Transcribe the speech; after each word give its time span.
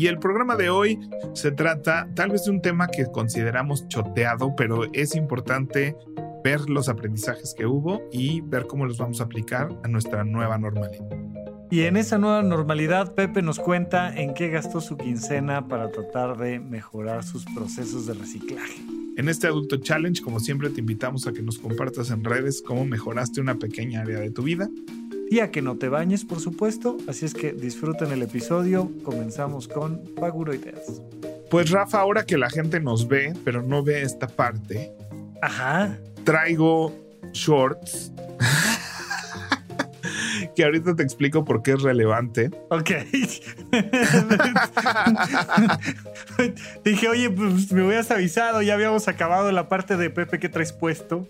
Y 0.00 0.06
el 0.06 0.18
programa 0.18 0.56
de 0.56 0.70
hoy 0.70 0.98
se 1.34 1.52
trata 1.52 2.08
tal 2.14 2.30
vez 2.30 2.46
de 2.46 2.52
un 2.52 2.62
tema 2.62 2.88
que 2.88 3.04
consideramos 3.12 3.86
choteado, 3.88 4.56
pero 4.56 4.90
es 4.94 5.14
importante 5.14 5.94
ver 6.42 6.70
los 6.70 6.88
aprendizajes 6.88 7.52
que 7.54 7.66
hubo 7.66 8.00
y 8.10 8.40
ver 8.40 8.66
cómo 8.66 8.86
los 8.86 8.96
vamos 8.96 9.20
a 9.20 9.24
aplicar 9.24 9.68
a 9.84 9.88
nuestra 9.88 10.24
nueva 10.24 10.56
normalidad. 10.56 11.04
Y 11.70 11.82
en 11.82 11.98
esa 11.98 12.16
nueva 12.16 12.42
normalidad, 12.42 13.14
Pepe 13.14 13.42
nos 13.42 13.58
cuenta 13.60 14.18
en 14.18 14.32
qué 14.32 14.48
gastó 14.48 14.80
su 14.80 14.96
quincena 14.96 15.68
para 15.68 15.90
tratar 15.90 16.38
de 16.38 16.60
mejorar 16.60 17.22
sus 17.22 17.44
procesos 17.54 18.06
de 18.06 18.14
reciclaje. 18.14 18.80
En 19.18 19.28
este 19.28 19.48
Adulto 19.48 19.76
Challenge, 19.76 20.22
como 20.22 20.40
siempre, 20.40 20.70
te 20.70 20.80
invitamos 20.80 21.26
a 21.26 21.32
que 21.34 21.42
nos 21.42 21.58
compartas 21.58 22.10
en 22.10 22.24
redes 22.24 22.62
cómo 22.62 22.86
mejoraste 22.86 23.42
una 23.42 23.56
pequeña 23.56 24.00
área 24.00 24.20
de 24.20 24.30
tu 24.30 24.44
vida 24.44 24.70
y 25.30 25.38
a 25.38 25.52
que 25.52 25.62
no 25.62 25.76
te 25.76 25.88
bañes, 25.88 26.24
por 26.24 26.40
supuesto. 26.40 26.96
Así 27.06 27.24
es 27.24 27.34
que 27.34 27.52
disfruten 27.52 28.10
el 28.10 28.20
episodio. 28.22 28.90
Comenzamos 29.04 29.68
con 29.68 30.02
Paguro 30.16 30.52
Ideas. 30.52 31.00
Pues 31.48 31.70
Rafa, 31.70 32.00
ahora 32.00 32.26
que 32.26 32.36
la 32.36 32.50
gente 32.50 32.80
nos 32.80 33.06
ve, 33.06 33.32
pero 33.44 33.62
no 33.62 33.84
ve 33.84 34.02
esta 34.02 34.26
parte. 34.26 34.92
Ajá. 35.40 35.96
Traigo 36.24 36.92
shorts. 37.32 38.12
que 40.56 40.64
ahorita 40.64 40.96
te 40.96 41.04
explico 41.04 41.44
por 41.44 41.62
qué 41.62 41.74
es 41.74 41.82
relevante. 41.82 42.50
Ok. 42.68 42.90
Dije, 46.84 47.08
oye, 47.08 47.30
pues 47.30 47.70
me 47.70 47.86
hubieras 47.86 48.10
avisado, 48.10 48.62
ya 48.62 48.74
habíamos 48.74 49.06
acabado 49.06 49.52
la 49.52 49.68
parte 49.68 49.96
de 49.96 50.10
Pepe 50.10 50.40
que 50.40 50.48
traes 50.48 50.72
puesto. 50.72 51.28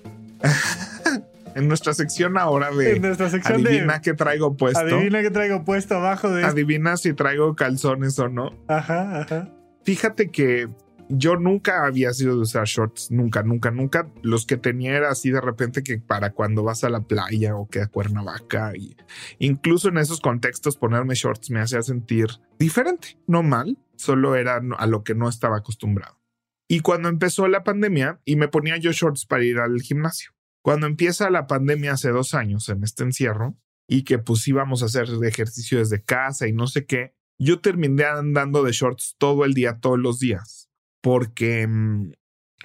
En 1.55 1.69
nuestra 1.69 1.95
sección 1.95 2.39
ahora 2.39 2.71
de 2.71 2.97
en 2.97 3.03
nuestra 3.03 3.29
sección 3.31 3.67
adivina 3.67 3.95
de, 3.95 4.01
qué 4.03 4.15
traigo 4.15 4.57
puesto. 4.57 4.81
Adivina 4.81 5.23
qué 5.23 5.31
traigo 5.31 5.65
puesto 5.65 5.97
abajo 5.97 6.31
de. 6.31 6.45
Adivina 6.45 6.97
si 6.97 7.13
traigo 7.13 7.55
calzones 7.57 8.19
o 8.19 8.29
no. 8.29 8.53
Ajá, 8.69 9.21
ajá. 9.21 9.49
Fíjate 9.85 10.31
que 10.31 10.69
yo 11.11 11.37
nunca 11.37 11.87
había 11.87 12.13
sido 12.13 12.37
de 12.37 12.43
usar 12.43 12.67
shorts, 12.67 13.11
nunca, 13.11 13.43
nunca, 13.43 13.71
nunca. 13.71 14.09
Los 14.23 14.47
que 14.47 14.57
tenía 14.57 14.97
era 14.97 15.11
así 15.11 15.31
de 15.31 15.41
repente 15.41 15.83
que 15.83 15.99
para 15.99 16.31
cuando 16.31 16.63
vas 16.63 16.85
a 16.85 16.91
la 16.91 17.01
playa 17.01 17.57
o 17.57 17.69
que 17.69 17.81
a 17.81 17.89
Cuernavaca 17.89 18.73
y 18.77 18.97
incluso 19.39 19.89
en 19.89 19.99
esos 19.99 20.21
contextos 20.21 20.77
ponerme 20.77 21.15
shorts 21.15 21.51
me 21.51 21.61
hacía 21.61 21.83
sentir 21.83 22.29
diferente, 22.59 23.19
no 23.27 23.43
mal, 23.43 23.77
solo 23.97 24.37
era 24.37 24.63
a 24.79 24.87
lo 24.87 25.03
que 25.03 25.15
no 25.15 25.29
estaba 25.29 25.59
acostumbrado. 25.59 26.21
Y 26.69 26.81
cuando 26.81 27.09
empezó 27.09 27.49
la 27.49 27.65
pandemia 27.65 28.21
y 28.25 28.37
me 28.37 28.47
ponía 28.47 28.77
yo 28.77 28.93
shorts 28.93 29.27
para 29.27 29.45
ir 29.45 29.59
al 29.59 29.81
gimnasio. 29.81 30.31
Cuando 30.63 30.87
empieza 30.87 31.31
la 31.31 31.47
pandemia 31.47 31.93
hace 31.93 32.11
dos 32.11 32.35
años 32.35 32.69
en 32.69 32.83
este 32.85 33.05
encierro 33.05 33.59
y 33.89 34.05
que 34.05 34.19
pues 34.19 34.47
íbamos 34.47 34.83
a 34.83 34.87
hacer 34.87 35.09
ejercicio 35.25 35.79
desde 35.79 36.03
casa 36.03 36.47
y 36.47 36.53
no 36.53 36.67
sé 36.67 36.87
qué, 36.87 37.15
yo 37.39 37.61
terminé 37.61 38.05
andando 38.05 38.63
de 38.63 38.73
shorts 38.73 39.17
todo 39.19 39.45
el 39.45 39.55
día, 39.55 39.79
todos 39.81 39.99
los 39.99 40.19
días, 40.19 40.71
porque 41.01 41.67
mm, 41.67 42.13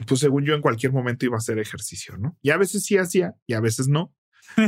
pues 0.05 0.19
según 0.19 0.43
yo 0.45 0.53
en 0.53 0.61
cualquier 0.61 0.91
momento 0.91 1.25
iba 1.25 1.35
a 1.35 1.39
hacer 1.39 1.57
ejercicio, 1.59 2.17
¿no? 2.17 2.37
Y 2.41 2.49
a 2.49 2.57
veces 2.57 2.83
sí 2.83 2.97
hacía 2.97 3.35
y 3.47 3.53
a 3.53 3.61
veces 3.61 3.87
no, 3.87 4.13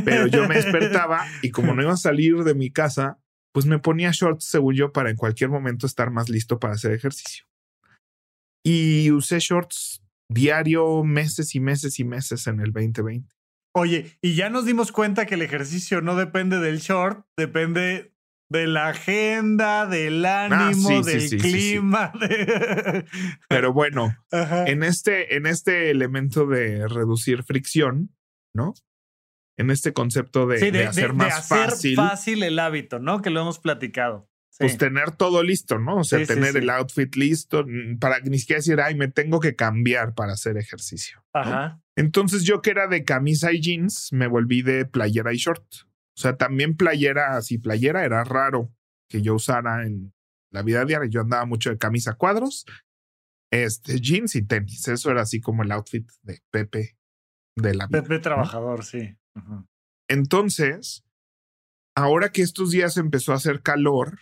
pero 0.06 0.28
yo 0.28 0.47
me 0.47 0.56
despertaba 0.56 1.25
y 1.41 1.52
como 1.52 1.73
no 1.73 1.81
iba 1.84 1.94
a 1.94 1.97
salir 1.97 2.38
de 2.44 2.56
mi 2.56 2.72
casa, 2.72 3.19
pues 3.52 3.66
me 3.66 3.79
ponía 3.79 4.12
shorts 4.13 4.46
según 4.46 4.75
yo 4.75 4.94
para 4.94 5.09
en 5.09 5.18
cualquier 5.18 5.50
momento 5.50 5.85
estar 5.85 6.12
más 6.12 6.29
listo 6.29 6.59
para 6.59 6.75
hacer 6.75 6.94
ejercicio. 6.94 7.46
Y 8.63 9.12
usé 9.12 9.40
shorts 9.40 10.02
diario, 10.30 11.04
meses 11.04 11.56
y 11.56 11.60
meses 11.60 12.00
y 12.00 12.04
meses 12.04 12.48
en 12.48 12.60
el 12.60 12.72
2020. 12.72 13.34
Oye, 13.74 14.18
y 14.22 14.36
ya 14.36 14.50
nos 14.50 14.66
dimos 14.66 14.92
cuenta 14.92 15.26
que 15.26 15.36
el 15.36 15.42
ejercicio 15.42 16.02
no 16.02 16.16
depende 16.16 16.60
del 16.60 16.80
short, 16.80 17.26
depende 17.38 18.14
de 18.50 18.66
la 18.66 18.90
agenda, 18.90 19.86
del 19.86 20.26
ah, 20.26 20.46
ánimo, 20.46 21.04
del 21.04 21.30
clima. 21.30 22.12
Pero 23.50 23.74
bueno, 23.74 24.16
en 24.32 24.84
este, 24.84 25.36
en 25.36 25.46
este 25.46 25.92
elemento 25.92 26.48
de 26.48 26.88
reducir 26.88 27.44
fricción, 27.44 28.16
¿no? 28.56 28.74
En 29.58 29.70
este 29.70 29.94
concepto 29.94 30.48
de, 30.48 30.86
hacer 30.86 31.14
más 31.14 31.48
fácil. 31.48 31.96
fácil 31.96 32.44
el 32.44 32.59
hábito, 32.59 33.00
¿no? 33.00 33.22
Que 33.22 33.30
lo 33.30 33.42
hemos 33.42 33.59
platicado 33.59 34.30
pues 34.59 34.78
tener 34.78 35.12
todo 35.12 35.44
listo, 35.44 35.78
¿no? 35.78 35.97
O 35.97 36.03
sea, 36.03 36.25
tener 36.25 36.57
el 36.57 36.69
outfit 36.69 37.16
listo 37.16 37.63
mm, 37.68 38.00
para 38.00 38.19
ni 38.22 38.40
siquiera 38.40 38.59
decir, 38.59 38.81
ay, 38.81 38.95
me 38.95 39.07
tengo 39.07 39.40
que 39.40 39.56
cambiar 39.56 40.13
para 40.16 40.34
hacer 40.34 40.57
ejercicio. 40.57 41.23
Ajá. 41.34 41.81
Entonces 41.95 42.44
yo 42.44 42.62
que 42.62 42.72
era 42.72 42.88
de 42.88 43.03
camisa 43.03 43.51
y 43.51 43.62
jeans, 43.62 44.12
me 44.13 44.28
volví 44.28 44.62
de 44.62 44.85
playera 44.85 45.34
y 45.34 45.38
short. 45.38 45.63
O 46.17 46.19
sea, 46.19 46.38
también 46.38 46.75
playera, 46.75 47.38
así 47.38 47.57
playera 47.57 48.03
era 48.03 48.23
raro 48.23 48.73
que 49.09 49.22
yo 49.22 49.35
usara 49.35 49.85
en 49.85 50.13
la 50.51 50.63
vida 50.63 50.84
diaria. 50.85 51.09
Yo 51.09 51.22
andaba 51.22 51.46
mucho 51.46 51.69
de 51.69 51.78
camisa 51.78 52.13
cuadros, 52.13 52.66
este, 53.51 54.00
jeans 54.00 54.35
y 54.35 54.41
tenis. 54.41 54.88
Eso 54.88 55.12
era 55.12 55.22
así 55.22 55.40
como 55.40 55.63
el 55.63 55.72
outfit 55.72 56.09
de 56.23 56.41
Pepe 56.51 56.97
de 57.56 57.73
la 57.75 57.88
vida. 57.88 58.01
Pepe 58.01 58.19
trabajador, 58.19 58.84
sí. 58.84 59.17
Entonces, 60.07 61.03
ahora 61.96 62.31
que 62.31 62.41
estos 62.41 62.72
días 62.72 62.97
empezó 62.97 63.34
a 63.34 63.35
hacer 63.35 63.62
calor, 63.62 64.19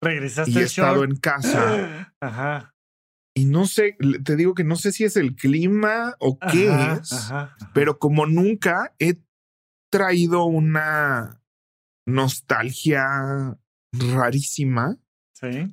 Regresaste 0.00 0.50
y 0.50 0.58
he 0.58 0.62
estado 0.62 1.04
en 1.04 1.16
casa. 1.16 2.12
Ajá. 2.20 2.74
Y 3.34 3.44
no 3.44 3.66
sé, 3.66 3.96
te 4.24 4.36
digo 4.36 4.54
que 4.54 4.64
no 4.64 4.76
sé 4.76 4.92
si 4.92 5.04
es 5.04 5.16
el 5.16 5.36
clima 5.36 6.16
o 6.18 6.38
qué 6.38 6.68
es, 6.94 7.32
pero 7.72 7.98
como 7.98 8.26
nunca 8.26 8.92
he 8.98 9.18
traído 9.90 10.44
una 10.44 11.40
nostalgia 12.06 13.56
rarísima. 13.92 14.98
Sí. 15.34 15.72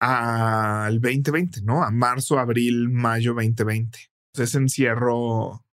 Al 0.00 1.00
2020, 1.00 1.62
¿no? 1.62 1.82
A 1.82 1.90
marzo, 1.90 2.38
abril, 2.38 2.88
mayo 2.88 3.34
2020. 3.34 3.98
Ese 4.34 4.58
encierro 4.58 5.64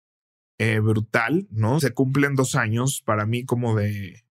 eh, 0.58 0.78
brutal, 0.80 1.46
¿no? 1.50 1.80
Se 1.80 1.92
cumplen 1.92 2.34
dos 2.34 2.54
años 2.54 3.02
para 3.04 3.26
mí 3.26 3.44
como 3.44 3.76
de 3.76 4.23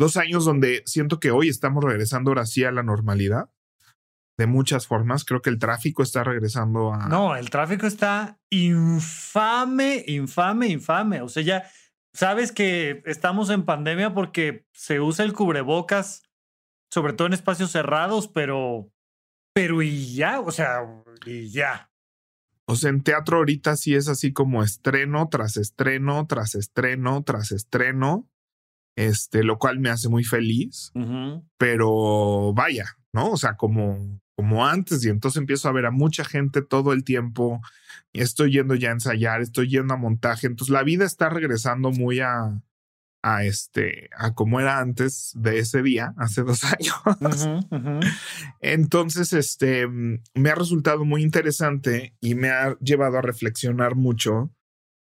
Dos 0.00 0.16
años 0.16 0.46
donde 0.46 0.82
siento 0.86 1.20
que 1.20 1.30
hoy 1.30 1.50
estamos 1.50 1.84
regresando 1.84 2.30
ahora 2.30 2.46
sí 2.46 2.64
a 2.64 2.72
la 2.72 2.82
normalidad. 2.82 3.50
De 4.38 4.46
muchas 4.46 4.86
formas. 4.86 5.26
Creo 5.26 5.42
que 5.42 5.50
el 5.50 5.58
tráfico 5.58 6.02
está 6.02 6.24
regresando 6.24 6.94
a. 6.94 7.06
No, 7.06 7.36
el 7.36 7.50
tráfico 7.50 7.86
está 7.86 8.40
infame, 8.48 10.02
infame, 10.06 10.68
infame. 10.68 11.20
O 11.20 11.28
sea, 11.28 11.42
ya 11.42 11.70
sabes 12.14 12.50
que 12.50 13.02
estamos 13.04 13.50
en 13.50 13.66
pandemia 13.66 14.14
porque 14.14 14.64
se 14.72 15.00
usa 15.00 15.26
el 15.26 15.34
cubrebocas, 15.34 16.22
sobre 16.90 17.12
todo 17.12 17.26
en 17.26 17.34
espacios 17.34 17.70
cerrados, 17.70 18.26
pero. 18.26 18.90
Pero 19.52 19.82
y 19.82 20.14
ya, 20.14 20.40
o 20.40 20.50
sea, 20.50 20.78
y 21.26 21.50
ya. 21.50 21.90
O 22.64 22.74
sea, 22.74 22.88
en 22.88 23.02
teatro 23.02 23.36
ahorita 23.36 23.76
sí 23.76 23.94
es 23.94 24.08
así 24.08 24.32
como 24.32 24.62
estreno 24.62 25.28
tras 25.28 25.58
estreno, 25.58 26.26
tras 26.26 26.54
estreno, 26.54 27.22
tras 27.22 27.52
estreno 27.52 28.29
este, 29.00 29.42
lo 29.44 29.58
cual 29.58 29.78
me 29.78 29.88
hace 29.88 30.10
muy 30.10 30.24
feliz, 30.24 30.92
pero 31.56 32.52
vaya, 32.52 32.96
¿no? 33.14 33.30
O 33.30 33.36
sea, 33.38 33.56
como, 33.56 34.20
como 34.36 34.66
antes, 34.66 35.04
y 35.04 35.08
entonces 35.08 35.40
empiezo 35.40 35.68
a 35.68 35.72
ver 35.72 35.86
a 35.86 35.90
mucha 35.90 36.22
gente 36.22 36.60
todo 36.60 36.92
el 36.92 37.02
tiempo, 37.02 37.62
estoy 38.12 38.52
yendo 38.52 38.74
ya 38.74 38.90
a 38.90 38.92
ensayar, 38.92 39.40
estoy 39.40 39.70
yendo 39.70 39.94
a 39.94 39.96
montaje, 39.96 40.46
entonces 40.46 40.72
la 40.72 40.82
vida 40.82 41.06
está 41.06 41.30
regresando 41.30 41.90
muy 41.90 42.20
a, 42.20 42.60
a 43.22 43.44
este, 43.44 44.10
a 44.18 44.34
como 44.34 44.60
era 44.60 44.80
antes 44.80 45.32
de 45.34 45.60
ese 45.60 45.82
día, 45.82 46.12
hace 46.18 46.42
dos 46.42 46.62
años. 46.64 47.48
Entonces, 48.60 49.32
este, 49.32 49.88
me 49.88 50.50
ha 50.50 50.54
resultado 50.54 51.06
muy 51.06 51.22
interesante 51.22 52.14
y 52.20 52.34
me 52.34 52.50
ha 52.50 52.76
llevado 52.80 53.16
a 53.16 53.22
reflexionar 53.22 53.94
mucho 53.94 54.50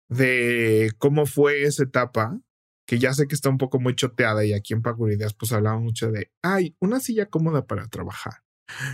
de 0.09 0.91
cómo 0.97 1.25
fue 1.25 1.63
esa 1.63 1.83
etapa 1.83 2.41
que 2.87 2.99
ya 2.99 3.13
sé 3.13 3.27
que 3.27 3.35
está 3.35 3.49
un 3.49 3.57
poco 3.57 3.79
muy 3.79 3.95
choteada 3.95 4.45
y 4.45 4.53
aquí 4.53 4.73
en 4.73 4.81
Ideas 5.11 5.33
pues 5.33 5.51
hablamos 5.51 5.83
mucho 5.83 6.11
de, 6.11 6.31
ay, 6.41 6.75
una 6.79 6.99
silla 6.99 7.27
cómoda 7.27 7.67
para 7.67 7.87
trabajar 7.87 8.43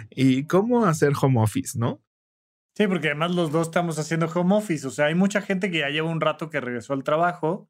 y 0.09 0.45
cómo 0.47 0.85
hacer 0.85 1.13
home 1.19 1.39
office, 1.39 1.77
¿no? 1.77 2.01
Sí, 2.75 2.87
porque 2.87 3.09
además 3.09 3.35
los 3.35 3.51
dos 3.51 3.67
estamos 3.67 3.99
haciendo 3.99 4.25
home 4.25 4.55
office, 4.55 4.87
o 4.87 4.89
sea, 4.89 5.05
hay 5.05 5.15
mucha 5.15 5.41
gente 5.41 5.69
que 5.69 5.79
ya 5.79 5.89
lleva 5.89 6.09
un 6.09 6.21
rato 6.21 6.49
que 6.49 6.59
regresó 6.59 6.93
al 6.93 7.03
trabajo. 7.03 7.69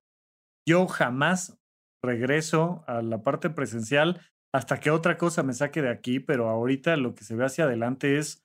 Yo 0.68 0.88
jamás 0.88 1.58
regreso 2.02 2.86
a 2.88 3.02
la 3.02 3.22
parte 3.22 3.50
presencial 3.50 4.22
hasta 4.54 4.80
que 4.80 4.92
otra 4.92 5.18
cosa 5.18 5.44
me 5.44 5.54
saque 5.54 5.82
de 5.82 5.90
aquí, 5.90 6.22
pero 6.22 6.48
ahorita 6.48 6.96
lo 6.96 7.16
que 7.16 7.26
se 7.26 7.36
ve 7.36 7.46
hacia 7.46 7.66
adelante 7.66 8.18
es 8.18 8.44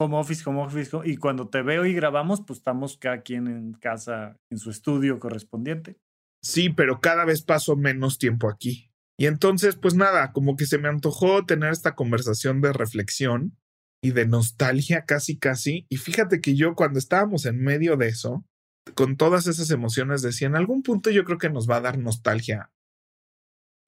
home 0.00 0.16
office, 0.16 0.48
home 0.48 0.62
office, 0.62 0.96
y 1.04 1.16
cuando 1.16 1.48
te 1.48 1.62
veo 1.62 1.84
y 1.84 1.92
grabamos, 1.92 2.40
pues 2.40 2.58
estamos 2.58 2.96
cada 2.96 3.20
quien 3.20 3.46
en 3.46 3.74
casa, 3.74 4.36
en 4.50 4.58
su 4.58 4.70
estudio 4.70 5.20
correspondiente. 5.20 5.98
Sí, 6.42 6.70
pero 6.70 7.00
cada 7.00 7.24
vez 7.24 7.42
paso 7.42 7.76
menos 7.76 8.18
tiempo 8.18 8.48
aquí. 8.48 8.90
Y 9.18 9.26
entonces, 9.26 9.76
pues 9.76 9.94
nada, 9.94 10.32
como 10.32 10.56
que 10.56 10.64
se 10.64 10.78
me 10.78 10.88
antojó 10.88 11.44
tener 11.44 11.72
esta 11.72 11.94
conversación 11.94 12.62
de 12.62 12.72
reflexión 12.72 13.58
y 14.02 14.12
de 14.12 14.26
nostalgia 14.26 15.04
casi, 15.04 15.38
casi. 15.38 15.86
Y 15.90 15.98
fíjate 15.98 16.40
que 16.40 16.54
yo 16.56 16.74
cuando 16.74 16.98
estábamos 16.98 17.44
en 17.44 17.60
medio 17.60 17.96
de 17.96 18.08
eso, 18.08 18.46
con 18.94 19.16
todas 19.16 19.46
esas 19.46 19.70
emociones, 19.70 20.22
decía, 20.22 20.48
en 20.48 20.56
algún 20.56 20.82
punto 20.82 21.10
yo 21.10 21.24
creo 21.24 21.38
que 21.38 21.50
nos 21.50 21.68
va 21.68 21.76
a 21.76 21.80
dar 21.82 21.98
nostalgia 21.98 22.70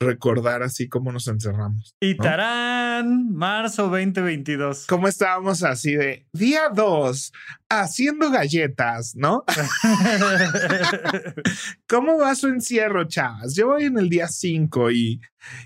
recordar 0.03 0.63
así 0.63 0.89
cómo 0.89 1.13
nos 1.13 1.29
encerramos. 1.29 1.95
Y 2.01 2.17
tarán, 2.17 2.92
marzo 3.03 3.89
2022. 3.89 4.87
¿Cómo 4.87 5.09
estábamos 5.09 5.63
así 5.63 5.95
de 5.95 6.27
día 6.33 6.69
2 6.75 7.33
haciendo 7.69 8.31
galletas, 8.31 9.15
no? 9.17 9.45
¿Cómo 11.89 12.19
va 12.19 12.35
su 12.35 12.49
encierro, 12.49 13.05
chavas? 13.05 13.55
Yo 13.55 13.69
voy 13.69 13.85
en 13.85 13.99
el 13.99 14.09
día 14.09 14.29
5 14.29 14.91
y, 14.91 15.21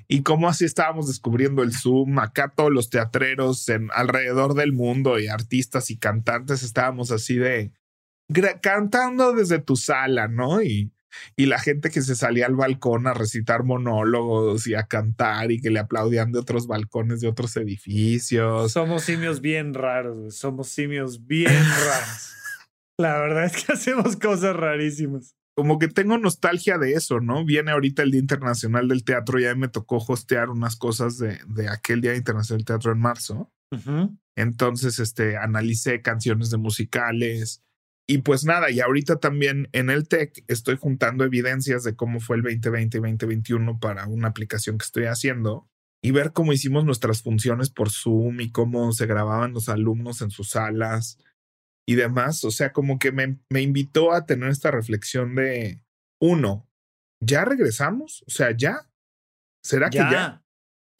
y 0.08 0.22
cómo 0.22 0.48
así 0.48 0.64
estábamos 0.64 1.08
descubriendo 1.08 1.62
el 1.62 1.72
Zoom, 1.72 2.18
acá 2.18 2.52
todos 2.54 2.72
los 2.72 2.90
teatreros 2.90 3.68
en 3.68 3.88
alrededor 3.94 4.54
del 4.54 4.72
mundo 4.72 5.18
y 5.18 5.28
artistas 5.28 5.90
y 5.90 5.98
cantantes 5.98 6.62
estábamos 6.62 7.10
así 7.10 7.36
de 7.36 7.72
cantando 8.60 9.32
desde 9.32 9.60
tu 9.60 9.76
sala, 9.76 10.28
¿no? 10.28 10.62
Y 10.62 10.92
y 11.36 11.46
la 11.46 11.58
gente 11.58 11.90
que 11.90 12.02
se 12.02 12.16
salía 12.16 12.46
al 12.46 12.56
balcón 12.56 13.06
a 13.06 13.14
recitar 13.14 13.64
monólogos 13.64 14.66
y 14.66 14.74
a 14.74 14.84
cantar 14.84 15.50
y 15.50 15.60
que 15.60 15.70
le 15.70 15.78
aplaudían 15.78 16.32
de 16.32 16.38
otros 16.38 16.66
balcones 16.66 17.20
de 17.20 17.28
otros 17.28 17.56
edificios. 17.56 18.72
Somos 18.72 19.04
simios 19.04 19.40
bien 19.40 19.74
raros, 19.74 20.36
somos 20.36 20.68
simios 20.68 21.26
bien 21.26 21.52
raros. 21.84 22.32
La 22.98 23.18
verdad 23.18 23.44
es 23.44 23.64
que 23.64 23.72
hacemos 23.72 24.16
cosas 24.16 24.56
rarísimas. 24.56 25.34
Como 25.54 25.78
que 25.78 25.88
tengo 25.88 26.18
nostalgia 26.18 26.76
de 26.76 26.92
eso, 26.92 27.20
¿no? 27.20 27.44
Viene 27.44 27.70
ahorita 27.70 28.02
el 28.02 28.10
Día 28.10 28.20
Internacional 28.20 28.88
del 28.88 29.04
Teatro, 29.04 29.38
ya 29.38 29.54
me 29.54 29.69
tocó 29.69 29.96
hostear 30.06 30.50
unas 30.50 30.76
cosas 30.76 31.16
de, 31.16 31.38
de 31.48 31.69
aquel 31.70 32.02
Día 32.02 32.14
Internacional 32.14 32.58
del 32.58 32.66
Teatro 32.66 32.92
en 32.92 32.98
marzo. 32.98 33.50
Entonces, 34.36 34.98
este, 34.98 35.36
analicé 35.36 36.02
canciones 36.02 36.50
de 36.50 36.58
musicales, 36.58 37.62
y 38.08 38.19
pues 38.19 38.44
nada, 38.44 38.70
y 38.70 38.81
ahorita 38.81 39.17
también 39.17 39.69
en 39.73 39.91
el 39.91 40.06
TEC 40.06 40.44
estoy 40.47 40.76
juntando 40.76 41.25
evidencias 41.25 41.82
de 41.82 41.97
cómo 41.97 42.20
fue 42.20 42.37
el 42.37 42.43
2020 42.43 42.99
y 42.99 43.00
2021 43.00 43.81
para 43.81 44.06
una 44.06 44.29
aplicación 44.29 44.79
que 44.79 44.85
estoy 44.85 45.05
haciendo 45.06 45.69
y 46.03 46.12
ver 46.12 46.32
cómo 46.32 46.53
hicimos 46.53 46.85
nuestras 46.85 47.23
funciones 47.23 47.70
por 47.70 47.91
Zoom 47.91 48.41
y 48.41 48.53
cómo 48.53 48.93
se 48.93 49.06
grababan 49.06 49.53
los 49.53 49.69
alumnos 49.69 50.23
en 50.23 50.31
sus 50.31 50.50
salas 50.50 51.19
y 51.85 51.97
demás. 51.97 52.44
O 52.44 52.53
sea, 52.53 52.73
como 52.73 53.00
que 53.00 53.11
me, 53.11 53.41
me 53.50 53.62
invitó 53.62 54.12
a 54.12 54.25
tener 54.25 54.50
esta 54.50 54.70
reflexión 54.70 55.35
de, 55.35 55.81
uno, 56.20 56.69
¿ya 57.20 57.44
regresamos? 57.44 58.23
O 58.29 58.31
sea, 58.31 58.53
¿ya? 58.56 58.88
¿Será 59.64 59.91
que 59.91 59.99
ya? 59.99 60.44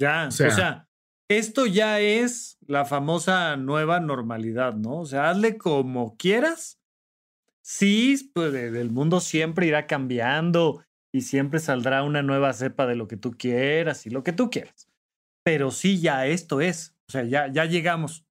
Ya, 0.01 0.27
o 0.27 0.31
sea, 0.31 0.89
esto 1.29 1.67
ya 1.67 2.01
es 2.01 2.59
la 2.67 2.85
famosa 2.85 3.57
nueva 3.57 4.01
normalidad, 4.01 4.75
¿no? 4.75 4.99
O 4.99 5.07
sea, 5.07 5.31
hazle 5.31 5.57
como 5.57 6.17
quieras 6.17 6.81
Sí, 7.69 8.31
pues 8.33 8.55
el 8.55 8.91
mundo 8.91 9.19
siempre 9.19 9.67
irá 9.67 9.89
cambiando 9.89 10.85
y 11.13 11.23
siempre 11.23 11.59
saldrá 11.59 12.05
una 12.05 12.23
nueva 12.23 12.53
cepa 12.53 12.87
de 12.87 12.95
lo 12.95 13.09
que 13.09 13.17
tú 13.17 13.33
quieras 13.33 14.07
y 14.07 14.11
lo 14.11 14.23
que 14.23 14.33
tú 14.33 14.51
quieras. 14.51 14.89
Pero 15.45 15.73
sí, 15.73 16.01
ya 16.01 16.27
esto 16.27 16.61
es. 16.61 16.95
O 17.09 17.13
sea, 17.13 17.25
ya, 17.25 17.49
ya 17.51 17.65
llegamos. 17.65 18.25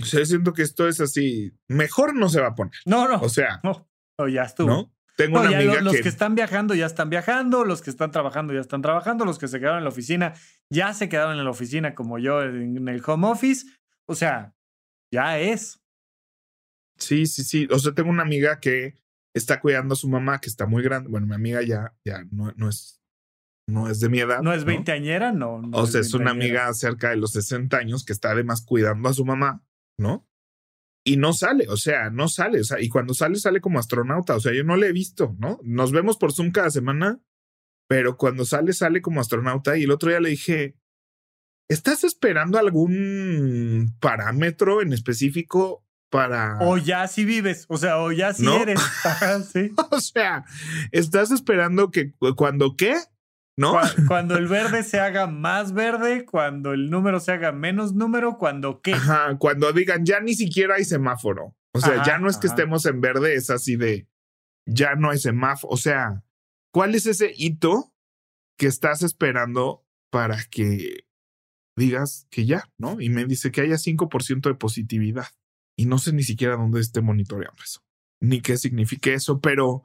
O 0.00 0.06
sea, 0.06 0.24
siento 0.24 0.54
que 0.54 0.62
esto 0.62 0.88
es 0.88 0.98
así. 1.02 1.52
Mejor 1.68 2.14
no 2.14 2.30
se 2.30 2.40
va 2.40 2.48
a 2.48 2.54
poner. 2.54 2.72
No, 2.86 3.06
no. 3.06 3.20
O 3.20 3.28
sea. 3.28 3.60
No, 4.18 4.28
ya 4.28 4.44
estuvo. 4.44 4.68
¿no? 4.68 4.94
Tengo 5.16 5.40
una 5.40 5.48
amiga 5.48 5.80
los 5.80 5.96
que... 5.96 6.08
están 6.08 6.34
viajando 6.34 6.74
ya 6.74 6.86
están 6.86 7.10
viajando, 7.10 7.64
los 7.64 7.82
que 7.82 7.90
están 7.90 8.12
trabajando 8.12 8.54
ya 8.54 8.60
están 8.60 8.82
trabajando, 8.82 9.24
los 9.24 9.38
que 9.38 9.48
se 9.48 9.58
quedaron 9.58 9.78
en 9.78 9.84
la 9.84 9.90
oficina 9.90 10.34
ya 10.70 10.94
se 10.94 11.08
quedaron 11.08 11.38
en 11.38 11.44
la 11.44 11.50
oficina 11.50 11.94
como 11.94 12.18
yo 12.18 12.42
en 12.42 12.86
el 12.88 13.02
home 13.04 13.26
office. 13.26 13.66
O 14.06 14.14
sea, 14.14 14.54
ya 15.12 15.40
es. 15.40 15.81
Sí, 17.02 17.26
sí, 17.26 17.42
sí. 17.42 17.68
O 17.70 17.78
sea, 17.78 17.92
tengo 17.92 18.10
una 18.10 18.22
amiga 18.22 18.60
que 18.60 18.94
está 19.34 19.60
cuidando 19.60 19.94
a 19.94 19.96
su 19.96 20.08
mamá, 20.08 20.40
que 20.40 20.48
está 20.48 20.66
muy 20.66 20.82
grande. 20.82 21.10
Bueno, 21.10 21.26
mi 21.26 21.34
amiga 21.34 21.62
ya, 21.62 21.94
ya 22.04 22.24
no, 22.30 22.52
no 22.56 22.68
es, 22.68 23.02
no 23.68 23.88
es 23.88 24.00
de 24.00 24.08
mi 24.08 24.20
edad. 24.20 24.40
¿No 24.42 24.52
es 24.52 24.64
veinteañera? 24.64 25.32
No. 25.32 25.60
no. 25.62 25.76
o 25.76 25.86
sea, 25.86 26.00
es, 26.00 26.14
una 26.14 26.30
amiga 26.30 26.72
cerca 26.74 27.10
de 27.10 27.16
los 27.16 27.32
60 27.32 27.76
años 27.76 28.04
que 28.04 28.12
está 28.12 28.30
además 28.30 28.64
cuidando 28.64 29.08
a 29.08 29.14
su 29.14 29.24
mamá, 29.24 29.64
¿no? 29.98 30.28
Y 31.04 31.16
no 31.16 31.32
sale, 31.32 31.66
o 31.68 31.76
sea, 31.76 32.10
no 32.10 32.28
sale. 32.28 32.60
O 32.60 32.64
sea, 32.64 32.80
y 32.80 32.88
cuando 32.88 33.14
sale, 33.14 33.36
sale 33.36 33.60
como 33.60 33.80
astronauta. 33.80 34.36
O 34.36 34.40
sea, 34.40 34.52
yo 34.54 34.62
no 34.62 34.76
le 34.76 34.88
he 34.88 34.92
visto, 34.92 35.34
¿no? 35.40 35.58
Nos 35.64 35.90
vemos 35.90 36.16
por 36.16 36.32
Zoom 36.32 36.52
cada 36.52 36.70
semana, 36.70 37.20
pero 37.88 38.16
cuando 38.16 38.44
sale, 38.44 38.72
sale 38.72 39.02
como 39.02 39.20
astronauta. 39.20 39.76
Y 39.76 39.82
el 39.82 39.90
otro 39.90 40.10
día 40.10 40.20
le 40.20 40.30
dije, 40.30 40.76
¿estás 41.68 42.04
esperando 42.04 42.58
algún 42.58 43.96
parámetro 43.98 44.80
en 44.80 44.92
específico 44.92 45.84
para. 46.12 46.58
O 46.60 46.76
ya 46.76 47.08
si 47.08 47.24
vives, 47.24 47.64
o 47.68 47.78
sea, 47.78 47.98
o 47.98 48.12
ya 48.12 48.34
si 48.34 48.46
eres. 48.46 48.78
¿sí? 49.52 49.72
o 49.90 49.98
sea, 49.98 50.44
estás 50.92 51.30
esperando 51.30 51.90
que 51.90 52.12
cuando 52.36 52.76
qué, 52.76 52.96
¿no? 53.56 53.74
Cuando, 54.08 54.36
el 54.36 54.46
verde 54.46 54.82
se 54.82 55.00
haga 55.00 55.26
más 55.26 55.72
verde, 55.72 56.24
cuando 56.24 56.72
el 56.72 56.90
número 56.90 57.18
se 57.18 57.32
haga 57.32 57.52
menos 57.52 57.94
número, 57.94 58.36
cuando 58.36 58.82
qué. 58.82 58.92
Ajá, 58.92 59.36
cuando 59.38 59.72
digan 59.72 60.04
ya 60.04 60.20
ni 60.20 60.34
siquiera 60.34 60.76
hay 60.76 60.84
semáforo. 60.84 61.56
O 61.74 61.80
sea, 61.80 62.04
ya 62.04 62.18
no 62.18 62.28
es 62.28 62.36
que 62.36 62.46
estemos 62.46 62.84
en 62.84 63.00
verde, 63.00 63.34
es 63.34 63.48
así 63.48 63.76
de 63.76 64.06
ya 64.66 64.94
no 64.94 65.10
hay 65.10 65.18
semáforo. 65.18 65.72
O 65.72 65.78
sea, 65.78 66.22
¿cuál 66.72 66.94
es 66.94 67.06
ese 67.06 67.32
hito 67.34 67.94
que 68.58 68.66
estás 68.66 69.02
esperando 69.02 69.86
para 70.10 70.36
que 70.50 71.06
digas 71.74 72.26
que 72.30 72.44
ya, 72.44 72.70
¿no? 72.76 73.00
Y 73.00 73.08
me 73.08 73.24
dice 73.24 73.50
que 73.50 73.62
haya 73.62 73.76
5% 73.76 74.42
de 74.42 74.54
positividad 74.54 75.28
y 75.76 75.86
no 75.86 75.98
sé 75.98 76.12
ni 76.12 76.22
siquiera 76.22 76.56
dónde 76.56 76.80
esté 76.80 77.00
monitoreando 77.00 77.62
eso, 77.62 77.80
ni 78.20 78.40
qué 78.40 78.56
signifique 78.56 79.14
eso, 79.14 79.40
pero, 79.40 79.84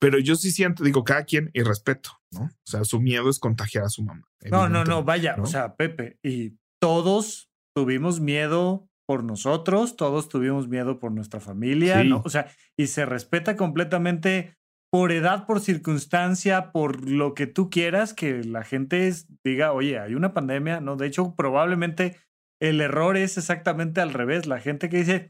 pero 0.00 0.18
yo 0.18 0.34
sí 0.36 0.50
siento, 0.50 0.84
digo, 0.84 1.04
cada 1.04 1.24
quien 1.24 1.50
y 1.52 1.62
respeto, 1.62 2.10
¿no? 2.30 2.44
O 2.44 2.70
sea, 2.70 2.84
su 2.84 3.00
miedo 3.00 3.30
es 3.30 3.38
contagiar 3.38 3.84
a 3.84 3.88
su 3.88 4.02
mamá. 4.02 4.24
No, 4.50 4.68
no, 4.68 4.84
no, 4.84 5.04
vaya, 5.04 5.36
o 5.38 5.46
sea, 5.46 5.76
Pepe, 5.76 6.18
y 6.22 6.56
todos 6.80 7.50
tuvimos 7.74 8.20
miedo 8.20 8.88
por 9.06 9.24
nosotros, 9.24 9.96
todos 9.96 10.28
tuvimos 10.28 10.68
miedo 10.68 10.98
por 10.98 11.12
nuestra 11.12 11.40
familia, 11.40 12.04
¿no? 12.04 12.22
O 12.24 12.30
sea, 12.30 12.50
y 12.78 12.86
se 12.86 13.04
respeta 13.04 13.56
completamente 13.56 14.56
por 14.92 15.10
edad, 15.10 15.46
por 15.46 15.60
circunstancia, 15.60 16.70
por 16.70 17.08
lo 17.08 17.34
que 17.34 17.46
tú 17.46 17.70
quieras, 17.70 18.12
que 18.12 18.44
la 18.44 18.62
gente 18.62 19.12
diga, 19.42 19.72
oye, 19.72 19.98
hay 19.98 20.14
una 20.14 20.34
pandemia, 20.34 20.80
¿no? 20.80 20.96
De 20.96 21.06
hecho, 21.06 21.34
probablemente 21.34 22.16
el 22.62 22.80
error 22.80 23.16
es 23.16 23.36
exactamente 23.38 24.00
al 24.00 24.12
revés. 24.12 24.46
La 24.46 24.60
gente 24.60 24.88
que 24.88 24.98
dice, 24.98 25.26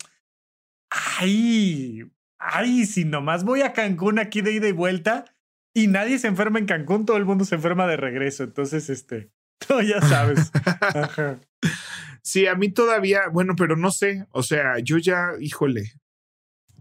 ay, 0.91 2.13
ay, 2.39 2.85
si 2.85 3.07
nomás 3.07 3.43
voy 3.43 3.63
a 3.63 3.73
Cancún 3.73 4.19
aquí 4.19 4.43
de 4.43 4.53
ida 4.53 4.69
y 4.69 4.73
vuelta 4.73 5.25
y 5.73 5.87
nadie 5.87 6.19
se 6.19 6.29
enferma 6.29 6.59
en 6.59 6.67
Cancún, 6.67 7.07
todo 7.07 7.17
el 7.17 7.25
mundo 7.25 7.47
se 7.47 7.55
enferma 7.55 7.87
de 7.87 7.97
regreso. 7.97 8.45
Entonces, 8.45 8.91
este, 8.91 9.31
tú 9.67 9.81
ya 9.81 10.03
sabes. 10.03 10.53
Sí, 12.23 12.47
a 12.47 12.55
mí 12.55 12.69
todavía, 12.69 13.23
bueno, 13.33 13.55
pero 13.57 13.77
no 13.77 13.91
sé, 13.91 14.27
o 14.31 14.43
sea, 14.43 14.79
yo 14.79 14.99
ya, 14.99 15.31
híjole, 15.41 15.95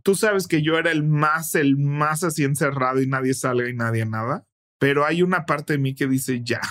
tú 0.04 0.16
sabes 0.16 0.48
que 0.48 0.62
yo 0.62 0.78
era 0.78 0.92
el 0.92 1.04
más, 1.04 1.56
el 1.56 1.78
más 1.78 2.24
así 2.24 2.44
encerrado 2.44 3.02
y 3.02 3.08
nadie 3.08 3.34
salga 3.34 3.68
y 3.68 3.74
nadie 3.74 4.06
nada, 4.06 4.46
pero 4.80 5.04
hay 5.06 5.24
una 5.24 5.46
parte 5.46 5.74
de 5.74 5.80
mí 5.80 5.96
que 5.96 6.08
dice, 6.08 6.42
ya, 6.44 6.62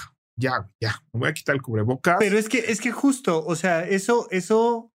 ya, 0.40 0.70
ya, 0.80 1.02
me 1.12 1.20
voy 1.20 1.28
a 1.28 1.34
quitar 1.34 1.54
el 1.54 1.62
cubrebocas. 1.62 2.16
Pero 2.18 2.38
es 2.38 2.48
que, 2.48 2.58
es 2.58 2.80
que 2.80 2.90
justo, 2.90 3.44
o 3.44 3.54
sea, 3.54 3.86
eso, 3.86 4.28
eso, 4.30 4.92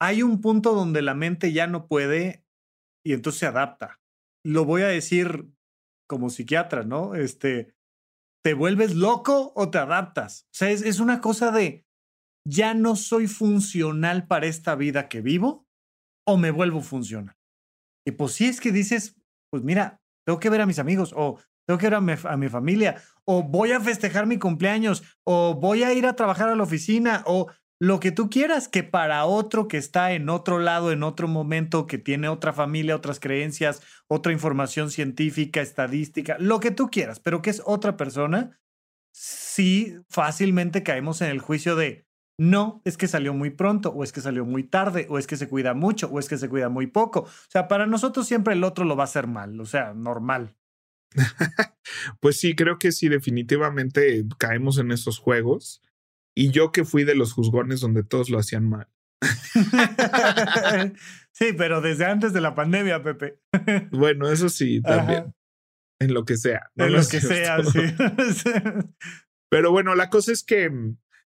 hay 0.00 0.22
un 0.22 0.40
punto 0.40 0.74
donde 0.74 1.02
la 1.02 1.14
mente 1.14 1.52
ya 1.52 1.66
no 1.66 1.86
puede 1.86 2.44
y 3.04 3.12
entonces 3.12 3.40
se 3.40 3.46
adapta. 3.46 4.00
Lo 4.44 4.64
voy 4.64 4.82
a 4.82 4.88
decir 4.88 5.52
como 6.08 6.30
psiquiatra, 6.30 6.82
¿no? 6.82 7.14
Este, 7.14 7.74
¿te 8.42 8.54
vuelves 8.54 8.94
loco 8.94 9.52
o 9.54 9.70
te 9.70 9.78
adaptas? 9.78 10.44
O 10.46 10.54
sea, 10.54 10.70
es, 10.70 10.82
es 10.82 10.98
una 10.98 11.20
cosa 11.20 11.50
de, 11.50 11.84
ya 12.48 12.74
no 12.74 12.96
soy 12.96 13.26
funcional 13.26 14.26
para 14.26 14.46
esta 14.46 14.74
vida 14.74 15.08
que 15.08 15.20
vivo 15.20 15.66
o 16.26 16.38
me 16.38 16.50
vuelvo 16.50 16.80
funcional. 16.80 17.36
Y 18.06 18.12
pues 18.12 18.32
sí 18.32 18.46
es 18.46 18.60
que 18.60 18.72
dices, 18.72 19.16
pues 19.52 19.62
mira, 19.62 20.00
tengo 20.26 20.40
que 20.40 20.48
ver 20.48 20.62
a 20.62 20.66
mis 20.66 20.78
amigos 20.78 21.12
o 21.14 21.38
tengo 21.70 21.78
que 21.78 21.88
ver 21.88 22.24
a 22.26 22.36
mi, 22.36 22.48
familia, 22.48 23.00
o 23.24 23.44
voy 23.44 23.70
a 23.70 23.78
festejar 23.78 24.26
mi 24.26 24.38
cumpleaños, 24.38 25.04
o 25.22 25.54
voy 25.54 25.84
a 25.84 25.92
ir 25.92 26.04
a 26.04 26.16
trabajar 26.16 26.48
a 26.48 26.56
la 26.56 26.64
oficina, 26.64 27.22
o 27.26 27.46
lo 27.78 28.00
que 28.00 28.10
tú 28.10 28.28
quieras, 28.28 28.66
que 28.66 28.82
para 28.82 29.24
otro 29.24 29.68
que 29.68 29.76
está 29.76 30.10
en 30.12 30.28
otro 30.30 30.58
lado, 30.58 30.90
en 30.90 31.04
otro 31.04 31.28
momento, 31.28 31.86
que 31.86 31.96
tiene 31.96 32.28
otra 32.28 32.52
familia, 32.52 32.96
otras 32.96 33.20
creencias, 33.20 33.82
otra 34.08 34.32
información 34.32 34.90
científica, 34.90 35.60
estadística, 35.60 36.36
lo 36.40 36.58
que 36.58 36.72
tú 36.72 36.90
quieras, 36.90 37.20
pero 37.20 37.40
que 37.40 37.50
es 37.50 37.62
otra 37.64 37.96
persona, 37.96 38.58
sí 39.12 39.96
fácilmente 40.08 40.82
caemos 40.82 41.20
en 41.20 41.30
el 41.30 41.38
juicio 41.38 41.76
de 41.76 42.04
no, 42.36 42.82
es 42.84 42.96
que 42.96 43.06
salió 43.06 43.32
muy 43.32 43.50
pronto, 43.50 43.90
o 43.90 44.02
es 44.02 44.10
que 44.12 44.22
salió 44.22 44.44
muy 44.44 44.64
tarde, 44.64 45.06
o 45.08 45.18
es 45.18 45.28
que 45.28 45.36
se 45.36 45.48
cuida 45.48 45.74
mucho, 45.74 46.08
o 46.08 46.18
es 46.18 46.28
que 46.28 46.36
se 46.36 46.48
cuida 46.48 46.68
muy 46.68 46.88
poco. 46.88 47.20
O 47.20 47.50
sea, 47.50 47.68
para 47.68 47.86
nosotros 47.86 48.26
siempre 48.26 48.54
el 48.54 48.64
otro 48.64 48.84
lo 48.84 48.96
va 48.96 49.04
a 49.04 49.12
hacer 49.12 49.28
mal, 49.28 49.60
o 49.60 49.66
sea, 49.66 49.94
normal. 49.94 50.56
pues 52.20 52.38
sí, 52.38 52.54
creo 52.54 52.78
que 52.78 52.92
sí, 52.92 53.08
definitivamente 53.08 54.24
caemos 54.38 54.78
en 54.78 54.92
esos 54.92 55.18
juegos. 55.18 55.82
Y 56.34 56.50
yo 56.50 56.72
que 56.72 56.84
fui 56.84 57.04
de 57.04 57.14
los 57.14 57.32
juzgones 57.32 57.80
donde 57.80 58.04
todos 58.04 58.30
lo 58.30 58.38
hacían 58.38 58.68
mal. 58.68 58.88
sí, 61.32 61.52
pero 61.56 61.80
desde 61.80 62.06
antes 62.06 62.32
de 62.32 62.40
la 62.40 62.54
pandemia, 62.54 63.02
Pepe. 63.02 63.40
bueno, 63.90 64.30
eso 64.30 64.48
sí, 64.48 64.80
también. 64.80 65.34
En 66.00 66.14
lo 66.14 66.24
que 66.24 66.36
sea. 66.36 66.70
en 66.76 66.92
lo, 66.92 67.06
que 67.06 67.20
sea, 67.20 67.62
sí. 67.62 67.80
pero 69.50 69.70
bueno, 69.70 69.94
la 69.94 70.08
cosa 70.08 70.32
es 70.32 70.42
que 70.42 70.70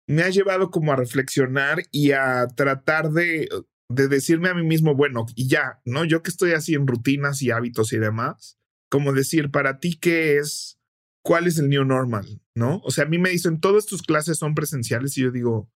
me 0.06 0.22
ha 0.22 0.28
llevado 0.28 0.70
como 0.70 0.92
a 0.92 0.96
reflexionar 0.96 1.82
y 1.90 2.12
a 2.12 2.46
tratar 2.54 3.10
de, 3.10 3.48
de 3.88 4.08
decirme 4.08 4.50
a 4.50 4.54
mí 4.54 4.62
mismo, 4.62 4.94
bueno, 4.94 5.26
y 5.34 5.48
ya, 5.48 5.80
¿no? 5.84 6.04
Yo 6.04 6.22
que 6.22 6.30
estoy 6.30 6.52
así 6.52 6.74
en 6.74 6.86
rutinas 6.86 7.42
y 7.42 7.50
hábitos 7.50 7.92
y 7.92 7.98
demás, 7.98 8.60
como 8.92 9.14
decir, 9.14 9.50
para 9.50 9.78
ti, 9.78 9.96
¿qué 9.98 10.36
es? 10.36 10.78
¿Cuál 11.24 11.46
es 11.46 11.58
el 11.58 11.70
new 11.70 11.82
normal? 11.82 12.42
¿No? 12.54 12.82
O 12.84 12.90
sea, 12.90 13.04
a 13.04 13.08
mí 13.08 13.16
me 13.16 13.30
dicen, 13.30 13.58
todas 13.58 13.86
tus 13.86 14.02
clases 14.02 14.36
son 14.36 14.54
presenciales 14.54 15.16
y 15.16 15.22
yo 15.22 15.30
digo, 15.30 15.70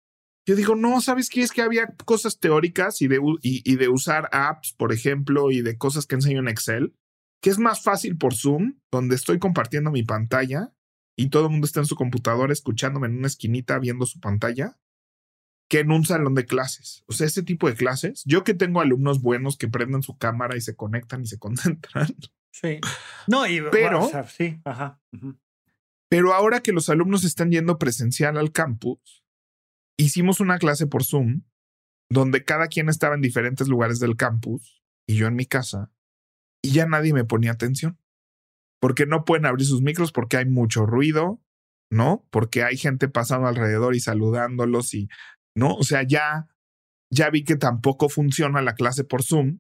yo 0.47 0.55
digo, 0.55 0.77
no, 0.77 1.01
¿sabes 1.01 1.31
qué? 1.31 1.41
Es 1.41 1.51
que 1.51 1.63
había 1.63 1.87
cosas 2.05 2.39
teóricas 2.39 3.01
y 3.01 3.09
de, 3.09 3.19
y, 3.41 3.77
de 3.77 3.89
usar 3.89 4.29
apps, 4.33 4.75
por 4.75 4.93
ejemplo, 4.93 5.51
y 5.51 5.63
de 5.63 5.79
cosas 5.79 6.05
que 6.05 6.17
enseño 6.17 6.41
en 6.41 6.49
Excel, 6.49 6.95
que 7.41 7.49
es 7.49 7.59
más 7.59 7.83
fácil 7.83 8.19
por 8.19 8.35
Zoom, 8.35 8.81
donde 8.93 9.15
estoy 9.15 9.39
compartiendo 9.39 9.91
mi 9.91 10.03
pantalla 10.03 10.75
y 11.17 11.31
todo 11.31 11.47
el 11.47 11.53
mundo 11.53 11.65
está 11.65 11.81
en 11.81 11.87
su 11.87 11.97
computadora 11.97 12.53
escuchándome 12.53 13.07
en 13.07 13.17
una 13.17 13.29
esquinita 13.29 13.79
viendo 13.79 14.05
su 14.05 14.21
pantalla, 14.21 14.79
que 15.71 15.81
en 15.81 15.91
un 15.91 16.05
salón 16.05 16.35
de 16.35 16.45
clases. 16.45 17.03
O 17.07 17.15
sea, 17.15 17.27
ese 17.27 17.43
tipo 17.43 17.67
de 17.67 17.77
clases, 17.77 18.23
yo 18.27 18.45
que 18.45 18.53
tengo 18.53 18.83
alumnos 18.83 19.23
buenos 19.23 19.57
que 19.57 19.69
prenden 19.69 20.03
su 20.03 20.19
cámara 20.19 20.55
y 20.55 20.61
se 20.61 20.77
conectan 20.77 21.23
y 21.23 21.27
se 21.27 21.39
concentran. 21.41 22.15
Sí. 22.59 22.81
No, 23.27 23.47
y 23.47 23.61
pero, 23.71 24.09
sí, 24.29 24.63
ajá. 24.65 24.99
Pero 26.09 26.33
ahora 26.33 26.61
que 26.61 26.73
los 26.73 26.89
alumnos 26.89 27.25
están 27.25 27.51
yendo 27.51 27.79
presencial 27.79 28.39
al 28.39 28.51
campus, 28.51 29.25
hicimos 29.99 30.41
una 30.41 30.59
clase 30.59 30.87
por 30.87 31.05
Zoom 31.05 31.43
donde 32.11 32.45
cada 32.45 32.69
quien 32.69 32.89
estaba 32.89 33.15
en 33.15 33.21
diferentes 33.21 33.69
lugares 33.69 33.99
del 33.99 34.17
campus 34.17 34.83
y 35.07 35.17
yo 35.17 35.27
en 35.27 35.35
mi 35.35 35.45
casa 35.45 35.93
y 36.63 36.73
ya 36.73 36.87
nadie 36.87 37.13
me 37.13 37.25
ponía 37.25 37.53
atención. 37.53 37.99
Porque 38.81 39.05
no 39.05 39.27
pueden 39.27 39.45
abrir 39.45 39.67
sus 39.67 39.83
micros 39.83 40.13
porque 40.13 40.39
hay 40.39 40.47
mucho 40.47 40.87
ruido, 40.87 41.43
¿no? 41.91 42.27
Porque 42.31 42.63
hay 42.63 42.79
gente 42.79 43.09
pasando 43.09 43.49
alrededor 43.49 43.95
y 43.95 44.01
saludándolos 44.01 44.95
y, 44.95 45.09
¿no? 45.55 45.75
O 45.75 45.83
sea, 45.83 46.05
ya, 46.05 46.49
ya 47.13 47.29
vi 47.29 47.45
que 47.45 47.57
tampoco 47.57 48.09
funciona 48.09 48.63
la 48.63 48.75
clase 48.75 49.05
por 49.05 49.23
Zoom 49.23 49.59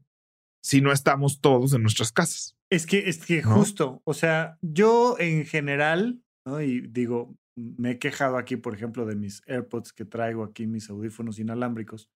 si 0.62 0.80
no 0.80 0.92
estamos 0.92 1.40
todos 1.42 1.74
en 1.74 1.82
nuestras 1.82 2.10
casas. 2.10 2.55
Es 2.70 2.87
que, 2.87 3.08
es 3.08 3.25
que 3.25 3.42
justo, 3.42 4.02
o 4.04 4.12
sea, 4.12 4.58
yo 4.61 5.16
en 5.18 5.46
general, 5.46 6.20
¿no? 6.44 6.61
Y 6.61 6.80
digo, 6.80 7.37
me 7.56 7.92
he 7.92 7.99
quejado 7.99 8.37
aquí, 8.37 8.56
por 8.56 8.75
ejemplo, 8.75 9.06
de 9.06 9.14
mis 9.14 9.42
AirPods 9.46 9.92
que 9.92 10.04
traigo 10.04 10.42
aquí, 10.42 10.66
mis 10.66 10.90
audífonos 10.90 11.38
inalámbricos. 11.38 12.11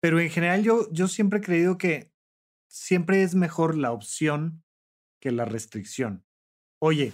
Pero 0.00 0.18
en 0.18 0.30
general 0.30 0.62
yo, 0.62 0.90
yo 0.92 1.08
siempre 1.08 1.38
he 1.38 1.42
creído 1.42 1.78
que 1.78 2.10
siempre 2.70 3.22
es 3.22 3.34
mejor 3.34 3.76
la 3.76 3.92
opción 3.92 4.64
que 5.20 5.30
la 5.30 5.44
restricción. 5.44 6.24
Oye, 6.80 7.12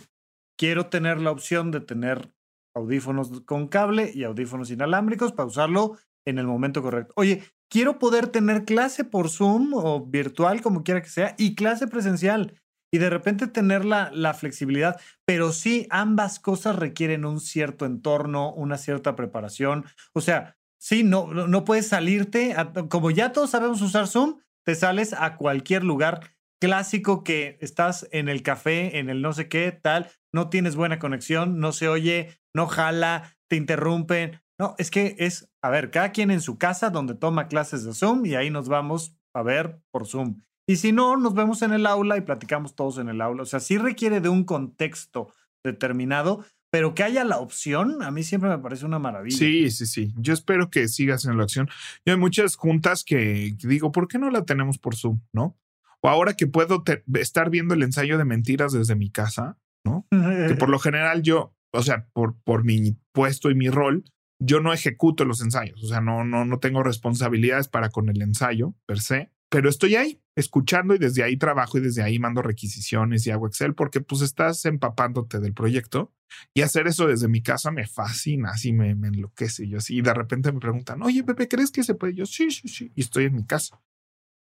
quiero 0.57 0.87
tener 0.87 1.21
la 1.21 1.31
opción 1.31 1.71
de 1.71 1.81
tener 1.81 2.33
audífonos 2.75 3.43
con 3.43 3.69
cable 3.69 4.13
y 4.15 4.25
audífonos 4.25 4.71
inalámbricos 4.71 5.33
para 5.33 5.49
usarlo 5.49 5.99
en 6.27 6.39
el 6.39 6.47
momento 6.47 6.81
correcto. 6.81 7.13
Oye, 7.17 7.43
quiero 7.69 7.99
poder 7.99 8.29
tener 8.29 8.65
clase 8.65 9.05
por 9.05 9.29
Zoom 9.29 9.75
o 9.75 10.07
virtual, 10.07 10.63
como 10.63 10.85
quiera 10.85 11.03
que 11.03 11.11
sea, 11.11 11.35
y 11.37 11.55
clase 11.55 11.89
presencial 11.89 12.55
y 12.93 12.99
de 12.99 13.11
repente 13.11 13.47
tener 13.47 13.85
la, 13.85 14.35
flexibilidad, 14.35 15.01
pero 15.27 15.53
sí 15.53 15.87
ambas 15.91 16.39
cosas 16.41 16.77
requieren 16.77 17.25
un 17.25 17.41
cierto 17.41 17.85
entorno, 17.85 18.53
una 18.53 18.79
cierta 18.79 19.17
preparación. 19.17 19.85
O 20.15 20.21
sea, 20.21 20.57
sí, 20.81 21.05
no, 21.05 21.27
no 21.33 21.65
puedes 21.65 21.89
salirte, 21.89 22.55
como 22.89 23.11
ya 23.11 23.33
todos 23.33 23.51
sabemos 23.51 23.83
usar 23.83 24.07
Zoom, 24.07 24.39
te 24.65 24.75
sales 24.75 25.13
a 25.13 25.37
cualquier 25.37 25.85
lugar 25.85 26.35
clásico 26.61 27.25
que 27.25 27.59
estás 27.61 28.09
en 28.11 28.29
el 28.29 28.43
café, 28.43 28.99
en 28.99 29.11
el 29.11 29.23
no 29.23 29.33
sé 29.33 29.49
qué, 29.49 29.73
tal, 29.73 30.11
no 30.33 30.51
tienes 30.51 30.77
buena 30.77 30.99
conexión, 30.99 31.61
no 31.61 31.73
se 31.73 31.89
oye, 31.89 32.39
no 32.55 32.67
jala, 32.67 33.37
te 33.49 33.57
interrumpen. 33.57 34.41
No, 34.59 34.75
es 34.79 34.91
que 34.91 35.15
es, 35.19 35.51
a 35.63 35.71
ver, 35.71 35.91
cada 35.91 36.11
quien 36.11 36.31
en 36.31 36.41
su 36.41 36.59
casa 36.59 36.91
donde 36.91 37.15
toma 37.15 37.49
clases 37.49 37.85
de 37.85 37.95
Zoom 37.95 38.27
y 38.27 38.35
ahí 38.35 38.51
nos 38.51 38.69
vamos 38.69 39.17
a 39.33 39.43
ver 39.43 39.81
por 39.93 40.07
Zoom. 40.07 40.41
Y 40.69 40.77
si 40.77 40.93
no, 40.93 41.17
nos 41.17 41.33
vemos 41.33 41.63
en 41.63 41.73
el 41.73 41.87
aula 41.87 42.19
y 42.19 42.21
platicamos 42.21 42.77
todos 42.77 42.99
en 42.99 43.09
el 43.09 43.23
aula. 43.23 43.43
O 43.43 43.47
sea, 43.47 43.59
sí 43.59 43.79
requiere 43.79 44.21
de 44.21 44.29
un 44.29 44.45
contexto 44.45 45.33
determinado, 45.65 46.45
pero 46.71 46.95
que 46.95 47.03
haya 47.03 47.25
la 47.25 47.39
opción, 47.39 48.03
a 48.03 48.11
mí 48.11 48.23
siempre 48.23 48.51
me 48.51 48.59
parece 48.59 48.85
una 48.85 48.99
maravilla. 48.99 49.37
Sí, 49.37 49.71
sí, 49.71 49.87
sí. 49.87 50.13
Yo 50.19 50.35
espero 50.35 50.69
que 50.69 50.87
sigas 50.89 51.25
en 51.25 51.39
la 51.39 51.45
opción. 51.45 51.71
Yo 52.05 52.13
hay 52.13 52.19
muchas 52.19 52.57
juntas 52.57 53.03
que 53.03 53.57
digo, 53.59 53.93
¿por 53.93 54.09
qué 54.09 54.19
no 54.19 54.31
la 54.31 54.45
tenemos 54.45 54.77
por 54.77 54.95
Zoom? 54.95 55.21
¿No? 55.33 55.57
O 56.03 56.09
ahora 56.11 56.35
que 56.35 56.47
puedo 56.47 56.85
estar 57.15 57.49
viendo 57.49 57.73
el 57.73 57.83
ensayo 57.83 58.19
de 58.19 58.27
mentiras 58.27 58.71
desde 58.73 58.95
mi 58.95 59.11
casa, 59.11 59.57
¿no? 59.87 60.07
que 60.11 60.55
por 60.55 60.69
lo 60.69 60.79
general 60.79 61.23
yo, 61.23 61.57
o 61.73 61.83
sea, 61.83 62.09
por, 62.13 62.37
por 62.43 62.65
mi 62.65 62.95
puesto 63.13 63.51
y 63.51 63.55
mi 63.55 63.71
rol, 63.71 64.05
yo 64.39 64.61
no 64.61 64.75
ejecuto 64.75 65.25
los 65.25 65.41
ensayos. 65.41 65.83
O 65.83 65.87
sea, 65.87 66.03
no, 66.03 66.25
no, 66.25 66.45
no 66.45 66.59
tengo 66.59 66.83
responsabilidades 66.83 67.69
para 67.69 67.89
con 67.89 68.11
el 68.11 68.21
ensayo 68.21 68.75
per 68.85 69.01
se 69.01 69.33
pero 69.51 69.69
estoy 69.69 69.97
ahí 69.97 70.21
escuchando 70.37 70.95
y 70.95 70.99
desde 70.99 71.23
ahí 71.23 71.37
trabajo 71.37 71.79
y 71.79 71.81
desde 71.81 72.03
ahí 72.03 72.19
mando 72.19 72.43
requisiciones 72.43 73.27
y 73.27 73.31
hago 73.31 73.47
Excel 73.47 73.75
porque 73.75 74.01
pues 74.01 74.23
estás 74.23 74.65
empapándote 74.67 75.41
del 75.41 75.55
proyecto 75.55 76.13
y 76.55 76.63
hacer 76.63 76.87
eso 76.87 77.07
desde 77.07 77.29
mi 77.29 77.43
casa 77.43 77.71
me 77.71 77.87
fascina, 77.87 78.51
así 78.51 78.73
me, 78.73 78.95
me 78.95 79.09
enloquece. 79.09 79.69
Yo 79.69 79.79
así, 79.79 79.97
y 79.97 80.03
de 80.03 80.15
repente 80.15 80.53
me 80.53 80.61
preguntan, 80.61 81.03
oye, 81.03 81.25
Pepe, 81.25 81.49
¿crees 81.49 81.71
que 81.71 81.83
se 81.83 81.95
puede? 81.95 82.15
Yo, 82.15 82.27
sí, 82.27 82.51
sí, 82.51 82.69
sí. 82.69 82.93
Y 82.95 83.01
estoy 83.01 83.25
en 83.25 83.37
mi 83.37 83.47
casa 83.47 83.81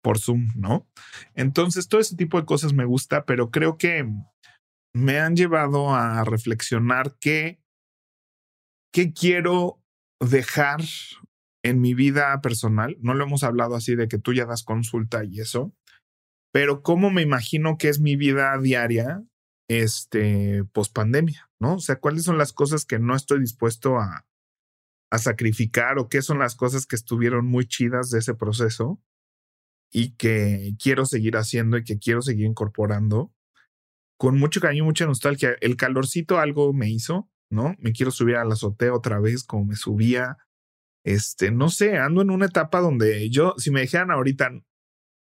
por 0.03 0.19
Zoom, 0.19 0.49
¿no? 0.57 0.89
Entonces, 1.35 1.89
todo 1.89 2.01
ese 2.01 2.17
tipo 2.17 2.39
de 2.39 2.47
cosas 2.47 2.73
me 2.73 2.85
gusta, 2.85 3.25
pero 3.25 3.51
creo 3.51 3.79
que 3.79 4.07
me 4.95 5.19
han 5.19 5.37
llevado 5.37 5.95
a 5.95 6.25
reflexionar 6.25 7.17
qué, 7.21 7.61
qué 8.93 9.13
quiero 9.13 9.81
dejar 10.21 10.81
en 11.69 11.81
mi 11.81 11.95
vida 11.95 12.41
personal, 12.41 12.97
no 13.01 13.15
lo 13.15 13.25
hemos 13.25 13.45
hablado 13.45 13.75
así 13.75 13.95
de 13.95 14.09
que 14.09 14.19
tú 14.19 14.33
ya 14.33 14.47
das 14.47 14.63
consulta 14.63 15.25
y 15.25 15.41
eso, 15.41 15.75
pero 16.53 16.83
cómo 16.83 17.11
me 17.11 17.23
imagino 17.23 17.77
que 17.79 17.89
es 17.89 18.01
mi 18.01 18.17
vida 18.17 18.59
diaria, 18.59 19.23
este, 19.69 20.65
post 20.73 20.95
pandemia, 20.95 21.51
¿no? 21.61 21.75
O 21.75 21.81
sea, 21.81 21.97
cuáles 21.97 22.25
son 22.25 22.39
las 22.39 22.53
cosas 22.53 22.85
que 22.85 22.99
no 22.99 23.15
estoy 23.15 23.41
dispuesto 23.41 23.99
a, 23.99 24.27
a 25.11 25.19
sacrificar 25.19 25.99
o 25.99 26.09
qué 26.09 26.23
son 26.23 26.39
las 26.39 26.55
cosas 26.55 26.87
que 26.87 26.97
estuvieron 26.97 27.47
muy 27.47 27.67
chidas 27.67 28.11
de 28.11 28.19
ese 28.19 28.35
proceso 28.35 29.01
y 29.93 30.17
que 30.17 30.75
quiero 30.83 31.07
seguir 31.07 31.37
haciendo 31.37 31.77
y 31.79 31.85
que 31.85 31.99
quiero 31.99 32.23
seguir 32.23 32.47
incorporando 32.47 33.33
con 34.19 34.39
mucho 34.39 34.61
cariño, 34.61 34.85
mucha 34.85 35.07
nostalgia. 35.07 35.57
El 35.61 35.77
calorcito 35.77 36.39
algo 36.39 36.73
me 36.73 36.91
hizo, 36.91 37.31
¿no? 37.51 37.75
Me 37.79 37.93
quiero 37.93 38.11
subir 38.11 38.37
a 38.37 38.45
la 38.45 38.55
azotea 38.55 38.93
otra 38.93 39.21
vez 39.21 39.45
como 39.45 39.67
me 39.67 39.77
subía 39.77 40.39
este, 41.15 41.51
no 41.51 41.71
sé, 41.71 41.97
ando 41.97 42.21
en 42.21 42.31
una 42.31 42.47
etapa 42.47 42.81
donde 42.81 43.31
yo, 43.31 43.55
si 43.57 43.71
me 43.71 43.81
dijeran 43.81 44.11
ahorita, 44.11 44.51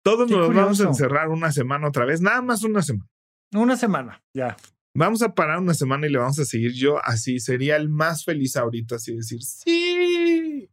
todos 0.03 0.29
nos 0.29 0.53
vamos 0.53 0.81
a 0.81 0.83
encerrar 0.83 1.29
una 1.29 1.53
semana 1.53 1.87
otra 1.87 2.03
vez, 2.05 2.19
nada 2.19 2.41
más 2.41 2.63
una 2.63 2.81
semana. 2.81 3.09
Una 3.53 3.77
semana, 3.77 4.21
ya. 4.33 4.57
Vamos 4.93 5.21
a 5.21 5.33
parar 5.33 5.59
una 5.59 5.73
semana 5.73 6.07
y 6.07 6.11
le 6.11 6.17
vamos 6.17 6.37
a 6.39 6.45
seguir. 6.45 6.73
Yo 6.73 7.03
así 7.03 7.39
sería 7.39 7.77
el 7.77 7.87
más 7.87 8.25
feliz 8.25 8.57
ahorita, 8.57 8.95
así 8.95 9.15
decir, 9.15 9.41
sí, 9.41 10.69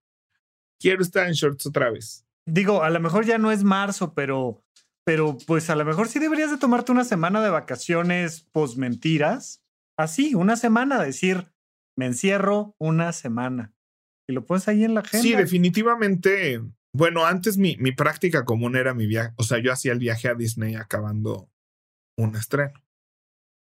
quiero 0.80 1.02
estar 1.02 1.28
en 1.28 1.34
shorts 1.34 1.66
otra 1.66 1.90
vez. 1.90 2.26
Digo, 2.44 2.82
a 2.82 2.90
lo 2.90 2.98
mejor 2.98 3.25
ya 3.25 3.38
no 3.38 3.52
es 3.52 3.62
marzo, 3.62 4.12
pero, 4.12 4.64
pero 5.04 5.38
pues 5.46 5.70
a 5.70 5.76
lo 5.76 5.84
mejor 5.84 6.08
sí 6.08 6.18
deberías 6.18 6.50
de 6.50 6.58
tomarte 6.58 6.90
una 6.90 7.04
semana 7.04 7.40
de 7.42 7.50
vacaciones 7.50 8.40
post 8.50 8.76
mentiras. 8.76 9.62
Así, 9.96 10.34
una 10.34 10.56
semana, 10.56 11.00
decir, 11.00 11.52
me 11.96 12.06
encierro 12.06 12.75
una 12.78 13.12
semana 13.12 13.75
y 14.28 14.33
lo 14.33 14.45
pones 14.45 14.66
ahí 14.68 14.85
en 14.85 14.95
la 14.95 15.00
agenda. 15.00 15.23
Sí, 15.23 15.35
definitivamente. 15.35 16.61
Bueno, 16.92 17.26
antes 17.26 17.59
mi, 17.59 17.76
mi 17.76 17.92
práctica 17.92 18.45
común 18.45 18.76
era 18.76 18.95
mi 18.95 19.06
viaje, 19.06 19.33
o 19.37 19.42
sea, 19.42 19.59
yo 19.59 19.73
hacía 19.73 19.92
el 19.92 19.99
viaje 19.99 20.28
a 20.28 20.35
Disney 20.35 20.75
acabando 20.75 21.50
un 22.16 22.35
estreno, 22.37 22.83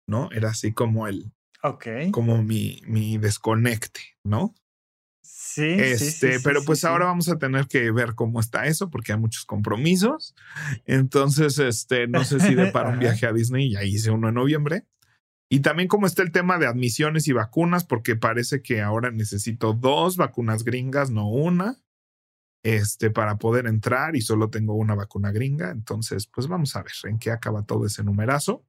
¿no? 0.07 0.29
Era 0.31 0.49
así 0.49 0.71
como 0.71 1.07
el, 1.07 1.33
ok, 1.61 1.87
como 2.11 2.41
mi, 2.41 2.81
mi 2.85 3.17
desconecte, 3.17 3.99
¿no? 4.23 4.55
Sí, 5.21 5.65
este, 5.65 6.37
sí, 6.37 6.41
pero 6.43 6.63
pues 6.63 6.85
ahora 6.85 7.05
vamos 7.05 7.27
a 7.29 7.37
tener 7.37 7.67
que 7.67 7.91
ver 7.91 8.15
cómo 8.15 8.39
está 8.39 8.65
eso, 8.67 8.89
porque 8.89 9.11
hay 9.11 9.19
muchos 9.19 9.43
compromisos. 9.43 10.35
Entonces, 10.85 11.59
este, 11.59 12.07
no 12.07 12.23
sé 12.23 12.39
si 12.39 12.55
de 12.55 12.71
para 12.71 12.89
un 12.89 12.99
viaje 12.99 13.25
a 13.25 13.33
Disney, 13.33 13.71
ya 13.71 13.83
hice 13.83 14.11
uno 14.11 14.29
en 14.29 14.35
noviembre. 14.35 14.85
Y 15.49 15.61
también 15.61 15.87
como 15.87 16.07
está 16.07 16.23
el 16.23 16.31
tema 16.31 16.57
de 16.57 16.67
admisiones 16.67 17.27
y 17.27 17.33
vacunas, 17.33 17.85
porque 17.85 18.15
parece 18.15 18.61
que 18.61 18.81
ahora 18.81 19.11
necesito 19.11 19.73
dos 19.73 20.17
vacunas 20.17 20.63
gringas, 20.63 21.09
no 21.09 21.29
una, 21.29 21.77
este, 22.63 23.11
para 23.11 23.37
poder 23.37 23.65
entrar 23.65 24.15
y 24.17 24.21
solo 24.21 24.49
tengo 24.49 24.73
una 24.73 24.93
vacuna 24.93 25.31
gringa. 25.31 25.71
Entonces, 25.71 26.27
pues 26.27 26.47
vamos 26.47 26.75
a 26.75 26.83
ver 26.83 26.91
en 27.05 27.17
qué 27.17 27.31
acaba 27.31 27.63
todo 27.63 27.85
ese 27.85 28.03
numerazo. 28.03 28.65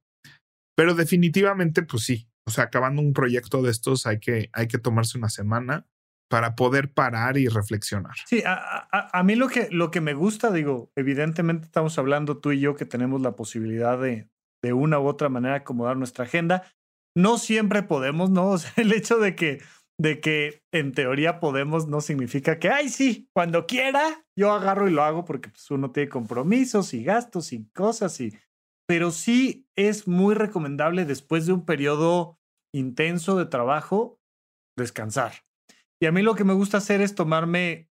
Pero 0.75 0.95
definitivamente, 0.95 1.83
pues 1.83 2.03
sí, 2.03 2.29
o 2.47 2.51
sea, 2.51 2.65
acabando 2.65 3.01
un 3.01 3.11
proyecto 3.11 3.61
de 3.61 3.71
estos 3.71 4.07
hay 4.07 4.19
que, 4.19 4.49
hay 4.53 4.67
que 4.69 4.77
tomarse 4.77 5.17
una 5.17 5.29
semana 5.29 5.85
para 6.29 6.55
poder 6.55 6.93
parar 6.93 7.37
y 7.37 7.49
reflexionar. 7.49 8.13
Sí, 8.27 8.43
a, 8.45 8.87
a, 9.11 9.23
mí 9.23 9.35
lo 9.35 9.49
que, 9.49 9.67
lo 9.71 9.91
que 9.91 9.99
me 9.99 10.13
gusta, 10.13 10.51
digo, 10.51 10.91
evidentemente 10.95 11.65
estamos 11.65 11.97
hablando 11.97 12.37
tú 12.37 12.51
y 12.51 12.59
yo 12.59 12.75
que 12.75 12.85
tenemos 12.85 13.21
la 13.21 13.35
posibilidad 13.35 13.99
de, 13.99 14.29
de 14.63 14.73
una 14.73 14.99
u 14.99 15.07
otra 15.07 15.29
manera 15.29 15.55
acomodar 15.55 15.97
nuestra 15.97 16.25
agenda. 16.25 16.63
No 17.15 17.37
siempre 17.37 17.83
podemos, 17.83 18.29
¿no? 18.29 18.49
O 18.49 18.57
sea, 18.57 18.71
el 18.77 18.93
hecho 18.93 19.17
de 19.17 19.35
que, 19.35 19.61
de 19.99 20.19
que 20.19 20.63
en 20.71 20.91
teoría 20.91 21.39
podemos 21.39 21.87
no 21.87 22.01
significa 22.01 22.59
que, 22.59 22.69
ay, 22.69 22.89
sí, 22.89 23.29
cuando 23.33 23.65
quiera, 23.65 24.25
yo 24.37 24.51
agarro 24.51 24.87
y 24.87 24.91
lo 24.91 25.03
hago 25.03 25.25
porque 25.25 25.49
pues, 25.49 25.69
uno 25.71 25.91
tiene 25.91 26.09
compromisos 26.09 26.93
y 26.93 27.03
gastos 27.03 27.53
y 27.53 27.69
cosas 27.71 28.19
y... 28.19 28.33
Pero 28.87 29.11
sí 29.11 29.67
es 29.75 30.07
muy 30.07 30.33
recomendable 30.33 31.05
después 31.05 31.45
de 31.45 31.53
un 31.53 31.63
periodo 31.63 32.39
intenso 32.73 33.37
de 33.37 33.45
trabajo, 33.45 34.19
descansar. 34.75 35.33
Y 36.01 36.05
a 36.05 36.11
mí 36.11 36.21
lo 36.21 36.33
que 36.33 36.43
me 36.43 36.53
gusta 36.53 36.77
hacer 36.77 37.01
es 37.01 37.13
tomarme, 37.13 37.89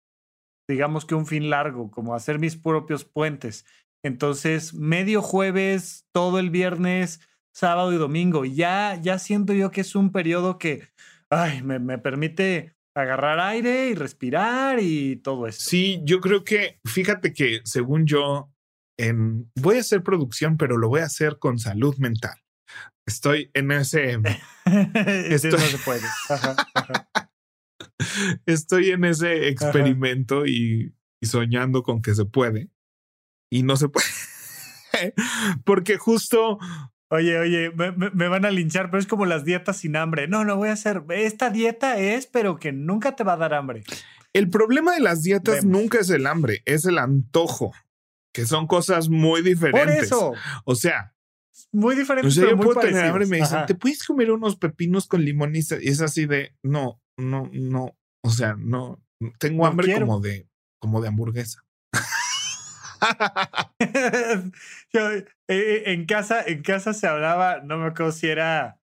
digamos 0.68 1.04
que 1.04 1.14
un 1.14 1.26
fin 1.26 1.50
largo, 1.50 1.90
como 1.90 2.14
hacer 2.14 2.38
mis 2.38 2.56
propios 2.56 3.04
puentes. 3.04 3.64
Entonces, 4.04 4.74
medio 4.74 5.22
jueves, 5.22 6.06
todo 6.12 6.38
el 6.38 6.50
viernes, 6.50 7.20
sábado 7.52 7.92
y 7.92 7.96
domingo. 7.96 8.44
Ya, 8.44 9.00
ya 9.02 9.18
siento 9.18 9.54
yo 9.54 9.70
que 9.70 9.80
es 9.80 9.94
un 9.94 10.12
periodo 10.12 10.58
que 10.58 10.88
ay, 11.30 11.62
me, 11.62 11.78
me 11.78 11.98
permite 11.98 12.76
agarrar 12.96 13.40
aire 13.40 13.88
y 13.88 13.94
respirar 13.94 14.78
y 14.80 15.16
todo 15.16 15.46
eso. 15.46 15.60
Sí, 15.60 16.00
yo 16.04 16.20
creo 16.20 16.44
que, 16.44 16.78
fíjate 16.84 17.32
que 17.32 17.60
según 17.64 18.06
yo, 18.06 18.52
en, 18.98 19.50
voy 19.56 19.78
a 19.78 19.80
hacer 19.80 20.02
producción, 20.02 20.56
pero 20.56 20.76
lo 20.76 20.88
voy 20.88 21.00
a 21.00 21.06
hacer 21.06 21.38
con 21.38 21.58
salud 21.58 21.96
mental. 21.98 22.38
Estoy 23.06 23.50
en 23.54 23.72
ese... 23.72 24.12
estoy, 24.64 25.50
no 25.50 25.58
se 25.58 25.78
puede. 25.78 26.02
estoy 28.46 28.90
en 28.90 29.04
ese 29.04 29.48
experimento 29.48 30.46
y, 30.46 30.94
y 31.20 31.26
soñando 31.26 31.82
con 31.82 32.00
que 32.00 32.14
se 32.14 32.24
puede 32.24 32.70
y 33.50 33.62
no 33.62 33.76
se 33.76 33.88
puede. 33.88 34.06
Porque 35.64 35.98
justo. 35.98 36.58
Oye, 37.10 37.38
oye, 37.38 37.70
me, 37.70 38.28
van 38.28 38.44
a 38.44 38.50
linchar, 38.50 38.90
pero 38.90 38.98
es 38.98 39.06
como 39.06 39.24
las 39.24 39.44
dietas 39.44 39.76
sin 39.76 39.94
hambre. 39.94 40.26
No, 40.26 40.44
no 40.44 40.56
voy 40.56 40.70
a 40.70 40.72
hacer. 40.72 41.02
Esta 41.10 41.50
dieta 41.50 41.98
es, 41.98 42.26
pero 42.26 42.58
que 42.58 42.72
nunca 42.72 43.14
te 43.14 43.22
va 43.22 43.34
a 43.34 43.36
dar 43.36 43.54
hambre. 43.54 43.84
El 44.32 44.50
problema 44.50 44.94
de 44.94 45.00
las 45.00 45.22
dietas 45.22 45.64
nunca 45.64 46.00
es 46.00 46.10
el 46.10 46.26
hambre, 46.26 46.62
es 46.64 46.86
el 46.86 46.98
antojo, 46.98 47.72
que 48.32 48.46
son 48.46 48.66
cosas 48.66 49.08
muy 49.08 49.42
diferentes. 49.42 49.84
Por 49.84 49.94
eso. 49.94 50.32
O 50.64 50.74
sea, 50.74 51.14
muy 51.70 51.94
diferentes. 51.94 52.36
O 52.36 52.40
sea, 52.40 52.50
yo 52.50 52.56
puedo 52.56 52.80
tener 52.80 53.04
hambre 53.04 53.26
y 53.26 53.28
me 53.28 53.36
dicen, 53.36 53.66
¿te 53.66 53.74
puedes 53.74 54.04
comer 54.04 54.32
unos 54.32 54.56
pepinos 54.56 55.06
con 55.06 55.24
limón? 55.24 55.54
Y 55.54 55.60
es 55.60 56.00
así 56.00 56.26
de, 56.26 56.56
no, 56.62 57.00
no, 57.16 57.48
no. 57.52 57.96
O 58.22 58.30
sea, 58.30 58.56
no. 58.58 59.00
Tengo 59.38 59.66
hambre 59.66 59.94
como 60.00 60.20
de, 60.20 60.48
como 60.80 61.00
de 61.00 61.08
hamburguesa. 61.08 61.63
Eh, 64.96 65.26
eh, 65.48 65.82
en 65.86 66.06
casa, 66.06 66.42
en 66.46 66.62
casa 66.62 66.94
se 66.94 67.06
hablaba, 67.06 67.60
no 67.60 67.76
me 67.78 67.86
acuerdo 67.86 68.12
si 68.12 68.28
era 68.28 68.80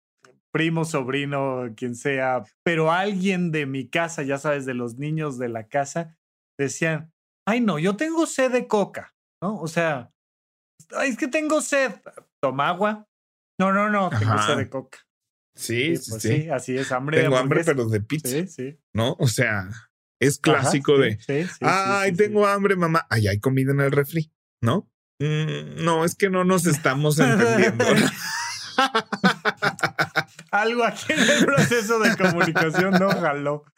primo, 0.51 0.85
sobrino, 0.85 1.65
quien 1.75 1.95
sea, 1.95 2.43
pero 2.63 2.91
alguien 2.91 3.51
de 3.51 3.65
mi 3.65 3.89
casa, 3.89 4.23
ya 4.23 4.37
sabes, 4.37 4.65
de 4.65 4.73
los 4.73 4.97
niños 4.97 5.37
de 5.37 5.49
la 5.49 5.67
casa, 5.67 6.17
decían, 6.57 7.11
ay 7.45 7.61
no, 7.61 7.77
yo 7.77 7.95
tengo 7.95 8.25
sed 8.25 8.51
de 8.51 8.67
coca, 8.67 9.13
¿no? 9.43 9.59
O 9.59 9.67
sea, 9.67 10.11
es 11.03 11.17
que 11.17 11.27
tengo 11.27 11.61
sed, 11.61 11.91
toma 12.41 12.69
agua. 12.69 13.07
No, 13.59 13.71
no, 13.71 13.89
no, 13.89 14.09
tengo 14.09 14.37
sed 14.39 14.57
de 14.57 14.69
coca. 14.69 14.99
Sí, 15.55 15.95
sí, 15.95 16.11
pues 16.11 16.21
sí, 16.21 16.49
así 16.49 16.77
es, 16.77 16.91
hambre. 16.91 17.21
Tengo 17.21 17.37
hambre, 17.37 17.63
pero 17.65 17.87
de 17.87 18.01
pizza. 18.01 18.29
Sí, 18.29 18.47
sí. 18.47 18.79
¿No? 18.93 19.15
O 19.19 19.27
sea, 19.27 19.69
es 20.19 20.39
clásico 20.39 20.97
de, 20.97 21.19
ay, 21.61 22.13
tengo 22.13 22.47
hambre, 22.47 22.75
mamá. 22.75 23.05
Ay, 23.09 23.27
hay 23.27 23.39
comida 23.39 23.71
en 23.71 23.81
el 23.81 23.91
refri, 23.91 24.31
¿no? 24.61 24.89
Mm, 25.19 25.83
no, 25.83 26.05
es 26.05 26.15
que 26.15 26.29
no 26.29 26.43
nos 26.43 26.65
estamos 26.65 27.19
entendiendo. 27.19 27.85
Algo 30.51 30.83
aquí 30.83 31.13
en 31.13 31.19
el 31.19 31.45
proceso 31.45 31.99
de 31.99 32.15
comunicación 32.15 32.93
no 32.99 33.09
jaló. 33.09 33.63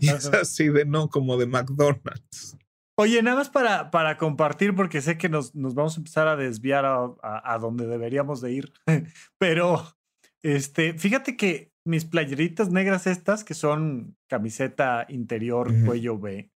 Es 0.00 0.32
así 0.32 0.68
de 0.68 0.86
no, 0.86 1.10
como 1.10 1.36
de 1.36 1.46
McDonald's. 1.46 2.56
Oye, 2.98 3.22
nada 3.22 3.36
más 3.36 3.50
para, 3.50 3.90
para 3.90 4.16
compartir, 4.16 4.74
porque 4.74 5.02
sé 5.02 5.18
que 5.18 5.28
nos, 5.28 5.54
nos 5.54 5.74
vamos 5.74 5.96
a 5.96 6.00
empezar 6.00 6.26
a 6.26 6.36
desviar 6.36 6.84
a, 6.84 7.04
a, 7.22 7.54
a 7.54 7.58
donde 7.58 7.86
deberíamos 7.86 8.40
de 8.40 8.52
ir, 8.52 8.72
pero 9.38 9.94
este, 10.42 10.98
fíjate 10.98 11.36
que 11.36 11.71
mis 11.84 12.04
playeritas 12.04 12.70
negras 12.70 13.06
estas, 13.06 13.44
que 13.44 13.54
son 13.54 14.16
camiseta 14.28 15.06
interior, 15.08 15.72
cuello 15.84 16.18
B, 16.18 16.50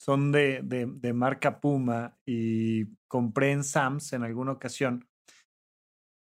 son 0.00 0.32
de, 0.32 0.60
de, 0.62 0.86
de, 0.86 1.12
marca 1.12 1.60
Puma 1.60 2.18
y 2.26 2.86
compré 3.08 3.52
en 3.52 3.64
Sams 3.64 4.12
en 4.12 4.22
alguna 4.22 4.52
ocasión. 4.52 5.06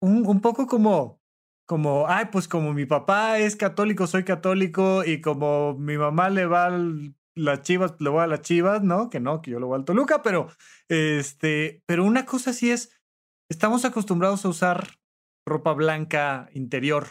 Un, 0.00 0.26
un 0.26 0.40
poco 0.40 0.66
como, 0.66 1.20
como, 1.66 2.06
ay, 2.08 2.26
pues 2.30 2.48
como 2.48 2.72
mi 2.72 2.86
papá 2.86 3.38
es 3.38 3.56
católico, 3.56 4.06
soy 4.06 4.24
católico 4.24 5.04
y 5.04 5.20
como 5.20 5.74
mi 5.74 5.96
mamá 5.96 6.30
le 6.30 6.46
va 6.46 6.66
a 6.66 6.80
las 7.34 7.62
chivas, 7.62 7.94
le 7.98 8.10
voy 8.10 8.22
a 8.22 8.26
las 8.26 8.42
chivas, 8.42 8.82
¿no? 8.82 9.08
Que 9.10 9.20
no, 9.20 9.40
que 9.42 9.52
yo 9.52 9.60
lo 9.60 9.68
voy 9.68 9.78
al 9.78 9.84
Toluca, 9.84 10.22
pero 10.22 10.48
este, 10.88 11.82
pero 11.86 12.04
una 12.04 12.26
cosa 12.26 12.52
sí 12.52 12.70
es, 12.70 12.90
estamos 13.50 13.84
acostumbrados 13.84 14.44
a 14.44 14.48
usar 14.48 14.88
ropa 15.46 15.72
blanca 15.72 16.48
interior 16.52 17.06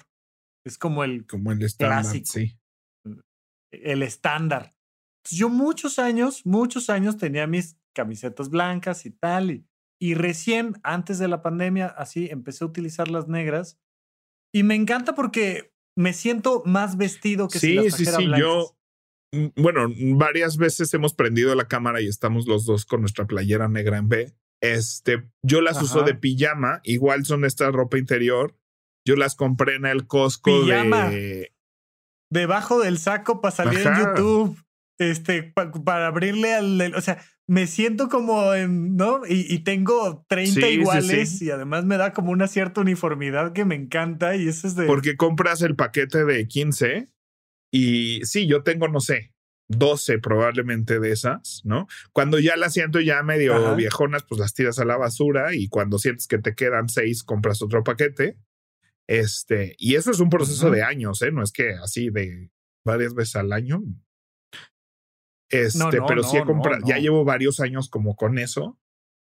es 0.65 0.78
como 0.78 1.04
el, 1.04 1.26
como 1.26 1.52
el 1.52 1.62
estándar, 1.63 2.06
sí. 2.26 2.58
El 3.71 4.04
estándar. 4.04 4.76
Yo 5.30 5.50
muchos 5.50 6.00
años, 6.00 6.45
muchos 6.45 6.89
años 6.89 7.17
tenía 7.17 7.47
mis 7.47 7.78
camisetas 7.93 8.50
blancas 8.50 9.06
y 9.06 9.12
tal. 9.12 9.52
Y, 9.52 9.65
y 10.00 10.13
recién, 10.15 10.80
antes 10.84 11.19
de 11.19 11.28
la 11.28 11.41
pandemia, 11.41 11.88
así 11.88 12.28
empecé 12.30 12.63
a 12.63 12.67
utilizar 12.67 13.08
las 13.10 13.28
negras. 13.28 13.80
Y 14.54 14.63
me 14.63 14.76
encanta 14.76 15.15
porque 15.15 15.74
me 15.97 16.13
siento 16.13 16.63
más 16.65 16.97
vestido 16.97 17.47
que 17.47 17.60
sí, 17.60 17.69
si 17.69 17.76
las 17.76 17.95
Sí, 17.95 18.06
sí, 18.06 18.12
sí. 18.12 18.32
Yo, 18.38 18.78
mm, 19.34 19.62
bueno, 19.62 19.88
varias 20.15 20.58
veces 20.58 20.93
hemos 20.93 21.13
prendido 21.13 21.56
la 21.56 21.67
cámara 21.67 22.02
y 22.02 22.08
estamos 22.08 22.47
los 22.47 22.65
dos 22.65 22.86
con 22.86 23.02
nuestra 23.02 23.26
playera 23.26 23.67
negra 23.67 23.97
en 23.97 24.10
B. 24.10 24.36
Este, 24.62 25.28
yo 25.43 25.62
las 25.62 25.82
uso 25.82 26.04
de 26.04 26.13
pijama, 26.13 26.82
igual 26.84 27.26
son 27.26 27.45
esta 27.45 27.71
ropa 27.71 27.97
interior 27.97 28.56
yo 29.05 29.15
las 29.15 29.35
compré 29.35 29.75
en 29.75 29.85
el 29.85 30.07
Costco 30.07 30.65
de... 30.65 31.51
Debajo 32.29 32.79
del 32.79 32.97
saco 32.97 33.41
para 33.41 33.53
salir 33.53 33.85
en 33.85 33.97
YouTube. 33.97 34.57
Este, 34.97 35.43
para 35.83 36.07
abrirle 36.07 36.53
al. 36.53 36.93
O 36.95 37.01
sea, 37.01 37.21
me 37.47 37.67
siento 37.67 38.07
como 38.07 38.53
en. 38.53 38.95
¿No? 38.95 39.21
Y, 39.27 39.59
tengo 39.59 40.25
30 40.29 40.67
iguales 40.69 41.41
y 41.41 41.51
además 41.51 41.83
me 41.83 41.97
da 41.97 42.13
como 42.13 42.31
una 42.31 42.47
cierta 42.47 42.79
uniformidad 42.79 43.51
que 43.51 43.65
me 43.65 43.75
encanta 43.75 44.35
y 44.35 44.47
eso 44.47 44.67
es 44.67 44.75
de. 44.75 44.85
Porque 44.85 45.17
compras 45.17 45.61
el 45.61 45.75
paquete 45.75 46.23
de 46.23 46.47
15 46.47 47.09
y 47.71 48.21
sí, 48.25 48.47
yo 48.47 48.63
tengo, 48.63 48.87
no 48.87 48.99
sé, 48.99 49.33
12 49.69 50.19
probablemente 50.19 50.99
de 50.99 51.11
esas, 51.11 51.61
¿no? 51.63 51.87
Cuando 52.13 52.39
ya 52.39 52.55
las 52.55 52.73
siento 52.73 52.99
ya 52.99 53.23
medio 53.23 53.75
viejonas, 53.75 54.23
pues 54.23 54.39
las 54.39 54.53
tiras 54.53 54.79
a 54.79 54.85
la 54.85 54.97
basura 54.97 55.55
y 55.55 55.67
cuando 55.67 55.97
sientes 55.97 56.27
que 56.27 56.37
te 56.37 56.53
quedan 56.53 56.89
6, 56.89 57.23
compras 57.23 57.61
otro 57.61 57.83
paquete. 57.83 58.37
Este, 59.12 59.76
y 59.78 59.95
eso 59.95 60.10
es 60.10 60.21
un 60.21 60.30
proceso 60.30 60.69
de 60.69 60.84
años, 60.84 61.21
¿eh? 61.21 61.34
No 61.34 61.43
es 61.43 61.52
que 61.52 61.74
así 61.74 62.10
de 62.10 62.50
varias 62.86 63.13
veces 63.13 63.36
al 63.36 63.52
año. 63.52 63.84
Este, 65.50 66.00
pero 66.08 66.24
sí 66.24 66.38
he 66.38 66.45
comprado, 66.45 66.82
ya 66.86 66.97
llevo 66.97 67.26
varios 67.26 67.60
años 67.60 67.89
como 67.89 68.15
con 68.15 68.39
eso. 68.39 68.80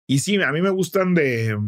Y 0.09 0.20
sí, 0.20 0.40
a 0.40 0.53
mí 0.53 0.62
me 0.62 0.70
gustan 0.70 1.14
de. 1.14 1.59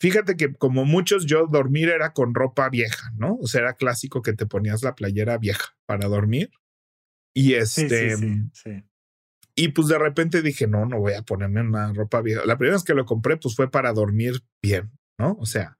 Fíjate 0.00 0.38
que 0.38 0.54
como 0.54 0.86
muchos, 0.86 1.26
yo 1.26 1.48
dormir 1.48 1.90
era 1.90 2.14
con 2.14 2.34
ropa 2.34 2.70
vieja, 2.70 3.12
¿no? 3.18 3.34
O 3.34 3.46
sea, 3.46 3.60
era 3.60 3.74
clásico 3.74 4.22
que 4.22 4.32
te 4.32 4.46
ponías 4.46 4.82
la 4.82 4.94
playera 4.94 5.36
vieja 5.36 5.76
para 5.84 6.08
dormir. 6.08 6.50
Y 7.34 7.52
este. 7.54 8.16
Sí, 8.54 8.82
y 9.54 9.68
pues 9.68 9.88
de 9.88 9.98
repente 9.98 10.40
dije, 10.40 10.66
no, 10.66 10.86
no 10.86 10.98
voy 10.98 11.12
a 11.12 11.20
ponerme 11.20 11.60
una 11.60 11.92
ropa 11.92 12.22
vieja. 12.22 12.40
La 12.46 12.56
primera 12.56 12.76
vez 12.76 12.84
que 12.84 12.94
lo 12.94 13.04
compré, 13.04 13.36
pues 13.36 13.54
fue 13.54 13.70
para 13.70 13.92
dormir 13.92 14.42
bien, 14.62 14.92
¿no? 15.18 15.36
O 15.38 15.44
sea, 15.44 15.76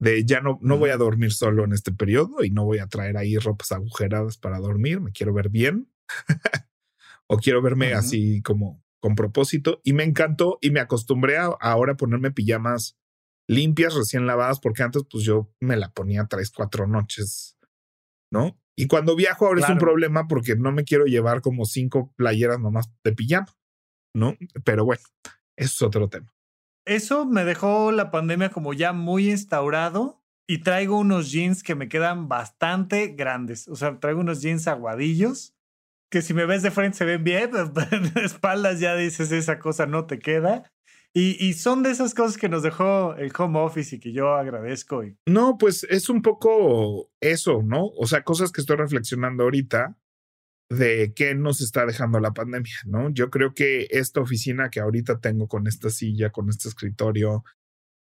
de 0.00 0.24
ya 0.24 0.40
no, 0.40 0.58
no 0.62 0.78
voy 0.78 0.90
a 0.90 0.96
dormir 0.96 1.32
solo 1.32 1.64
en 1.64 1.72
este 1.72 1.92
periodo 1.92 2.42
y 2.42 2.50
no 2.50 2.64
voy 2.64 2.78
a 2.78 2.88
traer 2.88 3.16
ahí 3.16 3.36
ropas 3.36 3.70
agujeradas 3.70 4.38
para 4.38 4.58
dormir, 4.58 5.00
me 5.00 5.12
quiero 5.12 5.32
ver 5.32 5.50
bien 5.50 5.92
o 7.28 7.36
quiero 7.36 7.62
verme 7.62 7.94
así 7.94 8.42
como 8.42 8.82
con 9.00 9.14
propósito 9.14 9.80
y 9.84 9.92
me 9.92 10.04
encantó 10.04 10.58
y 10.60 10.70
me 10.70 10.80
acostumbré 10.80 11.38
a 11.38 11.44
ahora 11.60 11.96
ponerme 11.96 12.32
pijamas 12.32 12.98
limpias, 13.46 13.94
recién 13.94 14.26
lavadas, 14.26 14.60
porque 14.60 14.82
antes 14.82 15.02
pues 15.10 15.24
yo 15.24 15.52
me 15.60 15.76
la 15.76 15.92
ponía 15.92 16.26
tres, 16.26 16.50
cuatro 16.50 16.86
noches, 16.86 17.58
¿no? 18.32 18.58
Y 18.76 18.86
cuando 18.86 19.16
viajo 19.16 19.46
ahora 19.46 19.60
es 19.60 19.68
un 19.68 19.78
problema 19.78 20.28
porque 20.28 20.56
no 20.56 20.72
me 20.72 20.84
quiero 20.84 21.04
llevar 21.04 21.42
como 21.42 21.66
cinco 21.66 22.14
playeras 22.16 22.60
nomás 22.60 22.90
de 23.04 23.12
pijama, 23.12 23.54
¿no? 24.14 24.36
Pero 24.64 24.84
bueno, 24.84 25.02
eso 25.56 25.74
es 25.74 25.82
otro 25.82 26.08
tema. 26.08 26.32
Eso 26.90 27.24
me 27.24 27.44
dejó 27.44 27.92
la 27.92 28.10
pandemia 28.10 28.50
como 28.50 28.74
ya 28.74 28.92
muy 28.92 29.30
instaurado 29.30 30.24
y 30.48 30.58
traigo 30.58 30.98
unos 30.98 31.30
jeans 31.30 31.62
que 31.62 31.76
me 31.76 31.88
quedan 31.88 32.28
bastante 32.28 33.14
grandes. 33.16 33.68
O 33.68 33.76
sea, 33.76 34.00
traigo 34.00 34.18
unos 34.18 34.42
jeans 34.42 34.66
aguadillos 34.66 35.54
que 36.10 36.20
si 36.20 36.34
me 36.34 36.46
ves 36.46 36.64
de 36.64 36.72
frente 36.72 36.98
se 36.98 37.04
ven 37.04 37.22
bien, 37.22 37.52
pero 37.74 38.00
de 38.00 38.24
espaldas 38.24 38.80
ya 38.80 38.96
dices 38.96 39.30
esa 39.30 39.60
cosa 39.60 39.86
no 39.86 40.06
te 40.06 40.18
queda. 40.18 40.64
Y, 41.14 41.52
son 41.52 41.84
de 41.84 41.92
esas 41.92 42.12
cosas 42.12 42.36
que 42.36 42.48
nos 42.48 42.64
dejó 42.64 43.14
el 43.14 43.30
home 43.38 43.60
office 43.60 43.94
y 43.94 44.00
que 44.00 44.12
yo 44.12 44.34
agradezco. 44.34 45.04
No, 45.26 45.58
pues 45.58 45.86
es 45.90 46.08
un 46.08 46.22
poco 46.22 47.12
eso, 47.20 47.62
¿no? 47.62 47.86
O 47.86 48.06
sea, 48.06 48.24
cosas 48.24 48.50
que 48.50 48.62
estoy 48.62 48.76
reflexionando 48.76 49.44
ahorita 49.44 49.96
de 50.70 51.12
qué 51.14 51.34
nos 51.34 51.60
está 51.60 51.84
dejando 51.84 52.20
la 52.20 52.32
pandemia, 52.32 52.76
¿no? 52.86 53.10
Yo 53.10 53.28
creo 53.28 53.54
que 53.54 53.88
esta 53.90 54.20
oficina 54.20 54.70
que 54.70 54.80
ahorita 54.80 55.18
tengo 55.18 55.48
con 55.48 55.66
esta 55.66 55.90
silla, 55.90 56.30
con 56.30 56.48
este 56.48 56.68
escritorio, 56.68 57.44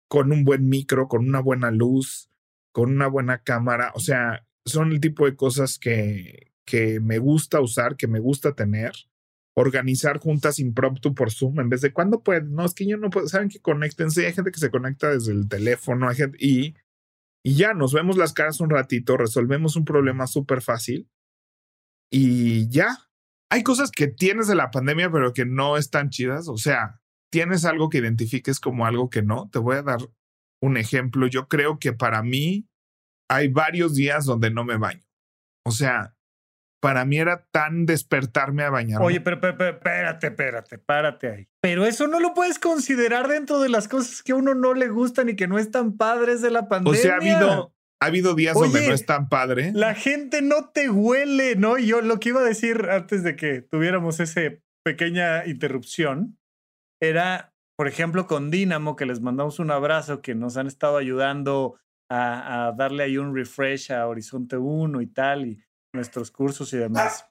con 0.08 0.32
un 0.32 0.44
buen 0.44 0.68
micro, 0.68 1.06
con 1.06 1.26
una 1.26 1.40
buena 1.40 1.70
luz, 1.70 2.30
con 2.72 2.90
una 2.90 3.06
buena 3.06 3.42
cámara, 3.42 3.92
o 3.94 4.00
sea, 4.00 4.44
son 4.64 4.92
el 4.92 5.00
tipo 5.00 5.24
de 5.24 5.36
cosas 5.36 5.78
que, 5.78 6.52
que 6.66 7.00
me 7.00 7.18
gusta 7.18 7.60
usar, 7.60 7.96
que 7.96 8.08
me 8.08 8.18
gusta 8.18 8.54
tener 8.54 8.92
organizar 9.54 10.18
juntas 10.18 10.60
impromptu 10.60 11.14
por 11.14 11.32
Zoom 11.32 11.58
en 11.58 11.68
vez 11.68 11.80
de 11.80 11.92
cuando 11.92 12.22
pueden. 12.22 12.52
No, 12.52 12.64
es 12.64 12.74
que 12.74 12.86
yo 12.86 12.96
no 12.96 13.10
puedo. 13.10 13.26
Saben 13.26 13.48
que 13.48 13.60
conéctense. 13.60 14.24
Hay 14.24 14.32
gente 14.32 14.52
que 14.52 14.60
se 14.60 14.70
conecta 14.70 15.10
desde 15.10 15.32
el 15.32 15.48
teléfono 15.48 16.08
y, 16.38 16.76
y 17.42 17.54
ya 17.56 17.74
nos 17.74 17.92
vemos 17.92 18.16
las 18.16 18.32
caras 18.32 18.60
un 18.60 18.70
ratito, 18.70 19.16
resolvemos 19.16 19.74
un 19.74 19.84
problema 19.84 20.28
súper 20.28 20.62
fácil 20.62 21.08
y 22.10 22.68
ya. 22.68 22.96
Hay 23.50 23.62
cosas 23.62 23.90
que 23.90 24.08
tienes 24.08 24.46
de 24.46 24.54
la 24.54 24.70
pandemia, 24.70 25.10
pero 25.10 25.32
que 25.32 25.46
no 25.46 25.76
están 25.76 26.10
chidas. 26.10 26.48
O 26.48 26.58
sea, 26.58 27.00
tienes 27.30 27.64
algo 27.64 27.88
que 27.88 27.98
identifiques 27.98 28.60
como 28.60 28.86
algo 28.86 29.08
que 29.08 29.22
no. 29.22 29.48
Te 29.50 29.58
voy 29.58 29.76
a 29.76 29.82
dar 29.82 30.00
un 30.60 30.76
ejemplo. 30.76 31.26
Yo 31.26 31.48
creo 31.48 31.78
que 31.78 31.92
para 31.92 32.22
mí 32.22 32.68
hay 33.30 33.48
varios 33.48 33.94
días 33.94 34.24
donde 34.24 34.50
no 34.50 34.64
me 34.64 34.76
baño. 34.76 35.04
O 35.64 35.70
sea, 35.70 36.14
para 36.80 37.04
mí 37.04 37.18
era 37.18 37.46
tan 37.50 37.86
despertarme 37.86 38.62
a 38.62 38.70
bañar. 38.70 39.02
Oye, 39.02 39.20
pero, 39.20 39.40
pero, 39.40 39.70
espérate, 39.70 40.28
espérate, 40.28 40.78
párate 40.78 41.30
ahí. 41.30 41.48
Pero 41.60 41.84
eso 41.84 42.06
no 42.06 42.20
lo 42.20 42.34
puedes 42.34 42.58
considerar 42.58 43.28
dentro 43.28 43.60
de 43.60 43.68
las 43.68 43.88
cosas 43.88 44.22
que 44.22 44.32
a 44.32 44.36
uno 44.36 44.54
no 44.54 44.74
le 44.74 44.88
gustan 44.88 45.28
y 45.28 45.36
que 45.36 45.48
no 45.48 45.58
están 45.58 45.96
padres 45.96 46.40
de 46.40 46.50
la 46.50 46.68
pandemia. 46.68 46.98
O 46.98 47.02
sea, 47.02 47.14
ha 47.14 47.16
habido, 47.16 47.74
ha 48.00 48.06
habido 48.06 48.34
días 48.34 48.54
donde 48.54 48.86
no 48.86 48.94
es 48.94 49.06
tan 49.06 49.28
padre. 49.28 49.72
La 49.74 49.94
gente 49.94 50.42
no 50.42 50.70
te 50.70 50.90
huele, 50.90 51.56
¿no? 51.56 51.78
Y 51.78 51.86
yo 51.86 52.00
lo 52.00 52.20
que 52.20 52.30
iba 52.30 52.40
a 52.40 52.44
decir 52.44 52.88
antes 52.90 53.22
de 53.22 53.36
que 53.36 53.62
tuviéramos 53.62 54.20
esa 54.20 54.40
pequeña 54.84 55.46
interrupción 55.46 56.38
era, 57.00 57.54
por 57.76 57.88
ejemplo, 57.88 58.26
con 58.26 58.50
Dynamo, 58.50 58.96
que 58.96 59.06
les 59.06 59.20
mandamos 59.20 59.58
un 59.58 59.70
abrazo, 59.70 60.22
que 60.22 60.34
nos 60.34 60.56
han 60.56 60.66
estado 60.66 60.96
ayudando 60.96 61.78
a, 62.10 62.68
a 62.68 62.72
darle 62.72 63.04
ahí 63.04 63.18
un 63.18 63.34
refresh 63.34 63.92
a 63.92 64.06
Horizonte 64.06 64.56
1 64.56 65.00
y 65.00 65.06
tal. 65.06 65.46
Y 65.46 65.62
nuestros 65.92 66.30
cursos 66.30 66.72
y 66.72 66.78
demás. 66.78 67.26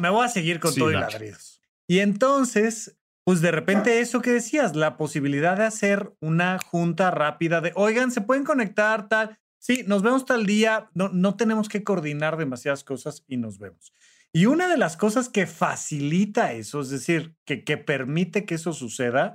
me, 0.00 0.10
voy 0.10 0.24
a 0.24 0.28
seguir 0.28 0.60
con 0.60 0.74
todo 0.74 0.90
y 0.90 0.94
ladridos. 0.94 1.60
Y 1.88 2.00
entonces, 2.00 2.96
pues 3.24 3.40
de 3.40 3.50
repente 3.50 4.00
eso 4.00 4.20
que 4.20 4.32
decías, 4.32 4.76
la 4.76 4.96
posibilidad 4.96 5.56
de 5.56 5.64
hacer 5.64 6.14
una 6.20 6.58
junta 6.58 7.10
rápida 7.10 7.60
de, 7.60 7.72
oigan, 7.74 8.10
se 8.10 8.20
pueden 8.20 8.44
conectar 8.44 9.08
tal. 9.08 9.38
Sí, 9.58 9.82
nos 9.86 10.02
vemos 10.02 10.26
tal 10.26 10.44
día, 10.44 10.90
no, 10.92 11.08
no 11.08 11.36
tenemos 11.36 11.68
que 11.68 11.82
coordinar 11.82 12.36
demasiadas 12.36 12.84
cosas 12.84 13.24
y 13.26 13.38
nos 13.38 13.58
vemos. 13.58 13.92
Y 14.32 14.46
una 14.46 14.68
de 14.68 14.76
las 14.76 14.96
cosas 14.96 15.28
que 15.28 15.46
facilita 15.46 16.52
eso, 16.52 16.80
es 16.80 16.90
decir, 16.90 17.34
que, 17.46 17.64
que 17.64 17.78
permite 17.78 18.44
que 18.44 18.56
eso 18.56 18.72
suceda, 18.72 19.32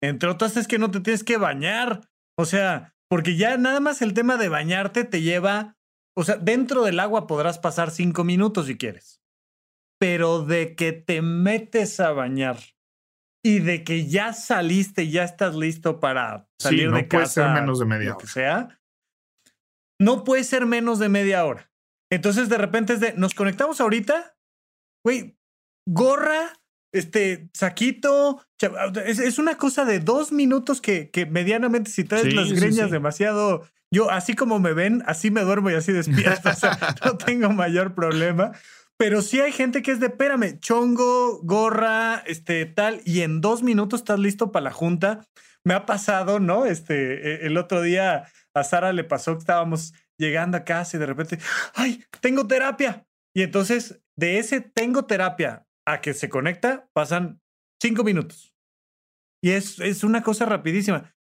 entre 0.00 0.30
otras, 0.30 0.56
es 0.56 0.66
que 0.66 0.78
no 0.78 0.90
te 0.90 1.00
tienes 1.00 1.22
que 1.22 1.36
bañar. 1.36 2.08
O 2.36 2.44
sea, 2.44 2.96
porque 3.08 3.36
ya 3.36 3.56
nada 3.56 3.78
más 3.78 4.02
el 4.02 4.14
tema 4.14 4.36
de 4.36 4.48
bañarte 4.48 5.04
te 5.04 5.22
lleva 5.22 5.78
o 6.18 6.24
sea, 6.24 6.34
dentro 6.34 6.82
del 6.82 6.98
agua 6.98 7.28
podrás 7.28 7.60
pasar 7.60 7.92
cinco 7.92 8.24
minutos 8.24 8.66
si 8.66 8.76
quieres. 8.76 9.22
Pero 10.00 10.44
de 10.44 10.74
que 10.74 10.90
te 10.90 11.22
metes 11.22 12.00
a 12.00 12.10
bañar 12.10 12.58
y 13.44 13.60
de 13.60 13.84
que 13.84 14.06
ya 14.06 14.32
saliste 14.32 15.08
ya 15.08 15.24
estás 15.24 15.54
listo 15.54 16.00
para 16.00 16.48
salir 16.58 16.88
sí, 16.88 16.94
no 16.94 17.08
puede 17.08 17.26
ser 17.26 17.50
menos 17.50 17.78
de 17.78 17.84
media 17.86 18.10
hora. 18.10 18.18
que 18.18 18.26
sea, 18.26 18.80
no 20.00 20.24
puede 20.24 20.44
ser 20.44 20.66
menos 20.66 20.98
de 20.98 21.08
media 21.08 21.44
hora. 21.44 21.70
Entonces, 22.10 22.48
de 22.48 22.58
repente 22.58 22.94
es 22.94 23.00
de, 23.00 23.12
nos 23.14 23.34
conectamos 23.34 23.80
ahorita, 23.80 24.36
güey, 25.04 25.36
gorra, 25.86 26.54
este, 26.92 27.50
saquito, 27.52 28.42
es, 29.04 29.38
una 29.38 29.56
cosa 29.56 29.84
de 29.84 30.00
dos 30.00 30.32
minutos 30.32 30.80
que, 30.80 31.10
que 31.10 31.26
medianamente 31.26 31.90
si 31.90 32.04
traes 32.04 32.32
las 32.32 32.50
greñas 32.52 32.90
demasiado 32.90 33.68
yo, 33.90 34.10
así 34.10 34.34
como 34.34 34.58
me 34.58 34.74
ven, 34.74 35.02
así 35.06 35.30
me 35.30 35.42
duermo 35.42 35.70
y 35.70 35.74
así 35.74 35.92
despierto. 35.92 36.50
o 36.50 36.54
sea, 36.54 36.78
no 37.04 37.16
tengo 37.16 37.50
mayor 37.50 37.94
problema. 37.94 38.52
Pero 38.98 39.22
sí 39.22 39.40
hay 39.40 39.52
gente 39.52 39.80
que 39.80 39.92
es 39.92 40.00
de, 40.00 40.06
espérame, 40.06 40.58
chongo, 40.58 41.40
gorra, 41.44 42.16
este, 42.26 42.66
tal, 42.66 43.00
y 43.04 43.20
en 43.20 43.40
dos 43.40 43.62
minutos 43.62 44.00
estás 44.00 44.18
listo 44.18 44.50
para 44.50 44.64
la 44.64 44.72
junta. 44.72 45.24
Me 45.64 45.74
ha 45.74 45.86
pasado, 45.86 46.40
¿no? 46.40 46.66
Este, 46.66 47.44
e, 47.44 47.46
el 47.46 47.56
otro 47.58 47.80
día 47.80 48.28
a 48.54 48.64
Sara 48.64 48.92
le 48.92 49.04
pasó 49.04 49.34
que 49.34 49.38
estábamos 49.38 49.94
llegando 50.18 50.56
a 50.56 50.64
casa 50.64 50.96
y 50.96 51.00
de 51.00 51.06
repente, 51.06 51.38
¡ay, 51.74 52.04
tengo 52.20 52.48
terapia! 52.48 53.06
Y 53.34 53.42
entonces, 53.42 54.00
de 54.16 54.40
ese 54.40 54.60
tengo 54.60 55.04
terapia 55.04 55.64
a 55.86 56.00
que 56.00 56.12
se 56.12 56.28
conecta, 56.28 56.88
pasan 56.92 57.40
cinco 57.80 58.02
minutos. 58.02 58.52
Y 59.40 59.50
es, 59.50 59.78
es 59.78 60.02
una 60.02 60.24
cosa 60.24 60.44
rapidísima. 60.44 61.14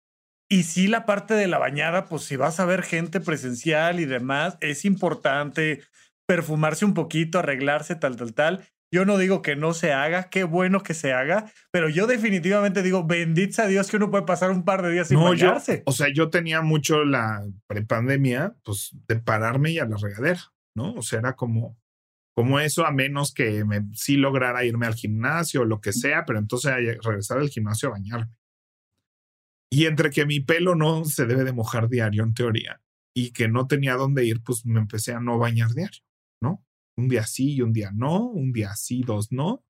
Y 0.49 0.63
sí, 0.63 0.87
la 0.87 1.07
parte 1.07 1.35
de 1.35 1.49
la 1.49 1.59
bañada, 1.59 2.05
pues 2.05 2.23
si 2.23 2.37
vas 2.37 2.61
a 2.61 2.67
ver 2.67 2.85
gente 2.85 3.19
presencial 3.21 3.99
y 3.99 4.05
demás, 4.05 4.57
es 4.61 4.85
importante 4.85 5.83
perfumarse 6.27 6.85
un 6.85 6.95
poquito, 6.95 7.39
arreglarse, 7.39 7.97
tal, 7.97 8.17
tal, 8.17 8.35
tal. 8.35 8.65
Yo 8.93 9.05
no 9.05 9.19
digo 9.19 9.43
que 9.43 9.57
no 9.57 9.75
se 9.75 9.93
haga, 9.93 10.31
qué 10.31 10.45
bueno 10.45 10.83
que 10.83 10.95
se 10.95 11.13
haga, 11.13 11.51
pero 11.73 11.89
yo 11.89 12.07
definitivamente 12.07 12.83
digo, 12.83 13.05
bendito 13.05 13.63
a 13.63 13.67
Dios 13.67 13.91
que 13.91 13.97
uno 13.97 14.11
puede 14.11 14.25
pasar 14.25 14.53
un 14.53 14.65
par 14.65 14.83
de 14.83 14.93
días 14.93 15.09
sin 15.09 15.21
bañarse. 15.21 15.83
o 15.85 15.91
sea, 15.91 16.07
yo 16.15 16.31
tenía 16.31 16.63
mucho 16.63 17.05
la 17.05 17.45
prepandemia, 17.67 18.55
pues 18.63 18.97
de 19.09 19.17
pararme 19.17 19.73
y 19.73 19.81
a 19.81 19.87
la 19.87 19.97
regadera, 19.97 20.41
¿no? 20.77 20.95
O 20.95 21.03
sea, 21.03 21.19
era 21.19 21.35
como, 21.35 21.77
como 22.37 22.61
eso, 22.61 22.87
a 22.87 22.93
menos 22.93 23.35
que 23.35 23.65
me, 23.65 23.83
sí 23.95 24.17
lograra 24.17 24.65
irme 24.65 24.87
al 24.87 24.95
gimnasio 24.95 25.63
o 25.63 25.65
lo 25.65 25.81
que 25.81 25.93
sea, 25.93 26.25
pero 26.25 26.39
entonces 26.39 26.73
regresar 27.03 27.39
al 27.39 27.49
gimnasio 27.49 27.89
a 27.89 27.93
bañarme. 27.93 28.37
Y 29.73 29.87
entre 29.87 30.11
que 30.11 30.25
mi 30.25 30.39
pelo 30.39 30.77
no 30.77 31.05
se 31.05 31.27
debe 31.27 31.43
de 31.43 31.53
mojar 31.53 31.89
diario 31.89 32.23
en 32.23 32.33
teoría 32.33 32.81
y 33.13 33.33
que 33.33 33.49
no 33.49 33.67
tenía 33.67 33.95
dónde 33.95 34.25
ir, 34.25 34.41
pues 34.45 34.65
me 34.65 34.79
empecé 34.79 35.15
a 35.15 35.21
no 35.21 35.37
bañar 35.37 35.71
diario, 35.73 36.01
¿no? 36.01 36.14
Un 36.97 37.09
día 37.09 37.27
sí 37.27 37.55
y 37.55 37.63
un 37.63 37.73
día 37.73 37.91
no, 37.93 38.27
un 38.27 38.53
día 38.53 38.75
sí, 38.75 39.03
dos 39.03 39.33
no. 39.33 39.65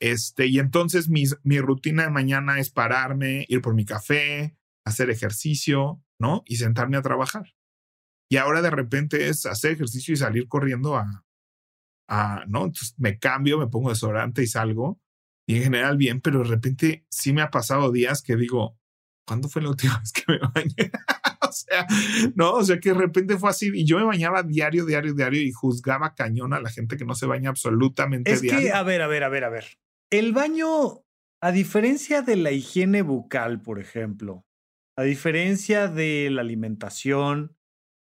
Este, 0.00 0.46
y 0.46 0.58
entonces 0.58 1.08
mi 1.08 1.58
rutina 1.58 2.04
de 2.04 2.10
mañana 2.10 2.58
es 2.58 2.70
pararme, 2.70 3.44
ir 3.48 3.60
por 3.60 3.74
mi 3.74 3.84
café, 3.84 4.56
hacer 4.84 5.10
ejercicio, 5.10 6.02
¿no? 6.18 6.42
Y 6.46 6.56
sentarme 6.56 6.96
a 6.96 7.02
trabajar. 7.02 7.54
Y 8.30 8.36
ahora 8.36 8.62
de 8.62 8.70
repente 8.70 9.28
es 9.28 9.46
hacer 9.46 9.72
ejercicio 9.72 10.14
y 10.14 10.16
salir 10.16 10.46
corriendo 10.46 10.96
a, 10.96 11.24
a 12.08 12.44
¿no? 12.46 12.66
Entonces 12.66 12.94
me 12.98 13.18
cambio, 13.18 13.58
me 13.58 13.66
pongo 13.66 13.88
desodorante 13.90 14.42
y 14.42 14.46
salgo. 14.46 15.00
Y 15.48 15.56
en 15.56 15.64
general 15.64 15.96
bien, 15.96 16.20
pero 16.20 16.40
de 16.40 16.48
repente 16.48 17.06
sí 17.10 17.32
me 17.32 17.42
ha 17.42 17.50
pasado 17.50 17.90
días 17.90 18.22
que 18.22 18.36
digo, 18.36 18.78
¿cuándo 19.26 19.48
fue 19.48 19.62
la 19.62 19.70
última 19.70 19.98
vez 20.00 20.12
que 20.12 20.24
me 20.28 20.38
bañé? 20.38 20.92
o 21.50 21.52
sea, 21.52 21.86
no, 22.34 22.52
o 22.52 22.64
sea 22.64 22.78
que 22.78 22.90
de 22.90 22.98
repente 22.98 23.36
fue 23.36 23.50
así 23.50 23.70
y 23.72 23.84
yo 23.84 23.98
me 23.98 24.04
bañaba 24.04 24.42
diario, 24.42 24.86
diario, 24.86 25.14
diario 25.14 25.42
y 25.42 25.52
juzgaba 25.52 26.14
cañón 26.14 26.54
a 26.54 26.60
la 26.60 26.70
gente 26.70 26.96
que 26.96 27.04
no 27.04 27.14
se 27.14 27.26
baña 27.26 27.50
absolutamente 27.50 28.30
es 28.30 28.40
diario. 28.40 28.60
que, 28.60 28.72
a 28.72 28.82
ver, 28.82 29.02
a 29.02 29.06
ver, 29.06 29.24
a 29.24 29.28
ver, 29.28 29.44
a 29.44 29.50
ver. 29.50 29.78
El 30.10 30.32
baño, 30.32 31.04
a 31.40 31.52
diferencia 31.52 32.22
de 32.22 32.36
la 32.36 32.52
higiene 32.52 33.02
bucal, 33.02 33.60
por 33.60 33.78
ejemplo, 33.78 34.46
a 34.96 35.02
diferencia 35.02 35.88
de 35.88 36.28
la 36.30 36.40
alimentación, 36.40 37.56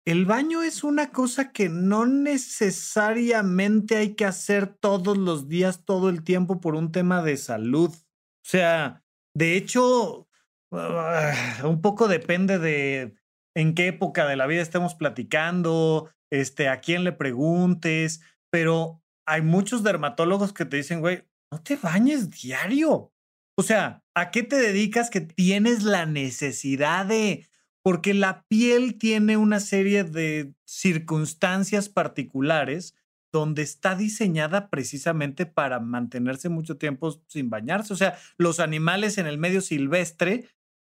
el 0.05 0.25
baño 0.25 0.63
es 0.63 0.83
una 0.83 1.11
cosa 1.11 1.51
que 1.51 1.69
no 1.69 2.07
necesariamente 2.07 3.97
hay 3.97 4.15
que 4.15 4.25
hacer 4.25 4.67
todos 4.67 5.17
los 5.17 5.47
días, 5.47 5.85
todo 5.85 6.09
el 6.09 6.23
tiempo 6.23 6.59
por 6.59 6.75
un 6.75 6.91
tema 6.91 7.21
de 7.21 7.37
salud. 7.37 7.91
O 7.91 8.47
sea, 8.49 9.03
de 9.35 9.55
hecho, 9.57 10.27
Ah, 10.73 11.33
un 11.65 11.81
poco 11.81 12.07
depende 12.07 12.57
de 12.57 13.13
en 13.55 13.73
qué 13.75 13.87
época 13.87 14.27
de 14.27 14.35
la 14.35 14.47
vida 14.47 14.61
estemos 14.61 14.95
platicando, 14.95 16.09
este, 16.31 16.69
a 16.69 16.79
quién 16.79 17.03
le 17.03 17.11
preguntes, 17.11 18.21
pero 18.49 19.01
hay 19.25 19.41
muchos 19.41 19.83
dermatólogos 19.83 20.53
que 20.53 20.65
te 20.65 20.77
dicen, 20.77 21.01
güey, 21.01 21.23
no 21.51 21.61
te 21.61 21.75
bañes 21.75 22.29
diario. 22.29 23.13
O 23.57 23.63
sea, 23.63 24.03
¿a 24.15 24.31
qué 24.31 24.43
te 24.43 24.55
dedicas 24.55 25.09
que 25.09 25.21
tienes 25.21 25.83
la 25.83 26.05
necesidad 26.05 27.05
de... 27.05 27.47
Porque 27.83 28.13
la 28.13 28.45
piel 28.47 28.99
tiene 28.99 29.37
una 29.37 29.59
serie 29.59 30.03
de 30.03 30.53
circunstancias 30.65 31.89
particulares 31.89 32.95
donde 33.33 33.63
está 33.63 33.95
diseñada 33.95 34.69
precisamente 34.69 35.45
para 35.45 35.79
mantenerse 35.79 36.49
mucho 36.49 36.77
tiempo 36.77 37.23
sin 37.27 37.49
bañarse. 37.49 37.93
O 37.93 37.97
sea, 37.97 38.17
los 38.37 38.59
animales 38.59 39.17
en 39.17 39.25
el 39.25 39.37
medio 39.37 39.61
silvestre 39.61 40.47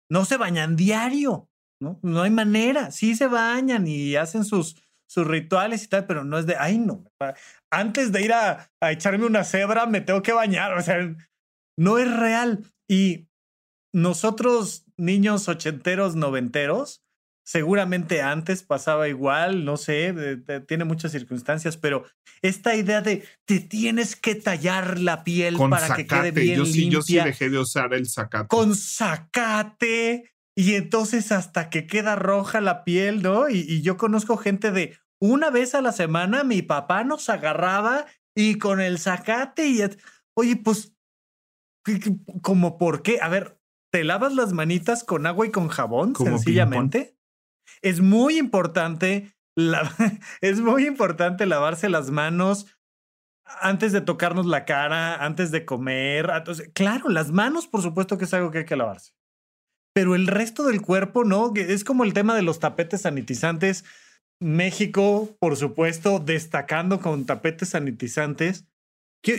no 0.08 0.24
se 0.24 0.36
bañan 0.36 0.76
diario, 0.76 1.50
¿no? 1.80 1.98
No 2.02 2.22
hay 2.22 2.30
manera. 2.30 2.90
Sí 2.90 3.14
se 3.14 3.26
bañan 3.26 3.86
y 3.86 4.16
hacen 4.16 4.44
sus, 4.44 4.76
sus 5.08 5.26
rituales 5.26 5.84
y 5.84 5.88
tal, 5.88 6.06
pero 6.06 6.24
no 6.24 6.38
es 6.38 6.46
de, 6.46 6.56
ay, 6.56 6.78
no, 6.78 7.04
antes 7.70 8.12
de 8.12 8.22
ir 8.22 8.32
a, 8.32 8.70
a 8.80 8.92
echarme 8.92 9.26
una 9.26 9.44
cebra 9.44 9.86
me 9.86 10.00
tengo 10.00 10.22
que 10.22 10.32
bañar. 10.32 10.76
O 10.76 10.82
sea, 10.82 11.14
no 11.78 11.98
es 11.98 12.14
real. 12.16 12.64
Y 12.88 13.28
nosotros, 13.92 14.84
niños 14.96 15.48
ochenteros, 15.48 16.16
noventeros, 16.16 17.02
seguramente 17.46 18.22
antes 18.22 18.64
pasaba 18.64 19.08
igual, 19.08 19.64
no 19.64 19.76
sé, 19.76 20.42
tiene 20.66 20.84
muchas 20.84 21.12
circunstancias, 21.12 21.76
pero 21.76 22.04
esta 22.42 22.74
idea 22.74 23.00
de 23.00 23.24
te 23.46 23.60
tienes 23.60 24.16
que 24.16 24.34
tallar 24.34 24.98
la 24.98 25.22
piel 25.22 25.56
para 25.70 25.94
que 25.94 26.06
quede 26.06 26.32
bien 26.32 26.58
yo 26.58 26.66
sí, 26.66 26.90
Yo 26.90 27.02
sí 27.02 27.14
dejé 27.16 27.48
de 27.48 27.58
usar 27.58 27.94
el 27.94 28.08
zacate. 28.08 28.48
Con 28.48 28.74
zacate. 28.74 30.32
Y 30.56 30.74
entonces 30.74 31.32
hasta 31.32 31.68
que 31.68 31.86
queda 31.86 32.16
roja 32.16 32.60
la 32.60 32.82
piel, 32.82 33.22
¿no? 33.22 33.48
Y, 33.48 33.58
y 33.68 33.82
yo 33.82 33.96
conozco 33.96 34.36
gente 34.36 34.72
de 34.72 34.98
una 35.20 35.50
vez 35.50 35.74
a 35.74 35.82
la 35.82 35.92
semana 35.92 36.44
mi 36.44 36.62
papá 36.62 37.04
nos 37.04 37.28
agarraba 37.28 38.06
y 38.34 38.58
con 38.58 38.80
el 38.80 38.98
zacate 38.98 39.68
y... 39.68 39.80
Oye, 40.38 40.56
pues 40.56 40.96
¿Como 42.42 42.78
por 42.78 43.02
qué? 43.02 43.18
A 43.20 43.28
ver, 43.28 43.60
¿te 43.92 44.04
lavas 44.04 44.34
las 44.34 44.52
manitas 44.52 45.04
con 45.04 45.26
agua 45.26 45.46
y 45.46 45.50
con 45.50 45.68
jabón 45.68 46.14
sencillamente? 46.16 47.16
Es 47.82 48.00
muy 48.00 48.38
importante, 48.38 49.36
es 50.40 50.60
muy 50.60 50.86
importante 50.86 51.46
lavarse 51.46 51.88
las 51.88 52.10
manos 52.10 52.66
antes 53.60 53.92
de 53.92 54.00
tocarnos 54.00 54.46
la 54.46 54.64
cara, 54.64 55.24
antes 55.24 55.52
de 55.52 55.64
comer. 55.64 56.28
claro, 56.74 57.08
las 57.08 57.30
manos, 57.30 57.68
por 57.68 57.82
supuesto 57.82 58.18
que 58.18 58.24
es 58.24 58.34
algo 58.34 58.50
que 58.50 58.58
hay 58.58 58.64
que 58.64 58.76
lavarse. 58.76 59.12
Pero 59.96 60.14
el 60.14 60.26
resto 60.26 60.64
del 60.64 60.82
cuerpo, 60.82 61.24
no. 61.24 61.54
Es 61.56 61.82
como 61.82 62.04
el 62.04 62.12
tema 62.12 62.36
de 62.36 62.42
los 62.42 62.60
tapetes 62.60 63.00
sanitizantes. 63.00 63.86
México, 64.42 65.34
por 65.40 65.56
supuesto, 65.56 66.18
destacando 66.18 67.00
con 67.00 67.24
tapetes 67.24 67.70
sanitizantes 67.70 68.66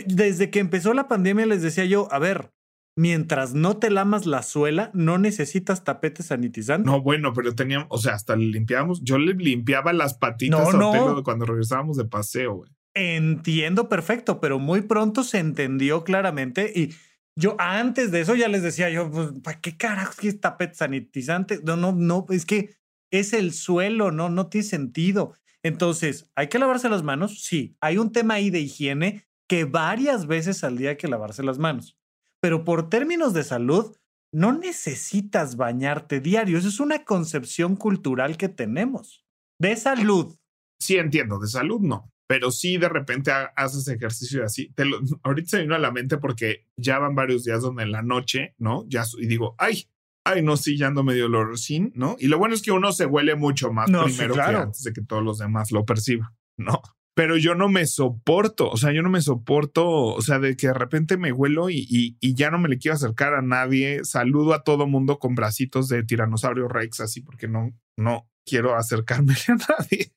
desde 0.06 0.50
que 0.50 0.58
empezó 0.58 0.92
la 0.94 1.08
pandemia 1.08 1.46
les 1.46 1.62
decía 1.62 1.84
yo, 1.84 2.12
a 2.12 2.18
ver, 2.18 2.50
mientras 2.96 3.54
no 3.54 3.76
te 3.76 3.90
lamas 3.90 4.26
la 4.26 4.42
suela, 4.42 4.90
no 4.92 5.18
necesitas 5.18 5.84
tapete 5.84 6.22
sanitizante. 6.22 6.90
No, 6.90 7.00
bueno, 7.00 7.32
pero 7.32 7.54
teníamos, 7.54 7.86
o 7.90 7.98
sea, 7.98 8.14
hasta 8.14 8.36
le 8.36 8.46
limpiábamos. 8.46 9.02
Yo 9.02 9.18
le 9.18 9.34
limpiaba 9.34 9.92
las 9.92 10.14
patitas 10.14 10.74
no, 10.74 11.22
cuando 11.22 11.46
regresábamos 11.46 11.96
de 11.96 12.04
paseo, 12.04 12.56
güey. 12.56 12.70
Entiendo 12.94 13.88
perfecto, 13.88 14.40
pero 14.40 14.58
muy 14.58 14.80
pronto 14.80 15.22
se 15.22 15.38
entendió 15.38 16.02
claramente 16.02 16.72
y 16.74 16.94
yo 17.38 17.54
antes 17.60 18.10
de 18.10 18.20
eso 18.20 18.34
ya 18.34 18.48
les 18.48 18.62
decía 18.62 18.90
yo, 18.90 19.10
pues, 19.12 19.28
¿para 19.44 19.60
qué 19.60 19.76
carajo 19.76 20.12
es 20.22 20.40
tapete 20.40 20.74
sanitizante? 20.74 21.60
No, 21.62 21.76
no, 21.76 21.92
no, 21.92 22.26
es 22.30 22.44
que 22.44 22.74
es 23.12 23.32
el 23.32 23.52
suelo, 23.52 24.10
no, 24.10 24.28
no 24.28 24.48
tiene 24.48 24.66
sentido. 24.66 25.34
Entonces, 25.62 26.28
¿hay 26.34 26.48
que 26.48 26.58
lavarse 26.58 26.88
las 26.88 27.04
manos? 27.04 27.44
Sí, 27.44 27.76
hay 27.80 27.96
un 27.96 28.10
tema 28.10 28.34
ahí 28.34 28.50
de 28.50 28.58
higiene 28.58 29.28
que 29.48 29.64
varias 29.64 30.26
veces 30.26 30.64
al 30.64 30.78
día 30.78 30.90
hay 30.90 30.96
que 30.96 31.06
lavarse 31.06 31.44
las 31.44 31.58
manos. 31.58 31.96
Pero 32.40 32.64
por 32.64 32.90
términos 32.90 33.34
de 33.34 33.44
salud, 33.44 33.96
no 34.32 34.52
necesitas 34.52 35.56
bañarte 35.56 36.18
diario. 36.18 36.58
Eso 36.58 36.68
es 36.68 36.80
una 36.80 37.04
concepción 37.04 37.76
cultural 37.76 38.36
que 38.36 38.48
tenemos. 38.48 39.24
De 39.60 39.76
salud. 39.76 40.36
Sí, 40.80 40.96
entiendo, 40.96 41.38
de 41.38 41.46
salud 41.46 41.80
no. 41.80 42.12
Pero 42.28 42.52
sí 42.52 42.78
de 42.78 42.88
repente 42.88 43.32
haces 43.56 43.88
ejercicio 43.88 44.44
así. 44.44 44.70
Te 44.74 44.84
lo, 44.84 45.00
ahorita 45.24 45.48
se 45.48 45.56
me 45.56 45.62
vino 45.64 45.74
a 45.74 45.80
la 45.80 45.90
mente 45.90 46.18
porque 46.18 46.66
ya 46.76 47.00
van 47.00 47.16
varios 47.16 47.42
días 47.42 47.62
donde 47.62 47.82
en 47.82 47.90
la 47.90 48.02
noche, 48.02 48.54
¿no? 48.58 48.84
Ya 48.88 49.02
y 49.18 49.26
digo, 49.26 49.56
ay, 49.58 49.88
ay, 50.24 50.42
no, 50.42 50.56
sí, 50.56 50.76
ya 50.76 50.86
ando 50.86 51.02
medio 51.02 51.26
olorcín, 51.26 51.92
¿no? 51.96 52.14
Y 52.20 52.28
lo 52.28 52.38
bueno 52.38 52.54
es 52.54 52.62
que 52.62 52.70
uno 52.70 52.92
se 52.92 53.06
huele 53.06 53.34
mucho 53.34 53.72
más 53.72 53.90
primero 53.90 54.34
que 54.34 54.40
antes 54.40 54.84
de 54.84 54.92
que 54.92 55.02
todos 55.02 55.24
los 55.24 55.38
demás 55.38 55.72
lo 55.72 55.84
perciban, 55.84 56.28
¿no? 56.56 56.80
pero 57.18 57.36
yo 57.36 57.56
no 57.56 57.68
me 57.68 57.84
soporto, 57.84 58.70
o 58.70 58.76
sea, 58.76 58.92
yo 58.92 59.02
no 59.02 59.10
me 59.10 59.20
soporto, 59.20 59.90
o 59.90 60.22
sea, 60.22 60.38
de 60.38 60.56
que 60.56 60.68
de 60.68 60.74
repente 60.74 61.16
me 61.16 61.32
huelo 61.32 61.68
y, 61.68 61.84
y, 61.90 62.34
ya 62.36 62.52
no 62.52 62.60
me 62.60 62.68
le 62.68 62.78
quiero 62.78 62.94
acercar 62.94 63.34
a 63.34 63.42
nadie, 63.42 64.04
saludo 64.04 64.54
a 64.54 64.62
todo 64.62 64.86
mundo 64.86 65.18
con 65.18 65.34
bracitos 65.34 65.88
de 65.88 66.04
tiranosaurio 66.04 66.68
rex, 66.68 67.00
así, 67.00 67.20
porque 67.20 67.48
no, 67.48 67.76
no 67.96 68.30
quiero 68.46 68.76
acercarme 68.76 69.34
a 69.48 69.56
nadie, 69.56 70.12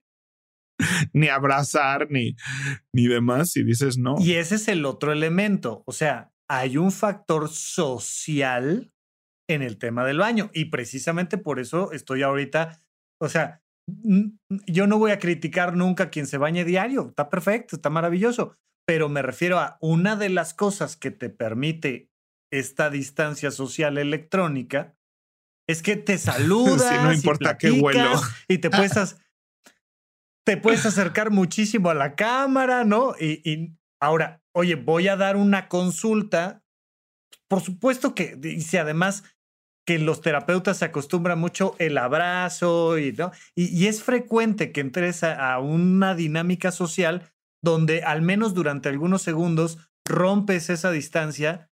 ni 1.13 1.27
abrazar, 1.27 2.07
ni, 2.09 2.35
ni 2.93 3.07
demás, 3.07 3.55
y 3.55 3.63
dices 3.63 3.97
no. 3.97 4.15
Y 4.19 4.33
ese 4.33 4.55
es 4.55 4.67
el 4.67 4.85
otro 4.85 5.11
elemento, 5.11 5.83
o 5.85 5.91
sea, 5.91 6.31
hay 6.49 6.77
un 6.77 6.91
factor 6.91 7.49
social 7.49 8.91
en 9.49 9.61
el 9.61 9.77
tema 9.77 10.05
del 10.05 10.19
baño, 10.19 10.49
y 10.53 10.65
precisamente 10.65 11.37
por 11.37 11.59
eso 11.59 11.91
estoy 11.91 12.23
ahorita, 12.23 12.81
o 13.19 13.29
sea, 13.29 13.61
yo 14.67 14.87
no 14.87 14.97
voy 14.97 15.11
a 15.11 15.19
criticar 15.19 15.75
nunca 15.75 16.05
a 16.05 16.09
quien 16.09 16.27
se 16.27 16.37
bañe 16.37 16.65
diario, 16.65 17.07
está 17.09 17.29
perfecto, 17.29 17.75
está 17.75 17.89
maravilloso, 17.89 18.55
pero 18.85 19.09
me 19.09 19.21
refiero 19.21 19.59
a 19.59 19.77
una 19.81 20.15
de 20.15 20.29
las 20.29 20.53
cosas 20.53 20.95
que 20.95 21.11
te 21.11 21.29
permite 21.29 22.09
esta 22.51 22.89
distancia 22.89 23.51
social 23.51 23.97
electrónica 23.97 24.95
es 25.67 25.81
que 25.81 25.95
te 25.95 26.17
saludas, 26.17 27.03
no 27.03 27.13
importa 27.13 27.57
qué 27.57 27.71
vuelo 27.71 28.19
y 28.47 28.57
te 28.57 28.69
puedes 28.69 29.17
te 30.45 30.57
puedes 30.57 30.85
acercar 30.85 31.31
muchísimo 31.31 31.89
a 31.89 31.93
la 31.93 32.15
cámara, 32.15 32.83
¿no? 32.83 33.13
Y, 33.19 33.77
ahora, 33.99 34.41
oye, 34.53 34.75
voy 34.75 35.07
a 35.07 35.15
dar 35.15 35.35
una 35.35 35.67
consulta. 35.67 36.63
Por 37.47 37.61
supuesto 37.61 38.15
que, 38.15 38.39
y 38.43 38.61
si 38.61 38.77
además 38.77 39.23
que 39.85 39.99
los 39.99 40.21
terapeutas 40.21 40.77
se 40.77 40.85
acostumbran 40.85 41.39
mucho 41.39 41.75
el 41.79 41.97
abrazo 41.97 42.97
y, 42.97 43.11
¿no? 43.13 43.31
y, 43.55 43.87
es 43.87 44.03
frecuente 44.03 44.71
que 44.71 44.81
entres 44.81 45.23
a, 45.23 45.57
una 45.59 46.15
dinámica 46.15 46.71
social 46.71 47.31
donde 47.63 48.03
al 48.03 48.21
menos 48.21 48.53
durante 48.53 48.89
algunos 48.89 49.21
segundos 49.21 49.89
rompes 50.05 50.69
esa 50.69 50.91
distancia 50.91 51.71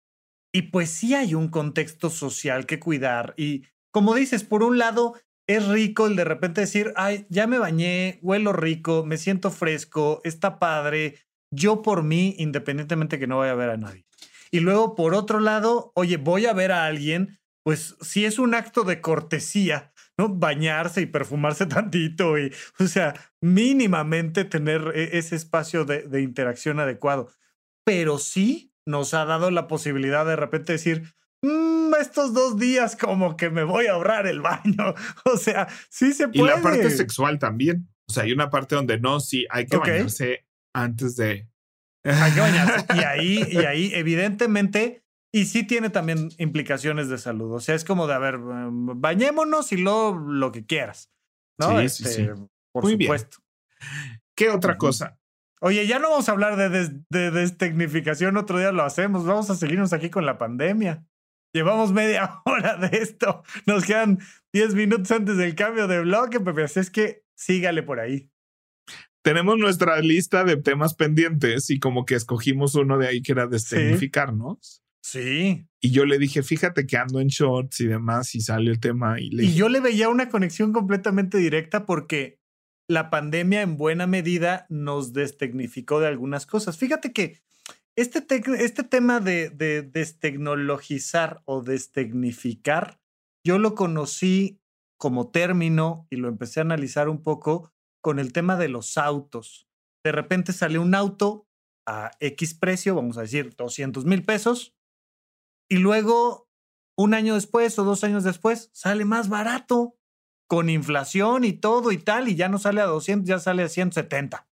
y 0.53 0.63
pues 0.63 0.91
sí 0.91 1.15
hay 1.15 1.35
un 1.35 1.49
contexto 1.49 2.11
social 2.11 2.67
que 2.67 2.79
cuidar 2.79 3.35
y 3.37 3.65
como 3.91 4.15
dices, 4.15 4.43
por 4.43 4.65
un 4.65 4.77
lado 4.77 5.15
es 5.47 5.67
rico 5.69 6.07
el 6.07 6.17
de 6.17 6.25
repente 6.25 6.61
decir, 6.61 6.93
ay, 6.97 7.27
ya 7.29 7.47
me 7.47 7.59
bañé, 7.59 8.19
huelo 8.23 8.53
rico, 8.53 9.05
me 9.05 9.19
siento 9.19 9.51
fresco, 9.51 10.21
está 10.25 10.59
padre, 10.59 11.19
yo 11.51 11.83
por 11.83 12.03
mí, 12.03 12.35
independientemente 12.39 13.19
que 13.19 13.27
no 13.27 13.39
vaya 13.39 13.53
a 13.53 13.57
ver 13.57 13.71
a 13.71 13.77
nadie. 13.77 14.07
Y 14.51 14.61
luego, 14.61 14.95
por 14.95 15.15
otro 15.15 15.41
lado, 15.41 15.93
oye, 15.95 16.17
voy 16.17 16.47
a 16.47 16.53
ver 16.53 16.73
a 16.73 16.87
alguien 16.87 17.39
pues 17.65 17.97
si 18.03 18.27
es 18.27 18.39
un 18.39 18.55
acto 18.55 18.85
de 18.85 19.01
cortesía, 19.01 19.93
¿no? 20.19 20.29
Bañarse 20.29 21.01
y 21.01 21.07
perfumarse 21.07 21.67
tantito 21.67 22.39
y, 22.39 22.53
o 22.79 22.87
sea, 22.87 23.15
mínimamente 23.41 24.45
tener 24.45 24.93
e, 24.95 25.19
ese 25.19 25.35
espacio 25.35 25.85
de, 25.85 26.21
interacción 26.21 26.79
adecuado. 26.79 27.31
Pero 27.85 28.19
sí 28.19 28.73
nos 28.87 29.15
ha 29.15 29.25
dado 29.25 29.51
la 29.51 29.67
posibilidad 29.67 30.27
de 30.27 30.37
repente 30.37 30.73
decir, 30.73 31.15
mm, 31.45 31.95
estos 32.01 32.35
dos 32.35 32.59
días 32.59 32.97
como 32.97 33.37
que 33.37 33.51
me 33.51 33.65
voy 33.65 33.87
a 33.87 33.93
ahorrar 33.93 34.27
el 34.27 34.41
baño. 34.41 34.95
O 35.25 35.37
sea, 35.37 35.69
sí 35.89 36.13
se 36.13 36.29
puede. 36.29 36.45
Y 36.45 36.57
la 36.57 36.63
parte 36.63 36.91
sexual 36.91 37.39
también. 37.39 37.89
O 38.09 38.13
sea, 38.13 38.25
hay 38.25 38.33
una 38.33 38.51
parte 38.51 38.75
donde 38.75 38.99
no, 39.01 39.21
sí, 39.21 39.47
hay 39.51 39.67
que 39.67 39.77
bañarse 39.77 40.47
antes 40.75 41.17
de... 41.17 41.49
Hay 42.05 42.33
que 42.33 42.41
bañarse. 42.41 42.87
Y 42.95 42.99
ahí, 42.99 43.47
y 43.51 43.57
ahí, 43.59 43.91
evidentemente, 43.95 45.05
y 45.33 45.47
sí 45.47 45.65
tiene 45.65 45.91
también 45.91 46.29
implicaciones 46.39 47.09
de 47.09 47.19
salud. 47.19 47.53
O 47.53 47.61
sea, 47.61 47.75
es 47.75 47.85
como 47.85 48.07
de, 48.07 48.15
a 48.15 48.19
ver, 48.19 48.35
em, 48.35 49.01
bañémonos 49.01 49.73
y 49.73 49.79
luego 49.79 50.17
lo 50.17 50.53
que 50.53 50.67
quieras. 50.67 51.11
¿no? 51.59 51.81
Sí, 51.81 51.89
sí, 51.89 52.05
este, 52.05 52.25
sí. 52.25 52.31
Por 52.73 52.91
supuesto. 52.91 53.39
¿Qué 54.37 54.51
otra 54.51 54.77
cosa? 54.77 55.19
Oye, 55.61 55.87
ya 55.87 55.99
no 55.99 56.11
vamos 56.11 56.29
a 56.29 56.33
hablar 56.33 56.57
de, 56.57 57.03
de, 57.09 57.31
destecnificación, 57.31 58.37
otro 58.37 58.59
día 58.59 58.73
lo 58.73 58.83
hacemos. 58.83 59.25
Vamos 59.25 59.49
a 59.51 59.55
seguirnos 59.55 59.93
aquí 59.93 60.11
con 60.11 60.27
la 60.27 60.37
pandemia. 60.37 61.07
Llevamos 61.55 61.93
media 61.93 62.43
hora 62.45 62.77
de 62.77 62.99
esto. 62.99 63.43
Nos 63.65 63.85
quedan 63.85 64.19
10 64.53 64.75
minutos 64.75 65.11
antes 65.13 65.37
del 65.37 65.55
cambio 65.55 65.87
de 65.87 66.01
bloque, 66.01 66.41
Pepe. 66.41 66.65
Así 66.65 66.81
es 66.81 66.91
que 66.91 67.23
sígale 67.37 67.83
por 67.83 68.01
ahí. 68.01 68.29
Tenemos 69.23 69.57
nuestra 69.57 69.99
lista 70.01 70.45
de 70.45 70.57
temas 70.57 70.95
pendientes 70.95 71.71
y 71.71 71.79
como 71.79 72.05
que 72.05 72.17
escogimos 72.17 72.75
uno 72.75 72.99
de 72.99 73.07
ahí 73.07 73.23
que 73.23 73.33
era 73.33 73.47
destecnificarnos. 73.47 74.83
Sí. 75.03 75.67
Y 75.81 75.93
yo 75.93 76.05
le 76.05 76.19
dije, 76.19 76.43
fíjate 76.43 76.87
que 76.87 76.99
ando 76.99 77.21
en 77.21 77.29
shorts 77.29 77.81
y 77.81 77.87
demás, 77.87 78.35
y 78.35 78.41
salió 78.41 78.71
el 78.73 78.81
tema. 78.81 79.19
Y, 79.19 79.31
y 79.41 79.55
yo 79.55 79.69
le 79.69 79.81
veía 79.81 80.09
una 80.09 80.29
conexión 80.29 80.73
completamente 80.73 81.39
directa 81.39 81.87
porque 81.87 82.39
la 82.89 83.09
pandemia 83.11 83.63
en 83.63 83.77
buena 83.77 84.07
medida 84.07 84.67
nos 84.69 85.13
destecnificó 85.13 86.01
de 86.01 86.09
algunas 86.09 86.47
cosas. 86.47 86.77
Fíjate 86.77 87.13
que 87.13 87.41
este, 87.97 88.25
este 88.59 88.85
tema 88.85 89.21
de, 89.21 89.51
de 89.51 89.83
destecnologizar 89.83 91.43
o 91.45 91.63
destecnificar, 91.63 93.01
yo 93.47 93.59
lo 93.59 93.75
conocí 93.75 94.61
como 94.99 95.31
término 95.31 96.07
y 96.11 96.17
lo 96.17 96.29
empecé 96.29 96.61
a 96.61 96.63
analizar 96.63 97.09
un 97.09 97.23
poco 97.23 97.73
con 98.03 98.19
el 98.19 98.33
tema 98.33 98.57
de 98.57 98.69
los 98.69 98.97
autos. 98.99 99.69
De 100.05 100.13
repente 100.13 100.53
sale 100.53 100.79
un 100.79 100.95
auto 100.95 101.47
a 101.87 102.11
X 102.21 102.55
precio, 102.55 102.95
vamos 102.95 103.19
a 103.19 103.23
decir 103.23 103.55
200 103.57 104.05
mil 104.05 104.25
pesos, 104.25 104.75
y 105.71 105.79
luego 105.79 106.49
un 106.97 107.15
año 107.15 107.35
después 107.35 107.79
o 107.79 107.85
dos 107.85 108.05
años 108.05 108.25
después 108.25 108.71
sale 108.73 109.05
más 109.05 109.29
barato, 109.29 109.97
con 110.49 110.69
inflación 110.69 111.45
y 111.45 111.55
todo 111.55 111.91
y 111.91 111.99
tal, 111.99 112.29
y 112.29 112.37
ya 112.37 112.49
no 112.49 112.59
sale 112.59 112.81
a 112.81 112.87
200, 112.87 113.27
ya 113.27 113.39
sale 113.39 113.63
a 113.63 113.69
170. 113.69 114.47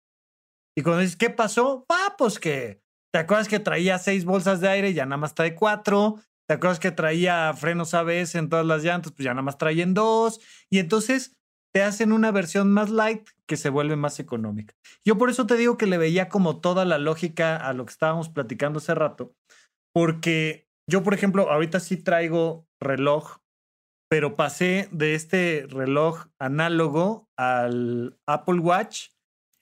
Y 0.75 0.83
cuando 0.83 1.01
dices, 1.01 1.17
¿qué 1.17 1.29
pasó? 1.29 1.85
Ah, 1.89 2.15
pues 2.17 2.39
que, 2.39 2.80
¿te 3.11 3.19
acuerdas 3.19 3.47
que 3.47 3.59
traía 3.59 3.97
seis 3.97 4.25
bolsas 4.25 4.61
de 4.61 4.69
aire 4.69 4.93
ya 4.93 5.05
nada 5.05 5.17
más 5.17 5.35
trae 5.35 5.55
cuatro? 5.55 6.19
¿Te 6.47 6.55
acuerdas 6.55 6.79
que 6.79 6.91
traía 6.91 7.53
frenos 7.53 7.93
ABS 7.93 8.35
en 8.35 8.49
todas 8.49 8.65
las 8.65 8.83
llantas? 8.83 9.13
Pues 9.13 9.23
ya 9.23 9.31
nada 9.31 9.43
más 9.43 9.57
traen 9.57 9.93
dos. 9.93 10.41
Y 10.69 10.79
entonces 10.79 11.37
te 11.73 11.81
hacen 11.83 12.11
una 12.11 12.31
versión 12.31 12.71
más 12.71 12.89
light 12.89 13.27
que 13.47 13.57
se 13.57 13.69
vuelve 13.69 13.95
más 13.95 14.19
económica. 14.19 14.73
Yo 15.05 15.17
por 15.17 15.29
eso 15.29 15.47
te 15.47 15.55
digo 15.55 15.77
que 15.77 15.85
le 15.85 15.97
veía 15.97 16.29
como 16.29 16.59
toda 16.59 16.83
la 16.85 16.97
lógica 16.97 17.55
a 17.55 17.73
lo 17.73 17.85
que 17.85 17.91
estábamos 17.91 18.29
platicando 18.29 18.79
hace 18.79 18.93
rato, 18.93 19.33
porque 19.93 20.67
yo, 20.89 21.03
por 21.03 21.13
ejemplo, 21.13 21.49
ahorita 21.49 21.79
sí 21.79 21.97
traigo 21.97 22.67
reloj, 22.81 23.37
pero 24.09 24.35
pasé 24.35 24.89
de 24.91 25.15
este 25.15 25.65
reloj 25.69 26.25
análogo 26.37 27.29
al 27.37 28.19
Apple 28.27 28.59
Watch 28.59 29.11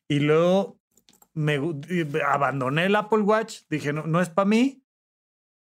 y 0.09 0.21
luego 0.21 0.78
me 1.39 1.59
abandoné 2.27 2.85
el 2.85 2.95
Apple 2.95 3.21
Watch, 3.21 3.61
dije, 3.69 3.93
no, 3.93 4.05
no 4.05 4.21
es 4.21 4.29
para 4.29 4.47
mí, 4.47 4.83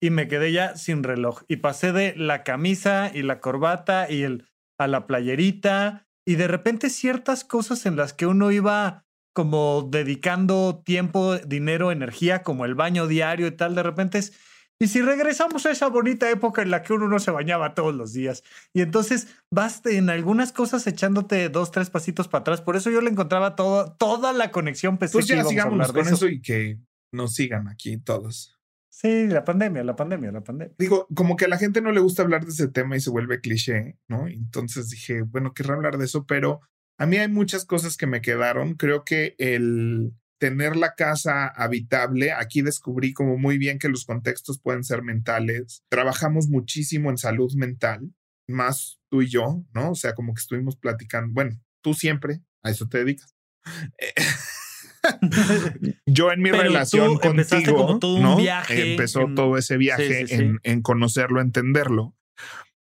y 0.01 0.11
me 0.11 0.29
quedé 0.29 0.53
ya 0.53 0.77
sin 0.77 1.03
reloj. 1.03 1.43
Y 1.49 1.57
pasé 1.57 1.93
de 1.93 2.15
la 2.17 2.45
camisa 2.45 3.11
y 3.13 3.23
la 3.23 3.41
corbata 3.41 4.11
y 4.11 4.23
el, 4.23 4.47
a 4.79 4.87
la 4.87 5.07
playerita 5.07 6.07
y 6.27 6.37
de 6.37 6.49
repente 6.49 6.91
ciertas 6.91 7.45
cosas 7.45 7.87
en 7.87 7.97
las 7.97 8.13
que 8.13 8.27
uno 8.27 8.51
iba 8.51 9.05
como 9.35 9.87
dedicando 9.89 10.83
tiempo, 10.85 11.39
dinero, 11.39 11.93
energía, 11.93 12.43
como 12.43 12.65
el 12.65 12.75
baño 12.75 13.07
diario 13.07 13.47
y 13.47 13.53
tal, 13.53 13.75
de 13.75 13.83
repente 13.83 14.19
es, 14.19 14.33
y 14.81 14.89
si 14.89 15.01
regresamos 15.03 15.67
a 15.67 15.71
esa 15.71 15.89
bonita 15.89 16.31
época 16.31 16.63
en 16.63 16.71
la 16.71 16.83
que 16.83 16.93
uno 16.93 17.09
no 17.09 17.19
se 17.19 17.31
bañaba 17.31 17.75
todos 17.75 17.95
los 17.95 18.13
días, 18.13 18.45
y 18.73 18.81
entonces 18.81 19.29
vas 19.51 19.85
en 19.87 20.11
algunas 20.11 20.53
cosas 20.53 20.87
echándote 20.87 21.49
dos, 21.49 21.71
tres 21.71 21.91
pasitos 21.91 22.29
para 22.29 22.41
atrás, 22.43 22.61
por 22.61 22.77
eso 22.77 22.91
yo 22.91 23.01
le 23.01 23.11
encontraba 23.11 23.57
todo, 23.57 23.93
toda 23.93 24.33
la 24.33 24.51
conexión 24.51 24.99
Pues 24.99 25.13
ya 25.27 25.45
sigamos 25.45 25.93
con 25.93 26.09
eso 26.09 26.29
y 26.29 26.41
que 26.41 26.79
nos 27.13 27.35
sigan 27.35 27.69
aquí 27.69 27.99
todos. 27.99 28.59
Sí, 28.91 29.29
la 29.29 29.45
pandemia, 29.45 29.85
la 29.85 29.95
pandemia, 29.95 30.33
la 30.33 30.43
pandemia. 30.43 30.75
Digo, 30.77 31.07
como 31.15 31.37
que 31.37 31.45
a 31.45 31.49
la 31.49 31.59
gente 31.59 31.81
no 31.81 31.93
le 31.93 32.01
gusta 32.01 32.23
hablar 32.23 32.45
de 32.45 32.51
ese 32.51 32.67
tema 32.67 32.97
y 32.97 33.01
se 33.01 33.11
vuelve 33.11 33.41
cliché, 33.41 33.97
¿no? 34.09 34.27
Entonces 34.27 34.89
dije, 34.91 35.23
bueno, 35.23 35.55
querrá 35.55 35.75
hablar 35.75 35.99
de 35.99 36.07
eso, 36.07 36.27
pero 36.27 36.63
a 36.99 37.07
mí 37.07 37.17
hay 37.17 37.29
muchas 37.29 37.65
cosas 37.65 37.97
que 37.97 38.09
me 38.09 38.21
quedaron. 38.21 38.75
Creo 38.75 39.05
que 39.05 39.37
el 39.39 40.15
tener 40.39 40.77
la 40.77 40.95
casa 40.95 41.49
habitable, 41.49 42.33
aquí 42.33 42.63
descubrí 42.63 43.13
como 43.13 43.37
muy 43.37 43.59
bien 43.59 43.79
que 43.79 43.89
los 43.89 44.05
contextos 44.05 44.61
pueden 44.61 44.85
ser 44.85 45.03
mentales. 45.03 45.83
Trabajamos 45.89 46.49
muchísimo 46.49 47.11
en 47.11 47.19
salud 47.19 47.53
mental, 47.55 48.13
más 48.49 49.01
tú 49.11 49.23
y 49.23 49.29
yo, 49.29 49.65
¿no? 49.75 49.91
O 49.91 49.95
sea, 49.95 50.15
como 50.15 50.35
que 50.35 50.41
estuvimos 50.41 50.77
platicando, 50.77 51.33
bueno, 51.33 51.61
tú 51.83 51.95
siempre 51.95 52.41
a 52.63 52.71
eso 52.71 52.89
te 52.89 52.99
dedicas. 52.99 53.35
yo 56.07 56.33
en 56.33 56.41
mi 56.41 56.51
relación 56.51 57.19
contigo, 57.19 57.99
¿no? 58.03 58.39
Empezó 58.69 59.27
todo 59.35 59.57
ese 59.57 59.77
viaje 59.77 60.27
En, 60.63 60.83
conocerlo, 60.83 61.41
entenderlo. 61.41 62.15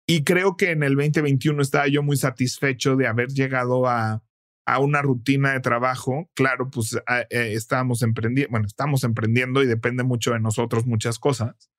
Y 0.08 0.23
creo 0.23 0.58
que 0.58 0.71
en 0.71 0.84
el 0.84 0.95
2021 0.95 1.62
estaba 1.62 1.88
yo 1.88 2.04
muy 2.04 2.17
satisfecho 2.17 2.95
de 2.95 3.08
haber 3.08 3.30
llegado 3.30 3.88
a, 3.88 4.23
a 4.65 4.80
una 4.80 5.02
rutina 5.02 5.54
de 5.54 5.60
trabajo. 5.60 6.30
Claro, 6.36 6.69
pues 6.69 6.95
eh, 6.95 7.54
estábamos 7.54 8.02
emprendiendo, 8.02 8.52
bueno, 8.52 8.67
estamos 8.67 9.04
emprendiendo 9.04 9.63
y 9.63 9.67
depende 9.67 10.04
mucho 10.04 10.32
de 10.32 10.39
nosotros 10.39 10.86
muchas 10.86 11.19
cosas. 11.19 11.71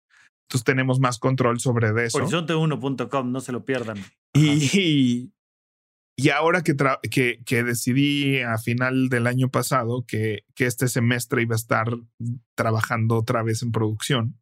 Entonces 0.49 0.65
tenemos 0.65 1.01
más 1.01 1.19
control 1.19 1.61
sobre 1.61 1.89
eso. 2.05 2.19
Horizonte1.com, 2.19 3.33
no 3.33 3.41
se 3.41 3.53
lo 3.53 3.65
pierdan. 3.65 3.99
Y, 4.35 5.33
y 6.17 6.29
ahora 6.29 6.63
que, 6.63 6.77
que, 7.11 7.43
que, 7.45 7.63
decidí 7.63 8.41
a 8.41 8.59
final 8.59 9.09
del 9.09 9.27
año 9.27 9.49
pasado 9.49 10.05
que, 10.07 10.45
que 10.55 10.67
este 10.67 10.89
semestre 10.89 11.43
iba 11.43 11.55
a 11.55 11.57
estar 11.57 11.97
trabajando 12.55 13.17
otra 13.17 13.43
vez 13.43 13.63
en 13.63 13.73
producción, 13.73 14.42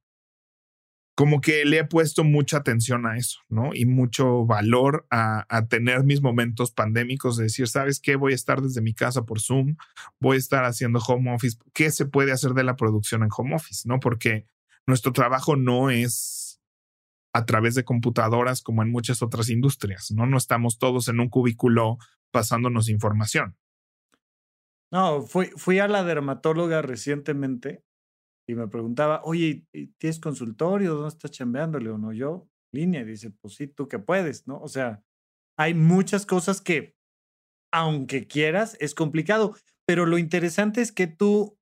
como 1.20 1.42
que 1.42 1.66
le 1.66 1.80
he 1.80 1.84
puesto 1.84 2.24
mucha 2.24 2.56
atención 2.56 3.04
a 3.04 3.18
eso, 3.18 3.40
¿no? 3.50 3.74
Y 3.74 3.84
mucho 3.84 4.46
valor 4.46 5.06
a, 5.10 5.66
tener 5.68 6.02
mis 6.02 6.22
momentos 6.22 6.72
pandémicos, 6.72 7.36
de 7.36 7.42
decir, 7.42 7.68
¿sabes 7.68 8.00
qué? 8.00 8.16
Voy 8.16 8.32
a 8.32 8.34
estar 8.34 8.62
desde 8.62 8.80
mi 8.80 8.94
casa 8.94 9.26
por 9.26 9.38
Zoom, 9.38 9.76
voy 10.18 10.36
a 10.36 10.38
estar 10.38 10.64
haciendo 10.64 10.98
home 10.98 11.34
office. 11.34 11.58
¿Qué 11.74 11.90
se 11.90 12.06
puede 12.06 12.32
hacer 12.32 12.52
de 12.52 12.64
la 12.64 12.74
producción 12.74 13.22
en 13.22 13.28
home 13.36 13.54
office? 13.54 13.86
¿No? 13.86 14.00
Porque 14.00 14.46
nuestro 14.86 15.12
trabajo 15.12 15.56
no 15.56 15.90
es 15.90 16.58
a 17.34 17.44
través 17.44 17.74
de 17.74 17.84
computadoras 17.84 18.62
como 18.62 18.82
en 18.82 18.90
muchas 18.90 19.20
otras 19.20 19.50
industrias, 19.50 20.10
¿no? 20.12 20.24
No 20.24 20.38
estamos 20.38 20.78
todos 20.78 21.08
en 21.08 21.20
un 21.20 21.28
cubículo 21.28 21.98
pasándonos 22.30 22.88
información. 22.88 23.58
No, 24.90 25.20
fui 25.20 25.78
a 25.80 25.86
la 25.86 26.02
dermatóloga 26.02 26.80
recientemente 26.80 27.84
y 28.50 28.54
me 28.56 28.66
preguntaba, 28.66 29.22
oye, 29.24 29.64
¿tienes 29.98 30.18
consultorio? 30.18 30.94
¿Dónde 30.94 31.10
estás 31.10 31.30
chambeándole 31.30 31.90
o 31.90 31.98
no? 31.98 32.12
Yo, 32.12 32.48
línea, 32.72 33.02
y 33.02 33.04
dice, 33.04 33.30
pues 33.30 33.54
sí, 33.54 33.68
tú 33.68 33.88
que 33.88 34.00
puedes, 34.00 34.48
¿no? 34.48 34.60
O 34.60 34.68
sea, 34.68 35.04
hay 35.56 35.74
muchas 35.74 36.26
cosas 36.26 36.60
que, 36.60 36.96
aunque 37.72 38.26
quieras, 38.26 38.76
es 38.80 38.94
complicado, 38.94 39.54
pero 39.86 40.04
lo 40.04 40.18
interesante 40.18 40.80
es 40.80 40.90
que 40.90 41.06
tú, 41.06 41.58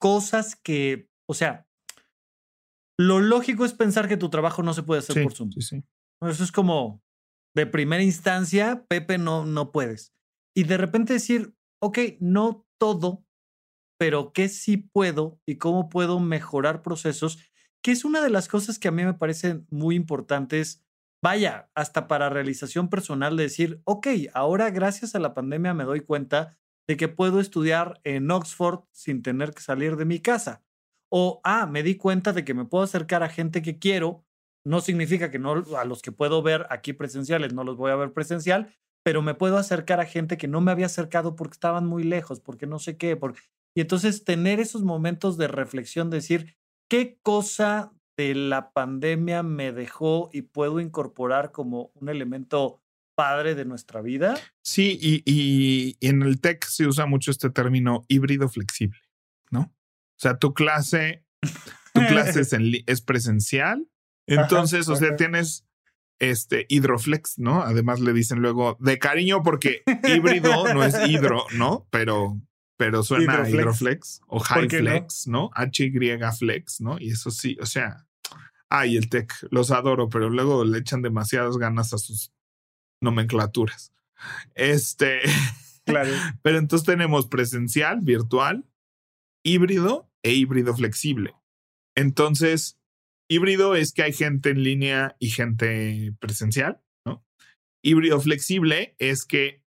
cosas 0.00 0.56
que, 0.56 1.08
o 1.28 1.34
sea, 1.34 1.68
lo 2.98 3.20
lógico 3.20 3.64
es 3.64 3.72
pensar 3.72 4.08
que 4.08 4.16
tu 4.16 4.30
trabajo 4.30 4.62
no 4.62 4.74
se 4.74 4.82
puede 4.82 4.98
hacer 5.00 5.22
por 5.22 5.32
Zoom. 5.32 5.52
Sí, 5.52 5.62
sí. 5.62 5.84
Eso 6.22 6.42
es 6.42 6.52
como 6.52 7.02
de 7.54 7.66
primera 7.66 8.02
instancia, 8.02 8.84
Pepe, 8.88 9.18
no, 9.18 9.46
no 9.46 9.70
puedes. 9.70 10.12
Y 10.56 10.64
de 10.64 10.76
repente 10.76 11.12
decir, 11.12 11.54
ok, 11.80 11.98
no 12.20 12.66
todo, 12.80 13.23
pero 13.98 14.32
qué 14.32 14.48
sí 14.48 14.76
puedo 14.76 15.40
y 15.46 15.56
cómo 15.56 15.88
puedo 15.88 16.20
mejorar 16.20 16.82
procesos, 16.82 17.38
que 17.82 17.92
es 17.92 18.04
una 18.04 18.22
de 18.22 18.30
las 18.30 18.48
cosas 18.48 18.78
que 18.78 18.88
a 18.88 18.92
mí 18.92 19.04
me 19.04 19.14
parecen 19.14 19.66
muy 19.70 19.94
importantes. 19.94 20.84
Vaya, 21.22 21.70
hasta 21.74 22.08
para 22.08 22.28
realización 22.28 22.88
personal 22.88 23.36
de 23.36 23.44
decir, 23.44 23.80
ok, 23.84 24.08
ahora 24.32 24.70
gracias 24.70 25.14
a 25.14 25.20
la 25.20 25.34
pandemia 25.34 25.74
me 25.74 25.84
doy 25.84 26.00
cuenta 26.00 26.56
de 26.86 26.96
que 26.96 27.08
puedo 27.08 27.40
estudiar 27.40 28.00
en 28.04 28.30
Oxford 28.30 28.84
sin 28.92 29.22
tener 29.22 29.52
que 29.52 29.62
salir 29.62 29.96
de 29.96 30.04
mi 30.04 30.20
casa. 30.20 30.62
O, 31.10 31.40
ah, 31.44 31.66
me 31.66 31.82
di 31.82 31.96
cuenta 31.96 32.32
de 32.32 32.44
que 32.44 32.54
me 32.54 32.64
puedo 32.64 32.84
acercar 32.84 33.22
a 33.22 33.28
gente 33.28 33.62
que 33.62 33.78
quiero. 33.78 34.24
No 34.64 34.80
significa 34.80 35.30
que 35.30 35.38
no 35.38 35.64
a 35.76 35.84
los 35.84 36.02
que 36.02 36.12
puedo 36.12 36.42
ver 36.42 36.66
aquí 36.70 36.92
presenciales 36.92 37.52
no 37.54 37.64
los 37.64 37.76
voy 37.76 37.90
a 37.90 37.96
ver 37.96 38.12
presencial, 38.12 38.74
pero 39.02 39.22
me 39.22 39.34
puedo 39.34 39.58
acercar 39.58 40.00
a 40.00 40.06
gente 40.06 40.36
que 40.36 40.48
no 40.48 40.60
me 40.60 40.72
había 40.72 40.86
acercado 40.86 41.36
porque 41.36 41.54
estaban 41.54 41.86
muy 41.86 42.02
lejos, 42.02 42.40
porque 42.40 42.66
no 42.66 42.78
sé 42.78 42.96
qué. 42.96 43.16
Porque... 43.16 43.40
Y 43.74 43.80
entonces 43.80 44.24
tener 44.24 44.60
esos 44.60 44.82
momentos 44.82 45.36
de 45.36 45.48
reflexión, 45.48 46.10
decir, 46.10 46.56
¿qué 46.88 47.18
cosa 47.22 47.92
de 48.16 48.34
la 48.34 48.72
pandemia 48.72 49.42
me 49.42 49.72
dejó 49.72 50.30
y 50.32 50.42
puedo 50.42 50.80
incorporar 50.80 51.50
como 51.50 51.90
un 51.94 52.08
elemento 52.08 52.80
padre 53.16 53.54
de 53.54 53.64
nuestra 53.64 54.00
vida? 54.00 54.38
Sí, 54.62 54.98
y, 55.00 55.22
y 55.26 55.96
en 56.06 56.22
el 56.22 56.40
tech 56.40 56.64
se 56.64 56.86
usa 56.86 57.06
mucho 57.06 57.30
este 57.30 57.50
término 57.50 58.04
híbrido 58.08 58.48
flexible, 58.48 59.00
¿no? 59.50 59.60
O 59.62 60.20
sea, 60.20 60.38
tu 60.38 60.54
clase, 60.54 61.24
tu 61.92 62.00
clase 62.06 62.40
es, 62.40 62.52
es 62.86 63.00
presencial. 63.02 63.88
Entonces, 64.26 64.88
o 64.88 64.96
sea, 64.96 65.16
tienes 65.16 65.66
este 66.18 66.66
hidroflex, 66.68 67.38
¿no? 67.38 67.62
Además 67.62 68.00
le 68.00 68.12
dicen 68.12 68.40
luego 68.40 68.76
de 68.80 68.98
cariño 68.98 69.42
porque 69.42 69.82
híbrido 70.04 70.72
no 70.72 70.84
es 70.84 70.94
hidro, 71.08 71.44
¿no? 71.56 71.86
Pero, 71.90 72.40
pero 72.76 73.02
suena 73.02 73.48
hidroflex, 73.48 73.54
hidroflex 73.54 74.20
o 74.26 74.40
highflex, 74.40 75.26
no? 75.28 75.50
¿no? 75.54 75.70
HY 75.72 76.18
flex, 76.38 76.80
¿no? 76.80 76.98
Y 76.98 77.10
eso 77.10 77.30
sí, 77.30 77.56
o 77.60 77.66
sea, 77.66 78.06
ay, 78.68 78.96
el 78.96 79.08
tech, 79.08 79.32
los 79.50 79.70
adoro, 79.70 80.08
pero 80.08 80.30
luego 80.30 80.64
le 80.64 80.78
echan 80.78 81.02
demasiadas 81.02 81.56
ganas 81.56 81.92
a 81.92 81.98
sus 81.98 82.32
nomenclaturas. 83.00 83.92
Este, 84.54 85.20
claro. 85.86 86.10
pero 86.42 86.58
entonces 86.58 86.86
tenemos 86.86 87.28
presencial, 87.28 88.00
virtual, 88.00 88.64
híbrido 89.44 90.10
e 90.22 90.32
híbrido 90.32 90.74
flexible. 90.74 91.34
Entonces, 91.96 92.78
híbrido 93.28 93.76
es 93.76 93.92
que 93.92 94.02
hay 94.02 94.12
gente 94.12 94.50
en 94.50 94.62
línea 94.62 95.16
y 95.20 95.30
gente 95.30 96.14
presencial, 96.18 96.80
¿no? 97.06 97.24
Híbrido 97.82 98.20
flexible 98.20 98.96
es 98.98 99.24
que 99.24 99.63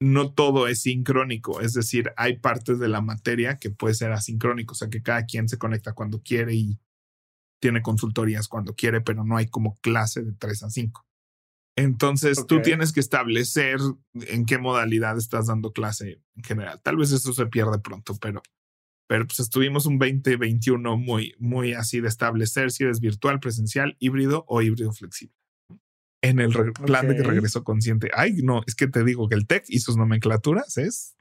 no 0.00 0.32
todo 0.32 0.68
es 0.68 0.82
sincrónico, 0.82 1.60
es 1.60 1.72
decir, 1.72 2.12
hay 2.16 2.38
partes 2.38 2.78
de 2.78 2.88
la 2.88 3.00
materia 3.00 3.56
que 3.56 3.70
puede 3.70 3.94
ser 3.94 4.12
asincrónico, 4.12 4.72
o 4.72 4.74
sea 4.76 4.90
que 4.90 5.02
cada 5.02 5.24
quien 5.24 5.48
se 5.48 5.58
conecta 5.58 5.94
cuando 5.94 6.22
quiere 6.22 6.54
y 6.54 6.78
tiene 7.60 7.82
consultorías 7.82 8.48
cuando 8.48 8.74
quiere, 8.74 9.00
pero 9.00 9.24
no 9.24 9.36
hay 9.36 9.48
como 9.48 9.76
clase 9.80 10.22
de 10.22 10.32
3 10.32 10.62
a 10.64 10.70
5. 10.70 11.06
Entonces 11.78 12.46
tú 12.46 12.62
tienes 12.62 12.92
que 12.92 13.00
establecer 13.00 13.78
en 14.14 14.46
qué 14.46 14.56
modalidad 14.58 15.18
estás 15.18 15.48
dando 15.48 15.72
clase 15.72 16.22
en 16.34 16.42
general. 16.42 16.80
Tal 16.82 16.96
vez 16.96 17.12
eso 17.12 17.34
se 17.34 17.46
pierde 17.46 17.78
pronto, 17.78 18.16
pero, 18.18 18.42
pero 19.06 19.26
pues 19.26 19.40
estuvimos 19.40 19.84
un 19.84 19.98
2021 19.98 20.96
muy, 20.96 21.34
muy 21.38 21.74
así 21.74 22.00
de 22.00 22.08
establecer 22.08 22.70
si 22.70 22.84
eres 22.84 23.00
virtual, 23.00 23.40
presencial, 23.40 23.94
híbrido 23.98 24.46
o 24.48 24.62
híbrido 24.62 24.92
flexible. 24.92 25.36
En 26.22 26.40
el 26.40 26.52
plan 26.72 27.08
de 27.08 27.22
regreso 27.22 27.62
consciente. 27.62 28.10
Ay, 28.14 28.34
no, 28.42 28.62
es 28.66 28.74
que 28.74 28.88
te 28.88 29.04
digo 29.04 29.28
que 29.28 29.34
el 29.36 29.46
TEC 29.46 29.64
y 29.68 29.80
sus 29.80 29.96
nomenclaturas 29.96 30.76
es 30.78 31.16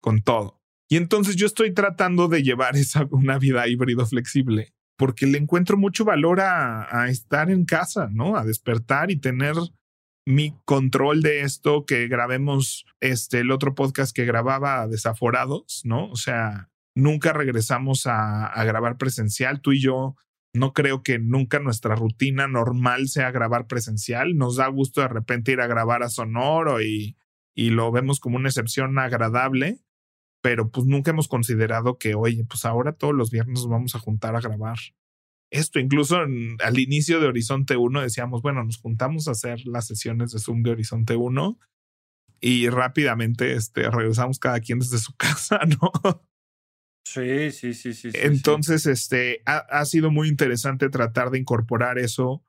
con 0.00 0.22
todo. 0.22 0.60
Y 0.88 0.96
entonces 0.96 1.36
yo 1.36 1.46
estoy 1.46 1.72
tratando 1.72 2.28
de 2.28 2.42
llevar 2.42 2.76
esa 2.76 3.06
una 3.10 3.38
vida 3.38 3.66
híbrido 3.68 4.06
flexible 4.06 4.74
porque 5.02 5.26
le 5.26 5.38
encuentro 5.38 5.76
mucho 5.76 6.04
valor 6.04 6.40
a, 6.40 7.08
estar 7.08 7.50
en 7.50 7.64
casa, 7.64 8.08
¿no? 8.12 8.36
A 8.36 8.44
despertar 8.44 9.10
y 9.10 9.16
tener 9.16 9.54
mi 10.24 10.54
control 10.64 11.22
de 11.22 11.40
esto 11.40 11.84
que 11.84 12.06
grabemos 12.06 12.86
este 13.00 13.40
el 13.40 13.50
otro 13.50 13.74
podcast 13.74 14.14
que 14.14 14.24
grababa 14.24 14.86
desaforados, 14.86 15.80
¿no? 15.84 16.08
O 16.08 16.16
sea, 16.16 16.70
nunca 16.94 17.32
regresamos 17.32 18.06
a, 18.06 18.46
a, 18.46 18.64
grabar 18.64 18.96
presencial. 18.96 19.60
Tú 19.60 19.72
y 19.72 19.80
yo 19.80 20.14
no 20.54 20.72
creo 20.72 21.02
que 21.02 21.18
nunca 21.18 21.58
nuestra 21.58 21.94
rutina 21.94 22.48
normal 22.48 23.08
sea 23.08 23.30
grabar 23.30 23.66
presencial. 23.66 24.36
Nos 24.36 24.56
da 24.56 24.68
gusto 24.68 25.00
de 25.00 25.08
repente 25.08 25.52
ir 25.52 25.60
a 25.60 25.66
grabar 25.66 26.02
a 26.02 26.08
Sonoro 26.08 26.82
y, 26.82 27.16
y 27.54 27.70
lo 27.70 27.90
vemos 27.90 28.20
como 28.20 28.36
una 28.36 28.48
excepción 28.48 28.98
agradable 28.98 29.80
pero 30.42 30.70
pues 30.70 30.86
nunca 30.86 31.12
hemos 31.12 31.28
considerado 31.28 31.96
que, 31.98 32.14
oye, 32.14 32.44
pues 32.44 32.64
ahora 32.64 32.92
todos 32.92 33.14
los 33.14 33.30
viernes 33.30 33.60
nos 33.60 33.68
vamos 33.68 33.94
a 33.94 34.00
juntar 34.00 34.36
a 34.36 34.40
grabar 34.40 34.76
esto. 35.50 35.78
Incluso 35.78 36.18
al 36.18 36.78
inicio 36.78 37.20
de 37.20 37.28
Horizonte 37.28 37.76
1 37.76 38.02
decíamos, 38.02 38.42
bueno, 38.42 38.64
nos 38.64 38.78
juntamos 38.78 39.28
a 39.28 39.32
hacer 39.32 39.60
las 39.64 39.86
sesiones 39.86 40.32
de 40.32 40.40
Zoom 40.40 40.62
de 40.62 40.72
Horizonte 40.72 41.14
1 41.14 41.58
y 42.40 42.68
rápidamente 42.68 43.52
este, 43.54 43.88
regresamos 43.88 44.40
cada 44.40 44.58
quien 44.58 44.80
desde 44.80 44.98
su 44.98 45.14
casa, 45.16 45.60
¿no? 45.80 45.92
Sí, 47.04 47.50
sí, 47.50 47.74
sí, 47.74 47.94
sí. 47.94 48.10
Entonces, 48.14 48.86
este, 48.86 49.42
ha, 49.44 49.84
sido 49.84 50.10
muy 50.10 50.28
interesante 50.28 50.88
tratar 50.88 51.30
de 51.30 51.38
incorporar 51.38 51.98
eso 51.98 52.44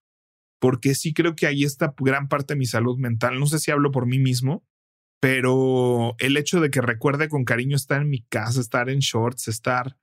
porque 0.60 0.96
sí 0.96 1.14
creo 1.14 1.36
que 1.36 1.48
ahí 1.48 1.64
está 1.64 1.94
gran 1.98 2.30
parte 2.30 2.54
de 2.54 2.60
mi 2.60 2.66
salud 2.66 2.98
mental. 2.98 3.40
No 3.40 3.48
sé 3.48 3.60
si 3.60 3.72
hablo 3.72 3.92
por 3.92 4.06
mí 4.06 4.20
mismo, 4.20 4.66
pero 5.20 6.16
el 6.20 6.38
hecho 6.38 6.62
de 6.62 6.70
que 6.70 6.82
recuerde 6.82 7.28
con 7.28 7.44
cariño 7.44 7.76
estar 7.76 8.02
en 8.02 8.10
mi 8.10 8.22
casa, 8.22 8.62
estar 8.62 8.90
en 8.90 9.00
shorts, 9.00 9.48
estar 9.48 9.98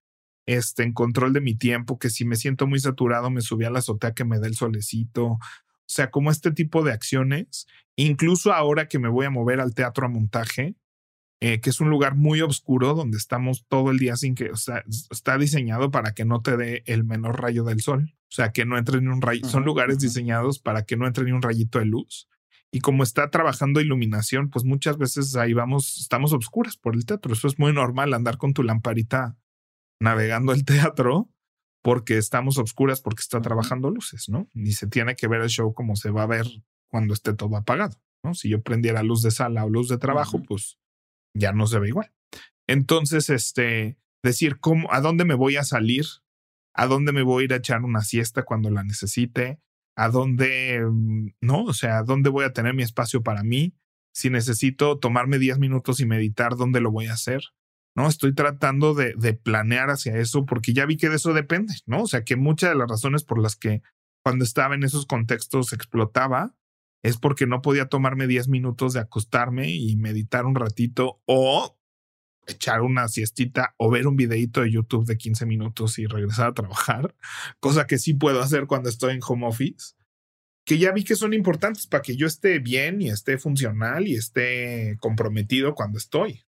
este, 0.47 0.83
en 0.83 0.93
control 0.93 1.33
de 1.33 1.41
mi 1.41 1.55
tiempo, 1.55 1.99
que 1.99 2.11
si 2.11 2.25
me 2.25 2.37
siento 2.37 2.67
muy 2.67 2.81
saturado 2.81 3.31
me 3.31 3.41
subí 3.41 3.65
a 3.65 3.71
la 3.71 3.79
azotea 3.79 4.13
que 4.13 4.25
me 4.25 4.39
dé 4.39 4.49
el 4.49 4.55
solecito, 4.55 5.27
o 5.27 5.39
sea, 5.87 6.11
como 6.11 6.31
este 6.31 6.53
tipo 6.53 6.83
de 6.83 6.93
acciones, 6.93 7.67
incluso 7.97 8.53
ahora 8.53 8.89
que 8.89 8.99
me 8.99 9.09
voy 9.09 9.27
a 9.27 9.31
mover 9.31 9.61
al 9.61 9.75
teatro 9.75 10.07
a 10.07 10.09
montaje, 10.09 10.75
eh, 11.41 11.61
que 11.61 11.71
es 11.71 11.81
un 11.81 11.89
lugar 11.89 12.17
muy 12.17 12.43
oscuro 12.43 12.95
donde 12.95 13.17
estamos 13.17 13.65
todo 13.67 13.91
el 13.91 13.99
día 13.99 14.17
sin 14.17 14.35
que, 14.35 14.51
o 14.51 14.57
sea, 14.57 14.85
está 15.11 15.39
diseñado 15.39 15.91
para 15.91 16.13
que 16.13 16.25
no 16.25 16.43
te 16.43 16.57
dé 16.57 16.83
el 16.87 17.05
menor 17.05 17.41
rayo 17.41 17.65
del 17.65 17.81
sol, 17.81 18.15
o 18.15 18.33
sea, 18.33 18.53
que 18.53 18.67
no 18.67 18.77
entre 18.77 19.01
ni 19.01 19.09
un 19.09 19.23
rayo, 19.23 19.47
son 19.49 19.65
lugares 19.65 19.99
diseñados 19.99 20.59
para 20.59 20.85
que 20.85 20.97
no 20.97 21.07
entre 21.07 21.25
ni 21.25 21.33
un 21.33 21.43
rayito 21.43 21.79
de 21.79 21.87
luz. 21.87 22.29
Y 22.73 22.81
como 22.81 23.03
está 23.03 23.31
trabajando 23.31 23.81
iluminación, 23.81 24.49
pues 24.49 24.65
muchas 24.65 24.97
veces 24.97 25.35
ahí 25.35 25.55
vamos, 25.55 25.99
estamos 25.99 26.33
oscuras 26.33 26.77
por 26.77 26.95
el 26.95 27.05
teatro. 27.05 27.33
Eso 27.33 27.49
es 27.49 27.59
muy 27.59 27.73
normal, 27.73 28.15
andar 28.15 28.37
con 28.37 28.53
tu 28.53 28.63
lamparita 28.63 29.37
navegando 30.01 30.53
el 30.53 30.65
teatro 30.65 31.31
porque 31.83 32.19
estamos 32.19 32.59
oscuras 32.59 33.01
porque 33.01 33.23
está 33.23 33.41
trabajando 33.41 33.91
luces, 33.91 34.29
¿no? 34.29 34.47
Y 34.55 34.73
se 34.73 34.87
tiene 34.87 35.17
que 35.17 35.27
ver 35.27 35.41
el 35.41 35.49
show 35.49 35.73
como 35.73 35.97
se 35.97 36.11
va 36.11 36.25
a 36.25 36.27
ver 36.27 36.47
cuando 36.89 37.15
esté 37.15 37.35
todo 37.35 37.57
apagado, 37.57 37.97
¿no? 38.23 38.35
Si 38.35 38.49
yo 38.49 38.63
prendiera 38.63 39.03
luz 39.03 39.23
de 39.23 39.31
sala 39.31 39.65
o 39.65 39.71
luz 39.71 39.89
de 39.89 39.99
trabajo, 39.99 40.43
pues 40.43 40.79
ya 41.35 41.53
no 41.53 41.67
se 41.67 41.79
ve 41.79 41.89
igual. 41.89 42.13
Entonces, 42.69 43.31
este, 43.31 43.99
decir 44.23 44.61
cómo, 44.61 44.93
a 44.93 45.01
dónde 45.01 45.25
me 45.25 45.35
voy 45.35 45.57
a 45.57 45.65
salir, 45.65 46.05
a 46.75 46.87
dónde 46.87 47.13
me 47.13 47.23
voy 47.23 47.43
a 47.43 47.45
ir 47.47 47.53
a 47.53 47.57
echar 47.57 47.83
una 47.83 48.03
siesta 48.03 48.45
cuando 48.45 48.71
la 48.71 48.85
necesite, 48.85 49.61
a 49.97 50.09
dónde, 50.09 50.81
mm, 50.89 51.31
¿no? 51.41 51.65
O 51.65 51.75
sea, 51.75 52.03
dónde 52.03 52.31
voy 52.31 52.45
a 52.45 52.53
tener 52.53 52.75
mi 52.75 52.83
espacio 52.83 53.23
para 53.23 53.43
mí, 53.43 53.75
si 54.15 54.31
necesito 54.31 54.99
tomarme 54.99 55.39
10 55.39 55.59
minutos 55.59 56.01
y 56.01 56.07
meditar, 56.07 56.57
dónde 56.57 56.81
lo 56.81 56.91
voy 56.91 57.07
a 57.07 57.15
hacer, 57.15 57.43
¿no? 57.97 58.09
Estoy 58.09 58.35
tratando 58.35 58.95
de, 58.95 59.15
de, 59.17 59.35
planear 59.35 59.91
hacia 59.91 60.17
eso 60.17 60.47
porque 60.47 60.73
ya 60.73 60.87
vi 60.87 60.97
que 60.97 61.09
de 61.09 61.17
eso 61.17 61.33
depende, 61.33 61.75
¿no? 61.87 62.03
O 62.03 62.07
sea, 62.07 62.25
que 62.25 62.37
muchas 62.37 62.71
de 62.71 62.77
las 62.77 62.89
razones 62.89 63.25
por 63.25 63.41
las 63.41 63.57
que 63.57 63.83
cuando 64.25 64.45
estaba 64.45 64.75
en 64.75 64.85
esos 64.85 65.07
contextos 65.07 65.73
explotaba 65.73 66.55
es 67.03 67.17
porque 67.17 67.47
no 67.47 67.63
podía 67.63 67.87
tomarme 67.87 68.27
10 68.27 68.49
minutos 68.49 68.93
de 68.93 69.01
acostarme 69.01 69.71
y 69.71 69.97
meditar 69.97 70.47
un 70.47 70.55
ratito 70.55 71.21
o 71.27 71.77
echar 72.47 72.83
una 72.83 73.09
siestita 73.09 73.75
o 73.79 73.91
ver 73.91 74.07
un 74.07 74.17
videito 74.17 74.63
de 74.63 74.71
YouTube 74.71 75.07
de 75.07 75.17
15 75.17 75.47
minutos 75.47 75.99
y 75.99 76.07
regresar 76.07 76.49
a 76.49 76.55
trabajar, 76.55 77.15
cosa 77.61 77.87
que 77.87 77.99
sí 77.99 78.15
puedo 78.15 78.41
hacer 78.41 78.67
cuando 78.67 78.89
estoy 78.89 79.15
en 79.15 79.21
home 79.27 79.47
office, 79.47 79.95
que 80.65 80.79
ya 80.79 80.93
vi 80.93 81.05
que 81.05 81.17
son 81.17 81.33
importantes 81.33 81.87
para 81.87 82.03
que 82.03 82.17
yo 82.17 82.27
esté 82.27 82.59
bien 82.59 83.01
y 83.01 83.09
esté 83.09 83.39
funcional 83.39 84.07
y 84.07 84.15
esté 84.15 84.97
comprometido 85.01 85.75
cuando 85.75 85.99
estoy. 85.99 86.45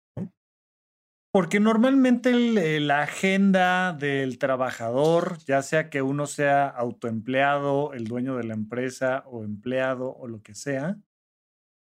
Porque 1.32 1.60
normalmente 1.60 2.30
eh, 2.30 2.80
la 2.80 3.02
agenda 3.02 3.92
del 3.92 4.38
trabajador, 4.38 5.38
ya 5.46 5.62
sea 5.62 5.88
que 5.88 6.02
uno 6.02 6.26
sea 6.26 6.66
autoempleado, 6.66 7.92
el 7.92 8.04
dueño 8.04 8.36
de 8.36 8.44
la 8.44 8.54
empresa 8.54 9.22
o 9.26 9.44
empleado 9.44 10.12
o 10.16 10.26
lo 10.26 10.42
que 10.42 10.56
sea, 10.56 10.98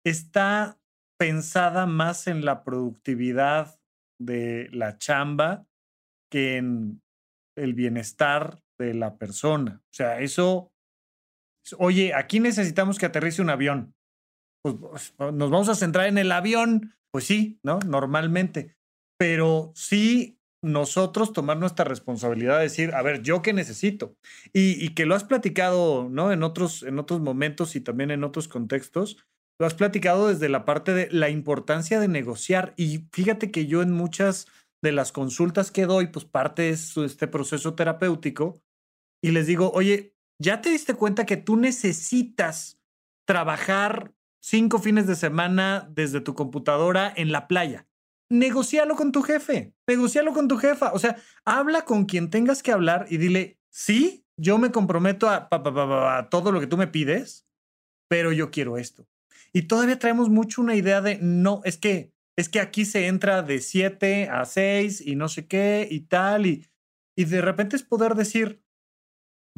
está 0.05 0.81
pensada 1.17 1.87
más 1.87 2.27
en 2.27 2.45
la 2.45 2.65
productividad 2.65 3.81
de 4.21 4.69
la 4.73 4.99
chamba 4.99 5.67
que 6.31 6.57
en 6.57 7.03
el 7.57 7.75
bienestar 7.75 8.63
de 8.79 8.95
la 8.95 9.17
persona. 9.17 9.81
O 9.85 9.95
sea, 9.95 10.21
eso, 10.21 10.73
oye, 11.79 12.15
aquí 12.15 12.41
necesitamos 12.41 12.99
que 12.99 13.07
aterrice 13.07 13.43
un 13.43 13.51
avión. 13.51 13.95
Pues, 14.63 14.75
pues 14.75 15.15
nos 15.33 15.51
vamos 15.51 15.69
a 15.69 15.77
centrar 15.77 16.09
en 16.09 16.19
el 16.19 16.33
avión. 16.33 16.95
Pues 17.13 17.25
sí, 17.25 17.61
¿no? 17.63 17.79
Normalmente. 17.79 18.77
Pero 19.19 19.73
sí 19.75 20.39
nosotros 20.63 21.33
tomar 21.33 21.59
nuestra 21.59 21.85
responsabilidad 21.85 22.57
de 22.57 22.65
decir, 22.65 22.95
a 22.95 23.03
ver, 23.03 23.23
¿yo 23.23 23.43
qué 23.43 23.53
necesito? 23.53 24.17
Y, 24.53 24.91
que 24.95 25.07
lo 25.07 25.15
has 25.15 25.25
platicado, 25.25 26.09
¿no? 26.11 26.33
En 26.33 26.43
otros, 26.43 26.83
en 26.83 26.99
otros 26.99 27.21
momentos 27.21 27.77
y 27.77 27.81
también 27.81 28.11
en 28.11 28.25
otros 28.25 28.49
contextos, 28.49 29.17
lo 29.59 29.67
has 29.67 29.75
platicado 29.75 30.29
desde 30.29 30.49
la 30.49 30.65
parte 30.65 30.93
de 30.93 31.09
la 31.11 31.31
importancia 31.31 32.01
de 32.01 32.09
negociar. 32.09 32.75
Y 32.77 33.07
fíjate 33.13 33.51
que 33.51 33.67
yo 33.67 33.81
en 33.83 33.93
muchas 33.93 34.47
de 34.83 34.93
las 34.93 35.13
consultas 35.13 35.71
que 35.71 35.87
doy, 35.87 36.09
pues 36.09 36.25
parte 36.25 36.71
es 36.71 36.97
este 36.97 37.29
proceso 37.29 37.75
terapéutico 37.75 38.61
y 39.23 39.31
les 39.31 39.47
digo, 39.47 39.71
oye, 39.73 40.15
¿ya 40.39 40.61
te 40.61 40.71
diste 40.71 40.95
cuenta 40.95 41.27
que 41.27 41.37
tú 41.37 41.57
necesitas 41.57 42.81
trabajar 43.27 44.13
cinco 44.43 44.79
fines 44.79 45.07
de 45.07 45.17
semana 45.17 45.89
desde 45.91 46.21
tu 46.21 46.35
computadora 46.35 47.13
en 47.17 47.33
la 47.33 47.49
playa? 47.49 47.86
Negocialo 48.31 48.97
con 48.97 49.13
tu 49.13 49.23
jefe, 49.23 49.75
negocialo 49.87 50.33
con 50.33 50.49
tu 50.49 50.57
jefa. 50.57 50.93
O 50.93 50.99
sea, 50.99 51.17
habla 51.45 51.85
con 51.85 52.07
quien 52.07 52.31
tengas 52.31 52.63
que 52.63 52.73
hablar 52.73 53.07
y 53.09 53.19
dile, 53.19 53.59
sí, 53.71 54.27
yo 54.37 54.59
me 54.59 54.73
comprometo 54.73 55.29
a, 55.29 55.49
a 55.51 56.29
todo 56.29 56.53
lo 56.53 56.61
que 56.61 56.67
tú 56.67 56.77
me 56.77 56.89
pides, 56.89 57.47
pero 58.09 58.33
yo 58.33 58.51
quiero 58.51 58.79
esto. 58.79 59.09
Y 59.53 59.63
todavía 59.63 59.99
traemos 59.99 60.29
mucho 60.29 60.61
una 60.61 60.75
idea 60.75 61.01
de, 61.01 61.19
no, 61.23 61.61
es 61.65 61.79
que, 61.79 62.13
es 62.37 62.49
que 62.49 62.61
aquí 62.61 62.85
se 62.85 63.07
entra 63.07 63.43
de 63.43 63.61
7 63.61 64.29
a 64.29 64.45
6 64.45 65.01
y 65.01 65.17
no 65.17 65.29
sé 65.29 65.47
qué 65.47 65.89
y 65.91 66.01
tal. 66.01 66.47
Y, 66.47 66.67
y 67.17 67.25
de 67.25 67.41
repente 67.41 67.77
es 67.77 67.83
poder 67.83 68.15
decir, 68.15 68.63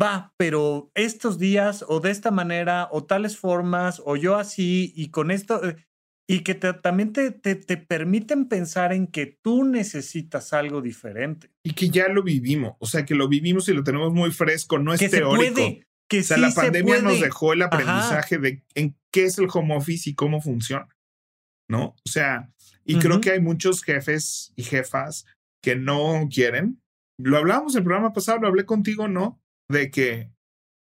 va, 0.00 0.32
pero 0.36 0.90
estos 0.94 1.38
días 1.38 1.84
o 1.88 2.00
de 2.00 2.10
esta 2.10 2.30
manera 2.30 2.88
o 2.92 3.04
tales 3.04 3.36
formas 3.36 4.00
o 4.04 4.16
yo 4.16 4.36
así 4.36 4.92
y 4.94 5.10
con 5.10 5.30
esto 5.30 5.64
eh, 5.64 5.88
y 6.31 6.41
que 6.41 6.55
también 6.55 7.14
te, 7.14 7.31
te, 7.31 7.55
te, 7.55 7.79
permiten 7.79 8.49
pensar 8.49 8.93
en 8.93 9.07
que 9.07 9.39
tú 9.43 9.64
necesitas 9.64 10.53
algo 10.53 10.83
diferente. 10.83 11.51
Y 11.64 11.72
que 11.72 11.89
ya 11.89 12.09
lo 12.09 12.22
vivimos, 12.22 12.74
o 12.81 12.87
sea, 12.87 13.07
que 13.07 13.14
lo 13.14 13.29
vivimos 13.29 13.66
y 13.70 13.72
lo 13.72 13.83
tenemos 13.83 14.12
muy 14.12 14.31
fresco, 14.31 14.79
no 14.79 14.93
es 14.93 15.01
que 15.01 15.09
teórico. 15.09 15.43
Se 15.43 15.53
puede, 15.53 15.87
que 16.07 16.20
o 16.20 16.22
sea, 16.22 16.37
la 16.37 16.51
pandemia 16.51 17.01
nos 17.01 17.20
dejó 17.20 17.55
el 17.55 17.62
aprendizaje 17.62 18.37
de 18.39 18.62
en 18.74 18.95
qué 19.11 19.24
es 19.24 19.39
el 19.39 19.49
home 19.53 19.74
office 19.74 20.11
y 20.11 20.14
cómo 20.14 20.43
funciona, 20.43 20.89
¿no? 21.68 21.97
O 22.05 22.09
sea, 22.09 22.53
y 22.85 22.99
creo 22.99 23.22
que 23.22 23.31
hay 23.31 23.41
muchos 23.41 23.83
jefes 23.83 24.53
y 24.55 24.64
jefas 24.64 25.24
que 25.62 25.76
no 25.76 26.29
quieren. 26.31 26.83
Lo 27.18 27.39
hablábamos 27.39 27.74
en 27.74 27.79
el 27.79 27.85
programa 27.85 28.12
pasado, 28.12 28.39
lo 28.41 28.49
hablé 28.49 28.66
contigo, 28.66 29.09
¿no? 29.09 29.41
De 29.70 29.91
que 29.91 30.31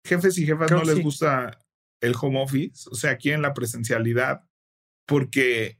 jefes 0.05 0.37
y 0.37 0.45
jefas 0.45 0.71
no 0.71 0.83
les 0.83 1.01
gusta 1.01 1.59
el 2.01 2.15
home 2.19 2.41
office, 2.41 2.87
o 2.91 2.95
sea, 2.95 3.17
quieren 3.17 3.41
la 3.41 3.53
presencialidad, 3.53 4.46
porque 5.07 5.79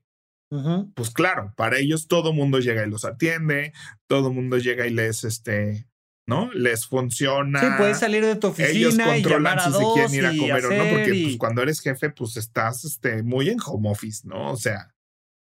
Pues 0.95 1.09
claro, 1.11 1.53
para 1.57 1.77
ellos 1.77 2.07
todo 2.07 2.31
mundo 2.33 2.59
llega 2.59 2.85
y 2.85 2.89
los 2.89 3.03
atiende, 3.05 3.73
todo 4.07 4.31
mundo 4.31 4.57
llega 4.57 4.87
y 4.87 4.91
les, 4.91 5.23
este, 5.25 5.87
¿no? 6.25 6.49
Les 6.53 6.87
funciona. 6.87 7.59
Sí, 7.59 7.67
puedes 7.77 7.99
salir 7.99 8.25
de 8.25 8.37
tu 8.37 8.47
oficina 8.47 8.69
Ellos 8.69 8.95
controlan 8.97 9.19
y 9.19 9.23
llamar 9.23 9.59
a 9.59 9.63
si 9.65 9.71
se 9.73 9.93
quieren 9.93 10.13
ir 10.15 10.25
a 10.25 10.37
comer 10.37 10.65
o 10.65 10.71
no, 10.71 10.89
porque 10.89 11.13
y- 11.15 11.23
pues, 11.25 11.37
cuando 11.37 11.61
eres 11.61 11.81
jefe, 11.81 12.09
pues 12.11 12.37
estás 12.37 12.85
este, 12.85 13.23
muy 13.23 13.49
en 13.49 13.57
home 13.63 13.89
office, 13.89 14.25
¿no? 14.25 14.51
O 14.51 14.57
sea, 14.57 14.93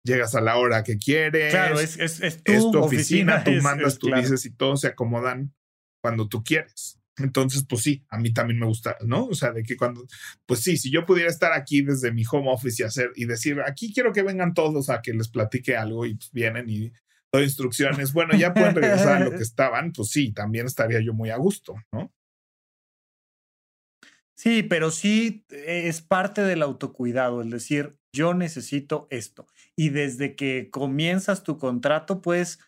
llegas 0.05 0.35
a 0.37 0.41
la 0.41 0.57
hora 0.59 0.85
que 0.85 0.97
quieres. 0.97 1.51
Claro, 1.53 1.81
es, 1.81 1.99
es, 1.99 2.20
es 2.20 2.43
tu, 2.45 2.53
es 2.53 2.70
tu 2.70 2.79
oficina, 2.79 3.43
tú 3.43 3.51
mandas, 3.62 3.99
tú 3.99 4.07
claro. 4.07 4.22
dices 4.22 4.45
y 4.47 4.51
todos 4.51 4.83
se 4.83 4.89
acomodan 4.89 5.55
cuando 6.03 6.29
tú 6.29 6.45
quieres. 6.45 7.01
Entonces, 7.17 7.65
pues 7.69 7.83
sí, 7.83 8.05
a 8.09 8.19
mí 8.19 8.33
también 8.33 8.59
me 8.59 8.67
gusta, 8.67 8.97
¿no? 9.05 9.27
O 9.27 9.35
sea, 9.35 9.53
de 9.53 9.62
que 9.62 9.77
cuando, 9.77 10.05
pues 10.47 10.61
sí, 10.61 10.77
si 10.77 10.91
yo 10.91 11.07
pudiera 11.07 11.31
estar 11.31 11.53
aquí 11.53 11.83
desde 11.83 12.12
mi 12.12 12.25
home 12.31 12.51
office 12.51 12.83
y 12.83 12.87
hacer 12.87 13.12
y 13.15 13.27
decir, 13.27 13.61
aquí 13.65 13.93
quiero 13.93 14.12
que 14.12 14.23
vengan 14.23 14.55
todos 14.55 14.91
a 14.91 15.01
que 15.01 15.12
les 15.12 15.29
platique 15.29 15.77
algo 15.77 16.07
y 16.07 16.17
pues 16.17 16.33
vienen 16.33 16.69
y 16.69 16.93
doy 17.33 17.45
instrucciones, 17.45 18.12
bueno, 18.12 18.37
ya 18.37 18.53
pueden 18.53 18.75
regresar 18.75 19.23
a 19.23 19.25
lo 19.25 19.31
que 19.31 19.37
estaban, 19.43 19.93
pues 19.93 20.11
sí, 20.11 20.33
también 20.33 20.67
estaría 20.67 21.01
yo 21.01 21.15
muy 21.15 21.31
a 21.31 21.37
gusto, 21.37 21.75
¿no? 21.93 22.12
Sí, 24.37 24.65
pero 24.65 24.91
sí 24.91 25.45
eh, 25.51 25.85
es 25.87 26.03
parte 26.03 26.43
del 26.43 26.62
autocuidado, 26.62 27.41
el 27.41 27.51
decir, 27.51 27.97
yo 28.12 28.35
necesito 28.35 29.07
esto. 29.11 29.47
Y 29.77 29.91
desde 29.91 30.35
que 30.37 30.71
comienzas 30.71 31.45
tu 31.45 31.59
contrato, 31.59 32.21
pues, 32.21 32.59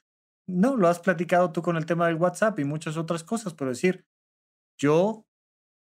no, 0.49 0.77
lo 0.77 0.89
has 0.89 1.01
platicado 1.01 1.53
tú 1.53 1.63
con 1.63 1.77
el 1.77 1.87
tema 1.87 2.07
del 2.07 2.17
WhatsApp 2.17 2.59
y 2.61 2.65
muchas 2.65 2.97
otras 2.97 3.25
cosas, 3.25 3.55
pero 3.55 3.71
decir, 3.71 4.05
yo 4.79 5.27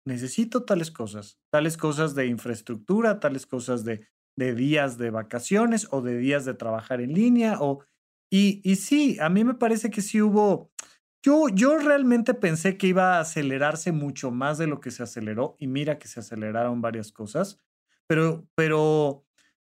necesito 0.06 0.64
tales 0.64 0.90
cosas, 0.90 1.38
tales 1.52 1.76
cosas 1.76 2.14
de 2.14 2.26
infraestructura, 2.26 3.20
tales 3.20 3.46
cosas 3.46 3.84
de, 3.84 4.06
de 4.36 4.54
días 4.54 4.98
de 4.98 5.10
vacaciones 5.10 5.88
o 5.90 6.02
de 6.02 6.18
días 6.18 6.44
de 6.44 6.54
trabajar 6.54 7.00
en 7.00 7.12
línea. 7.14 7.58
O, 7.60 7.84
y, 8.30 8.60
y 8.64 8.76
sí, 8.76 9.18
a 9.20 9.28
mí 9.28 9.44
me 9.44 9.54
parece 9.54 9.90
que 9.90 10.02
sí 10.02 10.22
hubo, 10.22 10.72
yo, 11.24 11.48
yo 11.50 11.78
realmente 11.78 12.34
pensé 12.34 12.78
que 12.78 12.86
iba 12.88 13.16
a 13.16 13.20
acelerarse 13.20 13.92
mucho 13.92 14.30
más 14.30 14.58
de 14.58 14.66
lo 14.66 14.80
que 14.80 14.90
se 14.90 15.02
aceleró 15.02 15.56
y 15.58 15.66
mira 15.66 15.98
que 15.98 16.08
se 16.08 16.20
aceleraron 16.20 16.80
varias 16.80 17.12
cosas, 17.12 17.58
pero, 18.08 18.48
pero, 18.56 19.26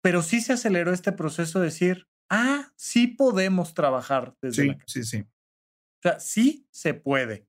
pero 0.03 0.21
sí 0.21 0.41
se 0.41 0.53
aceleró 0.53 0.91
este 0.91 1.11
proceso 1.13 1.59
de 1.59 1.65
decir, 1.65 2.07
ah, 2.29 2.71
sí 2.75 3.07
podemos 3.07 3.73
trabajar 3.73 4.35
desde 4.41 4.63
Sí, 4.63 4.67
la 4.67 4.73
casa. 4.77 4.85
sí, 4.87 5.03
sí. 5.03 5.17
O 5.21 6.01
sea, 6.03 6.19
sí 6.19 6.67
se 6.71 6.93
puede. 6.93 7.47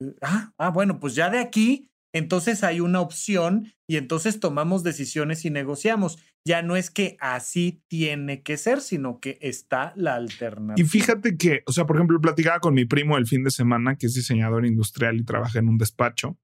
Eh, 0.00 0.14
Ah, 0.22 0.52
ah, 0.58 0.70
bueno, 0.70 0.98
pues 1.00 1.14
ya 1.14 1.30
de 1.30 1.38
aquí, 1.38 1.90
entonces 2.12 2.64
hay 2.64 2.80
una 2.80 3.00
opción 3.00 3.72
y 3.88 3.96
entonces 3.96 4.40
tomamos 4.40 4.82
decisiones 4.82 5.44
y 5.44 5.50
negociamos. 5.50 6.18
Ya 6.46 6.62
no 6.62 6.76
es 6.76 6.90
que 6.90 7.16
así 7.20 7.82
tiene 7.88 8.42
que 8.42 8.56
ser, 8.56 8.80
sino 8.80 9.20
que 9.20 9.38
está 9.42 9.92
la 9.96 10.14
alternativa. 10.14 10.84
Y 10.84 10.88
fíjate 10.88 11.36
que, 11.36 11.62
o 11.66 11.72
sea, 11.72 11.86
por 11.86 11.96
ejemplo, 11.96 12.20
platicaba 12.20 12.60
con 12.60 12.74
mi 12.74 12.86
primo 12.86 13.18
el 13.18 13.26
fin 13.26 13.44
de 13.44 13.50
semana, 13.50 13.96
que 13.96 14.06
es 14.06 14.14
diseñador 14.14 14.66
industrial 14.66 15.16
y 15.16 15.24
trabaja 15.24 15.58
en 15.58 15.68
un 15.68 15.78
despacho. 15.78 16.38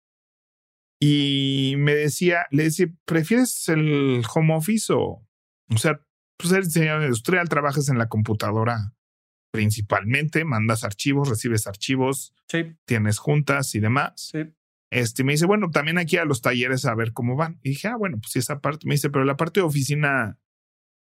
Y 1.01 1.75
me 1.79 1.95
decía, 1.95 2.47
le 2.51 2.65
decía, 2.65 2.87
¿prefieres 3.05 3.69
el 3.69 4.23
home 4.35 4.55
office 4.55 4.93
o, 4.93 5.27
o 5.71 5.79
sea, 5.79 6.01
pues 6.39 6.53
eres 6.53 6.73
diseñador 6.73 7.05
industrial, 7.05 7.49
trabajas 7.49 7.89
en 7.89 7.99
la 7.99 8.09
computadora 8.09 8.96
principalmente, 9.57 10.45
mandas 10.45 10.85
archivos, 10.85 11.31
recibes 11.31 11.67
archivos, 11.67 12.35
Sí, 12.47 12.77
tienes 12.85 13.17
juntas 13.19 13.75
y 13.75 13.81
demás. 13.81 14.13
sí. 14.33 14.41
Este 14.93 15.25
me 15.25 15.33
dice, 15.33 15.47
bueno, 15.47 15.71
también 15.71 15.99
aquí 15.99 16.17
a 16.17 16.25
los 16.25 16.43
talleres 16.43 16.85
a 16.85 16.95
ver 16.95 17.13
cómo 17.13 17.35
van. 17.35 17.59
Y 17.63 17.71
dije, 17.71 17.89
ah, 17.89 17.97
bueno, 17.97 18.19
pues 18.19 18.37
esa 18.37 18.61
parte. 18.61 18.87
Me 18.87 18.95
dice, 18.95 19.11
pero 19.11 19.25
la 19.25 19.37
parte 19.37 19.61
de 19.61 19.67
oficina. 19.67 20.39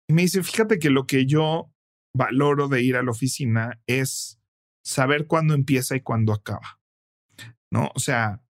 Y 0.08 0.14
me 0.14 0.22
dice, 0.22 0.42
fíjate 0.42 0.78
que 0.78 0.90
lo 0.90 1.06
que 1.06 1.26
yo 1.26 1.72
valoro 2.16 2.66
de 2.66 2.82
ir 2.82 2.96
a 2.96 3.02
la 3.02 3.12
oficina 3.12 3.80
es 3.86 4.40
saber 4.84 5.26
cuándo 5.26 5.54
empieza 5.54 5.94
y 5.94 6.00
cuándo 6.00 6.32
acaba. 6.32 6.80
¿No? 7.70 7.92
O 7.94 8.00
sea, 8.00 8.42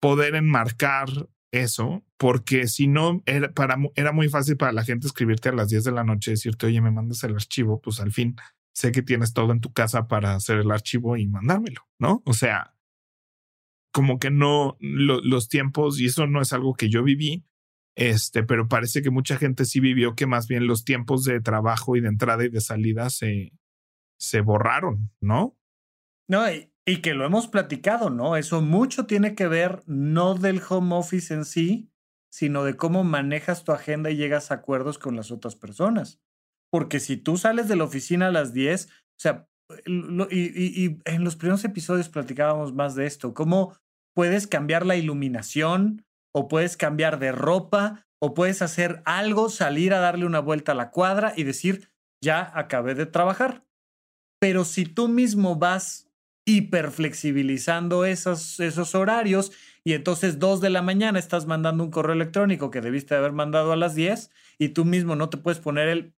poder 0.00 0.36
enmarcar 0.36 1.08
eso, 1.52 2.04
porque 2.18 2.68
si 2.68 2.86
no, 2.86 3.22
era, 3.26 3.52
para, 3.52 3.76
era 3.96 4.12
muy 4.12 4.28
fácil 4.28 4.56
para 4.56 4.72
la 4.72 4.84
gente 4.84 5.08
escribirte 5.08 5.48
a 5.48 5.52
las 5.52 5.70
10 5.70 5.84
de 5.84 5.92
la 5.92 6.04
noche 6.04 6.30
y 6.30 6.34
decirte, 6.34 6.66
oye, 6.66 6.80
me 6.80 6.92
mandas 6.92 7.24
el 7.24 7.34
archivo, 7.34 7.80
pues 7.80 7.98
al 7.98 8.12
fin 8.12 8.36
sé 8.74 8.92
que 8.92 9.02
tienes 9.02 9.32
todo 9.32 9.52
en 9.52 9.60
tu 9.60 9.72
casa 9.72 10.08
para 10.08 10.34
hacer 10.34 10.58
el 10.58 10.70
archivo 10.70 11.16
y 11.16 11.26
mandármelo, 11.26 11.82
¿no? 11.98 12.22
O 12.26 12.32
sea, 12.32 12.74
como 13.92 14.18
que 14.18 14.30
no 14.30 14.76
lo- 14.80 15.20
los 15.22 15.48
tiempos, 15.48 16.00
y 16.00 16.06
eso 16.06 16.26
no 16.26 16.40
es 16.40 16.52
algo 16.52 16.74
que 16.74 16.88
yo 16.88 17.02
viví, 17.02 17.44
este, 17.94 18.42
pero 18.42 18.68
parece 18.68 19.02
que 19.02 19.10
mucha 19.10 19.36
gente 19.36 19.66
sí 19.66 19.80
vivió 19.80 20.14
que 20.14 20.26
más 20.26 20.48
bien 20.48 20.66
los 20.66 20.84
tiempos 20.84 21.24
de 21.24 21.40
trabajo 21.40 21.94
y 21.96 22.00
de 22.00 22.08
entrada 22.08 22.44
y 22.44 22.48
de 22.48 22.60
salida 22.62 23.10
se, 23.10 23.52
se 24.18 24.40
borraron, 24.40 25.10
¿no? 25.20 25.58
No, 26.26 26.50
y, 26.50 26.72
y 26.86 27.02
que 27.02 27.12
lo 27.12 27.26
hemos 27.26 27.48
platicado, 27.48 28.08
¿no? 28.08 28.36
Eso 28.36 28.62
mucho 28.62 29.04
tiene 29.04 29.34
que 29.34 29.46
ver 29.46 29.82
no 29.86 30.34
del 30.34 30.62
home 30.66 30.94
office 30.94 31.34
en 31.34 31.44
sí, 31.44 31.90
sino 32.30 32.64
de 32.64 32.76
cómo 32.78 33.04
manejas 33.04 33.62
tu 33.64 33.72
agenda 33.72 34.10
y 34.10 34.16
llegas 34.16 34.50
a 34.50 34.54
acuerdos 34.54 34.98
con 34.98 35.16
las 35.16 35.30
otras 35.30 35.54
personas. 35.54 36.18
Porque 36.72 37.00
si 37.00 37.18
tú 37.18 37.36
sales 37.36 37.68
de 37.68 37.76
la 37.76 37.84
oficina 37.84 38.28
a 38.28 38.32
las 38.32 38.54
10, 38.54 38.86
o 38.86 38.90
sea, 39.18 39.46
y, 39.86 40.98
en 41.04 41.24
los 41.24 41.36
primeros 41.36 41.64
episodios 41.64 42.08
platicábamos 42.08 42.72
más 42.72 42.94
de 42.94 43.06
esto, 43.06 43.34
cómo 43.34 43.76
puedes 44.14 44.46
cambiar 44.46 44.86
la 44.86 44.96
iluminación 44.96 46.04
o 46.34 46.48
puedes 46.48 46.76
cambiar 46.76 47.18
de 47.18 47.32
ropa 47.32 48.06
o 48.20 48.34
puedes 48.34 48.62
hacer 48.62 49.02
algo, 49.04 49.48
salir 49.48 49.92
a 49.92 50.00
darle 50.00 50.26
una 50.26 50.40
vuelta 50.40 50.72
a 50.72 50.76
la 50.76 50.90
cuadra 50.90 51.34
y 51.36 51.44
decir, 51.44 51.90
ya 52.22 52.50
acabé 52.54 52.94
de 52.94 53.06
trabajar. 53.06 53.64
Pero 54.40 54.64
si 54.64 54.86
tú 54.86 55.08
mismo 55.08 55.56
vas 55.56 56.08
hiperflexibilizando 56.46 58.04
esos, 58.04 58.58
esos 58.60 58.94
horarios 58.94 59.52
y 59.84 59.92
entonces 59.92 60.38
dos 60.38 60.60
de 60.60 60.70
la 60.70 60.82
mañana 60.82 61.18
estás 61.18 61.46
mandando 61.46 61.84
un 61.84 61.90
correo 61.90 62.14
electrónico 62.14 62.70
que 62.70 62.80
debiste 62.80 63.14
haber 63.14 63.32
mandado 63.32 63.72
a 63.72 63.76
las 63.76 63.94
10 63.94 64.30
y 64.58 64.70
tú 64.70 64.84
mismo 64.84 65.16
no 65.16 65.28
te 65.28 65.36
puedes 65.36 65.60
poner 65.60 65.88
el... 65.88 66.14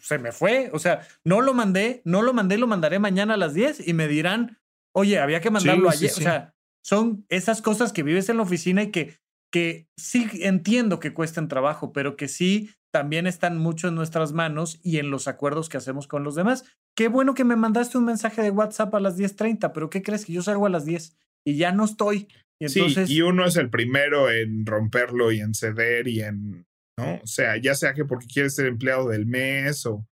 Se 0.00 0.18
me 0.18 0.32
fue, 0.32 0.70
o 0.72 0.78
sea, 0.78 1.06
no 1.24 1.40
lo 1.40 1.52
mandé, 1.54 2.00
no 2.04 2.22
lo 2.22 2.32
mandé, 2.32 2.58
lo 2.58 2.66
mandaré 2.66 2.98
mañana 2.98 3.34
a 3.34 3.36
las 3.36 3.54
10 3.54 3.86
y 3.86 3.92
me 3.92 4.08
dirán, 4.08 4.58
oye, 4.94 5.18
había 5.18 5.40
que 5.40 5.50
mandarlo 5.50 5.90
Sí, 5.90 5.98
sí, 5.98 6.04
ayer. 6.04 6.14
sí. 6.14 6.20
O 6.20 6.24
sea, 6.24 6.54
son 6.84 7.26
esas 7.28 7.62
cosas 7.62 7.92
que 7.92 8.02
vives 8.02 8.28
en 8.28 8.36
la 8.36 8.42
oficina 8.44 8.82
y 8.82 8.90
que, 8.90 9.18
que 9.52 9.88
sí 9.96 10.28
entiendo 10.40 11.00
que 11.00 11.12
cuestan 11.14 11.48
trabajo, 11.48 11.92
pero 11.92 12.16
que 12.16 12.28
sí 12.28 12.70
también 12.92 13.26
están 13.26 13.58
mucho 13.58 13.88
en 13.88 13.96
nuestras 13.96 14.32
manos 14.32 14.78
y 14.84 14.98
en 14.98 15.10
los 15.10 15.26
acuerdos 15.26 15.68
que 15.68 15.78
hacemos 15.78 16.06
con 16.06 16.22
los 16.22 16.36
demás. 16.36 16.64
Qué 16.96 17.08
bueno 17.08 17.34
que 17.34 17.42
me 17.42 17.56
mandaste 17.56 17.98
un 17.98 18.04
mensaje 18.04 18.40
de 18.42 18.50
WhatsApp 18.50 18.94
a 18.94 19.00
las 19.00 19.16
10:30, 19.18 19.72
pero 19.72 19.90
¿qué 19.90 20.02
crees? 20.02 20.24
Que 20.24 20.32
yo 20.32 20.42
salgo 20.42 20.66
a 20.66 20.70
las 20.70 20.84
10 20.84 21.16
y 21.44 21.56
ya 21.56 21.72
no 21.72 21.84
estoy. 21.84 22.28
Y 22.60 22.66
entonces, 22.66 23.08
sí, 23.08 23.16
y 23.16 23.22
uno 23.22 23.44
es 23.46 23.56
el 23.56 23.68
primero 23.68 24.30
en 24.30 24.64
romperlo 24.64 25.32
y 25.32 25.40
en 25.40 25.54
ceder 25.54 26.06
y 26.06 26.20
en, 26.20 26.66
¿no? 26.96 27.16
O 27.16 27.26
sea, 27.26 27.56
ya 27.56 27.74
sea 27.74 27.94
que 27.94 28.04
porque 28.04 28.26
quieres 28.26 28.54
ser 28.54 28.66
empleado 28.66 29.08
del 29.08 29.26
mes 29.26 29.86
o 29.86 30.06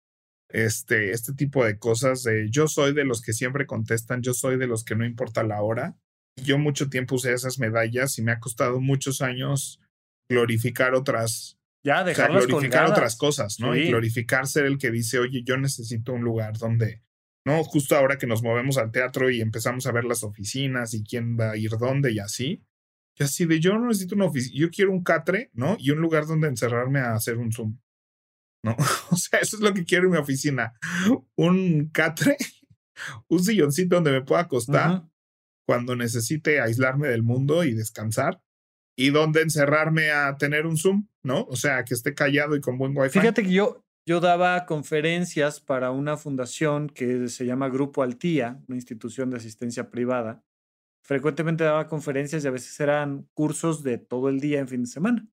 este, 0.51 1.13
este 1.13 1.35
tipo 1.35 1.65
de 1.65 1.79
cosas 1.79 2.23
de 2.23 2.49
yo 2.51 2.69
soy 2.69 2.95
de 2.95 3.05
los 3.05 3.21
que 3.21 3.33
siempre 3.33 3.67
contestan, 3.67 4.23
yo 4.23 4.33
soy 4.33 4.57
de 4.57 4.67
los 4.67 4.85
que 4.85 4.95
no 4.95 5.05
importa 5.05 5.43
la 5.43 5.63
hora. 5.63 5.97
Yo 6.37 6.59
mucho 6.59 6.89
tiempo 6.89 7.17
usé 7.17 7.33
esas 7.33 7.59
medallas 7.59 8.19
y 8.19 8.23
me 8.23 8.33
ha 8.33 8.41
costado 8.41 8.81
muchos 8.81 9.21
años 9.23 9.81
glorificar 10.31 10.95
otras, 10.95 11.59
ya 11.85 11.95
o 11.95 11.97
sea, 11.97 12.05
dejarlas 12.05 12.47
glorificar 12.47 12.81
colgadas. 12.83 12.99
otras 12.99 13.17
cosas, 13.17 13.61
¿no? 13.61 13.75
Sí. 13.75 13.81
Y 13.81 13.89
glorificar 13.89 14.47
ser 14.47 14.67
el 14.67 14.79
que 14.79 14.91
dice, 14.91 15.19
oye, 15.19 15.43
yo 15.45 15.57
necesito 15.57 16.13
un 16.13 16.23
lugar 16.23 16.57
donde, 16.59 17.03
¿no? 17.45 17.65
Justo 17.65 17.97
ahora 17.97 18.19
que 18.19 18.27
nos 18.27 18.43
movemos 18.43 18.79
al 18.79 18.93
teatro 18.93 19.31
y 19.31 19.41
empezamos 19.41 19.87
a 19.87 19.93
ver 19.93 20.05
las 20.05 20.23
oficinas 20.23 20.95
y 20.95 21.03
quién 21.03 21.37
va 21.39 21.53
a 21.53 21.57
ir 21.57 21.73
dónde 21.73 22.13
y 22.13 22.21
así. 22.21 22.63
Y 23.19 23.25
así 23.25 23.47
de, 23.47 23.59
yo 23.61 23.77
no 23.77 23.87
necesito 23.87 24.15
una 24.15 24.27
oficina, 24.27 24.55
yo 24.59 24.71
quiero 24.71 24.93
un 24.93 25.03
catre, 25.03 25.51
¿no? 25.55 25.77
Y 25.79 25.91
un 25.91 25.99
lugar 25.99 26.27
donde 26.27 26.49
encerrarme 26.49 27.01
a 27.01 27.15
hacer 27.15 27.39
un 27.39 27.53
Zoom, 27.53 27.79
¿no? 28.63 28.77
O 29.11 29.17
sea, 29.17 29.41
eso 29.41 29.57
es 29.57 29.63
lo 29.63 29.75
que 29.75 29.85
quiero 29.85 30.05
en 30.05 30.13
mi 30.13 30.19
oficina. 30.19 30.75
Un 31.37 31.89
catre, 31.93 32.37
un 33.29 33.43
silloncito 33.43 33.97
donde 33.97 34.13
me 34.13 34.23
pueda 34.23 34.43
acostar 34.43 34.91
Ujú. 34.91 35.11
cuando 35.67 35.97
necesite 35.97 36.61
aislarme 36.61 37.09
del 37.09 37.23
mundo 37.23 37.65
y 37.65 37.75
descansar. 37.75 38.41
Y 38.97 39.11
donde 39.11 39.43
encerrarme 39.43 40.11
a 40.11 40.37
tener 40.39 40.67
un 40.67 40.77
Zoom, 40.77 41.07
¿no? 41.23 41.45
O 41.45 41.55
sea, 41.55 41.85
que 41.85 41.95
esté 41.95 42.15
callado 42.15 42.57
y 42.57 42.61
con 42.61 42.79
buen 42.79 42.97
wifi. 42.97 43.21
Fíjate 43.21 43.45
que 43.45 43.53
yo, 43.53 43.85
yo 44.05 44.19
daba 44.19 44.67
conferencias 44.67 45.61
para 45.61 45.93
una 45.93 46.17
fundación 46.17 46.89
que 46.89 47.29
se 47.29 47.47
llama 47.47 47.69
Grupo 47.69 48.03
Altía, 48.03 48.61
una 48.67 48.77
institución 48.77 49.31
de 49.31 49.37
asistencia 49.37 49.91
privada. 49.91 50.43
Frecuentemente 51.09 51.65
daba 51.65 51.89
conferencias 51.89 52.45
y 52.45 52.49
a 52.49 52.51
veces 52.51 52.79
eran 52.81 53.27
cursos 53.33 53.83
de 53.83 53.97
todo 53.97 54.29
el 54.29 54.41
día 54.41 54.61
en 54.61 54.69
fin 54.69 54.83
de 54.83 54.89
semana. 54.89 55.27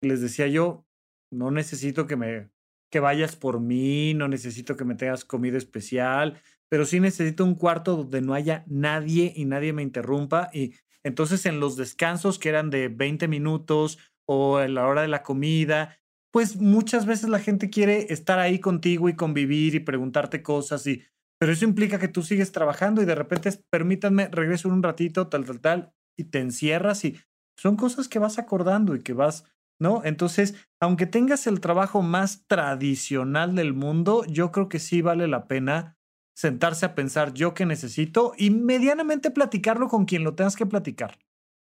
Y 0.00 0.08
les 0.08 0.22
decía 0.22 0.46
yo, 0.46 0.86
no 1.30 1.50
necesito 1.50 2.06
que 2.06 2.16
me 2.16 2.48
que 2.90 2.98
vayas 3.00 3.36
por 3.36 3.60
mí, 3.60 4.14
no 4.14 4.26
necesito 4.26 4.74
que 4.74 4.86
me 4.86 4.94
tengas 4.94 5.26
comida 5.26 5.58
especial, 5.58 6.40
pero 6.70 6.86
sí 6.86 6.98
necesito 6.98 7.44
un 7.44 7.56
cuarto 7.56 7.94
donde 7.94 8.22
no 8.22 8.32
haya 8.32 8.64
nadie 8.68 9.34
y 9.36 9.44
nadie 9.44 9.74
me 9.74 9.82
interrumpa. 9.82 10.48
Y 10.54 10.72
entonces 11.02 11.44
en 11.44 11.60
los 11.60 11.76
descansos 11.76 12.38
que 12.38 12.48
eran 12.48 12.70
de 12.70 12.88
20 12.88 13.28
minutos 13.28 13.98
o 14.24 14.62
en 14.62 14.72
la 14.72 14.86
hora 14.86 15.02
de 15.02 15.08
la 15.08 15.22
comida, 15.22 16.00
pues 16.30 16.56
muchas 16.56 17.04
veces 17.04 17.28
la 17.28 17.40
gente 17.40 17.68
quiere 17.68 18.06
estar 18.14 18.38
ahí 18.38 18.60
contigo 18.60 19.10
y 19.10 19.16
convivir 19.16 19.74
y 19.74 19.80
preguntarte 19.80 20.42
cosas 20.42 20.86
y 20.86 21.02
pero 21.38 21.52
eso 21.52 21.64
implica 21.64 21.98
que 21.98 22.08
tú 22.08 22.22
sigues 22.22 22.52
trabajando 22.52 23.02
y 23.02 23.04
de 23.04 23.14
repente 23.14 23.50
permítanme 23.70 24.28
regreso 24.28 24.68
un 24.68 24.82
ratito 24.82 25.28
tal 25.28 25.44
tal 25.44 25.60
tal 25.60 25.92
y 26.16 26.24
te 26.24 26.40
encierras 26.40 27.04
y 27.04 27.18
son 27.56 27.76
cosas 27.76 28.08
que 28.08 28.18
vas 28.18 28.38
acordando 28.38 28.94
y 28.94 29.02
que 29.02 29.12
vas 29.12 29.44
¿no? 29.80 30.02
Entonces, 30.04 30.54
aunque 30.80 31.06
tengas 31.06 31.46
el 31.46 31.60
trabajo 31.60 32.02
más 32.02 32.44
tradicional 32.46 33.54
del 33.54 33.74
mundo, 33.74 34.24
yo 34.26 34.50
creo 34.50 34.68
que 34.68 34.78
sí 34.78 35.02
vale 35.02 35.28
la 35.28 35.46
pena 35.46 35.96
sentarse 36.36 36.86
a 36.86 36.94
pensar 36.94 37.34
yo 37.34 37.54
qué 37.54 37.66
necesito 37.66 38.32
y 38.36 38.50
medianamente 38.50 39.30
platicarlo 39.30 39.88
con 39.88 40.04
quien 40.04 40.24
lo 40.24 40.34
tengas 40.34 40.56
que 40.56 40.66
platicar. 40.66 41.18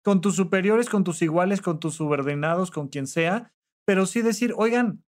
Con 0.03 0.21
tus 0.21 0.37
superiores, 0.37 0.89
con 0.89 1.05
tus 1.05 1.23
iguales, 1.23 1.61
con 1.61 1.81
tus 1.81 1.95
subordinados, 1.95 2.71
con 2.71 2.89
quien 2.89 3.07
sea, 3.07 3.53
pero 3.87 4.07
sí 4.07 4.23
decir, 4.23 4.55
oigan, 4.57 5.03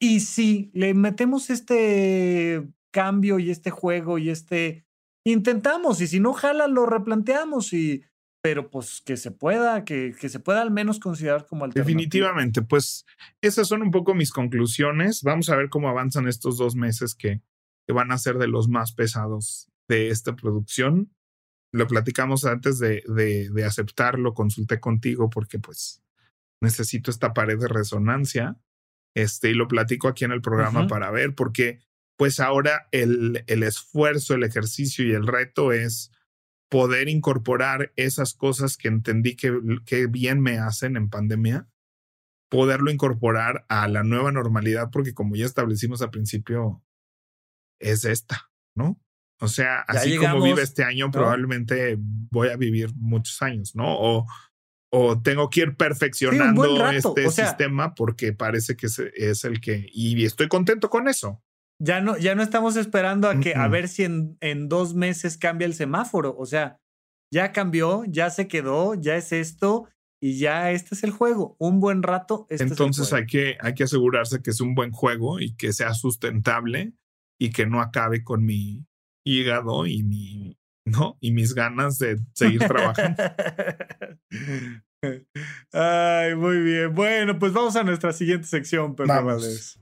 y 0.00 0.20
si 0.20 0.70
le 0.74 0.94
metemos 0.94 1.50
este 1.50 2.68
cambio 2.90 3.38
y 3.38 3.50
este 3.50 3.70
juego 3.70 4.18
y 4.18 4.30
este 4.30 4.84
intentamos 5.24 6.00
y 6.00 6.06
si 6.06 6.18
no 6.20 6.32
jala 6.32 6.66
lo 6.66 6.86
replanteamos 6.86 7.72
y 7.72 8.04
pero 8.42 8.70
pues 8.70 9.02
que 9.04 9.16
se 9.16 9.30
pueda, 9.30 9.84
que, 9.84 10.14
que 10.18 10.28
se 10.28 10.40
pueda 10.40 10.62
al 10.62 10.70
menos 10.70 10.98
considerar 10.98 11.46
como 11.46 11.64
alternativa. 11.64 11.84
Definitivamente, 11.84 12.62
pues 12.62 13.04
esas 13.42 13.68
son 13.68 13.82
un 13.82 13.90
poco 13.90 14.14
mis 14.14 14.32
conclusiones. 14.32 15.22
Vamos 15.22 15.50
a 15.50 15.56
ver 15.56 15.68
cómo 15.68 15.88
avanzan 15.88 16.26
estos 16.26 16.56
dos 16.56 16.74
meses 16.74 17.14
que, 17.14 17.42
que 17.86 17.92
van 17.92 18.12
a 18.12 18.18
ser 18.18 18.38
de 18.38 18.48
los 18.48 18.68
más 18.68 18.92
pesados 18.92 19.68
de 19.88 20.08
esta 20.08 20.36
producción. 20.36 21.12
Lo 21.72 21.86
platicamos 21.86 22.46
antes 22.46 22.78
de, 22.78 23.02
de, 23.06 23.50
de 23.50 23.64
aceptarlo, 23.64 24.32
consulté 24.32 24.80
contigo 24.80 25.28
porque 25.28 25.58
pues 25.58 26.02
necesito 26.62 27.10
esta 27.10 27.34
pared 27.34 27.58
de 27.58 27.68
resonancia. 27.68 28.56
Este, 29.14 29.50
y 29.50 29.54
lo 29.54 29.68
platico 29.68 30.08
aquí 30.08 30.24
en 30.24 30.32
el 30.32 30.40
programa 30.40 30.86
para 30.86 31.10
ver, 31.10 31.34
porque 31.34 31.80
pues 32.20 32.38
ahora 32.38 32.86
el, 32.90 33.44
el 33.46 33.62
esfuerzo, 33.62 34.34
el 34.34 34.42
ejercicio 34.42 35.06
y 35.06 35.12
el 35.12 35.26
reto 35.26 35.72
es 35.72 36.12
poder 36.68 37.08
incorporar 37.08 37.94
esas 37.96 38.34
cosas 38.34 38.76
que 38.76 38.88
entendí 38.88 39.36
que, 39.36 39.58
que 39.86 40.06
bien 40.06 40.38
me 40.38 40.58
hacen 40.58 40.98
en 40.98 41.08
pandemia, 41.08 41.70
poderlo 42.50 42.90
incorporar 42.90 43.64
a 43.70 43.88
la 43.88 44.02
nueva 44.02 44.32
normalidad, 44.32 44.90
porque 44.92 45.14
como 45.14 45.34
ya 45.34 45.46
establecimos 45.46 46.02
al 46.02 46.10
principio, 46.10 46.84
es 47.80 48.04
esta, 48.04 48.50
¿no? 48.76 49.00
O 49.40 49.48
sea, 49.48 49.80
así 49.88 50.18
como 50.18 50.42
vive 50.42 50.60
este 50.60 50.84
año, 50.84 51.10
probablemente 51.10 51.96
voy 51.98 52.48
a 52.48 52.56
vivir 52.58 52.94
muchos 52.96 53.40
años, 53.40 53.74
¿no? 53.74 53.98
O, 53.98 54.26
o 54.92 55.22
tengo 55.22 55.48
que 55.48 55.60
ir 55.62 55.74
perfeccionando 55.74 56.86
este 56.90 57.30
sistema 57.30 57.94
porque 57.94 58.34
parece 58.34 58.76
que 58.76 58.88
es 58.88 59.44
el 59.46 59.62
que, 59.62 59.88
y 59.90 60.22
estoy 60.26 60.48
contento 60.48 60.90
con 60.90 61.08
eso. 61.08 61.42
Ya 61.82 62.00
no, 62.00 62.18
ya 62.18 62.34
no 62.34 62.42
estamos 62.42 62.76
esperando 62.76 63.28
a 63.28 63.40
que, 63.40 63.54
a 63.54 63.66
ver 63.68 63.88
si 63.88 64.04
en, 64.04 64.36
en 64.40 64.68
dos 64.68 64.94
meses 64.94 65.38
cambia 65.38 65.64
el 65.66 65.74
semáforo. 65.74 66.36
O 66.36 66.44
sea, 66.44 66.78
ya 67.32 67.52
cambió, 67.52 68.04
ya 68.06 68.28
se 68.30 68.48
quedó, 68.48 68.94
ya 68.94 69.16
es 69.16 69.32
esto 69.32 69.88
y 70.22 70.38
ya 70.38 70.70
este 70.72 70.94
es 70.94 71.04
el 71.04 71.10
juego. 71.10 71.56
Un 71.58 71.80
buen 71.80 72.02
rato. 72.02 72.46
Este 72.50 72.64
Entonces 72.64 73.12
hay, 73.12 73.26
que, 73.26 73.56
hay 73.60 73.74
que 73.74 73.84
asegurarse 73.84 74.42
que 74.42 74.50
es 74.50 74.60
un 74.60 74.74
buen 74.74 74.92
juego 74.92 75.40
y 75.40 75.56
que 75.56 75.72
sea 75.72 75.94
sustentable 75.94 76.92
y 77.40 77.50
que 77.50 77.66
no 77.66 77.80
acabe 77.80 78.22
con 78.22 78.44
mi 78.44 78.84
hígado 79.24 79.86
y 79.86 80.02
mi, 80.02 80.58
¿no? 80.84 81.16
Y 81.20 81.32
mis 81.32 81.54
ganas 81.54 81.98
de 81.98 82.18
seguir 82.34 82.60
trabajando. 82.60 83.22
Ay, 85.72 86.34
muy 86.34 86.58
bien. 86.58 86.94
Bueno, 86.94 87.38
pues 87.38 87.54
vamos 87.54 87.74
a 87.76 87.82
nuestra 87.82 88.12
siguiente 88.12 88.46
sección, 88.46 88.94
Valdés. 88.94 89.80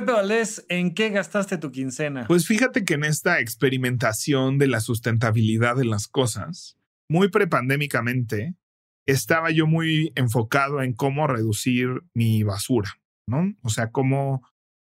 Pepe 0.00 0.12
Valdés, 0.12 0.66
¿en 0.68 0.92
qué 0.92 1.08
gastaste 1.08 1.56
tu 1.56 1.72
quincena? 1.72 2.26
Pues 2.26 2.46
fíjate 2.46 2.84
que 2.84 2.92
en 2.92 3.04
esta 3.04 3.40
experimentación 3.40 4.58
de 4.58 4.66
la 4.66 4.80
sustentabilidad 4.80 5.74
de 5.74 5.86
las 5.86 6.06
cosas, 6.06 6.76
muy 7.08 7.30
prepandémicamente, 7.30 8.56
estaba 9.06 9.50
yo 9.52 9.66
muy 9.66 10.12
enfocado 10.14 10.82
en 10.82 10.92
cómo 10.92 11.26
reducir 11.26 12.02
mi 12.12 12.42
basura, 12.42 13.00
¿no? 13.26 13.54
O 13.62 13.70
sea, 13.70 13.90
cómo 13.90 14.42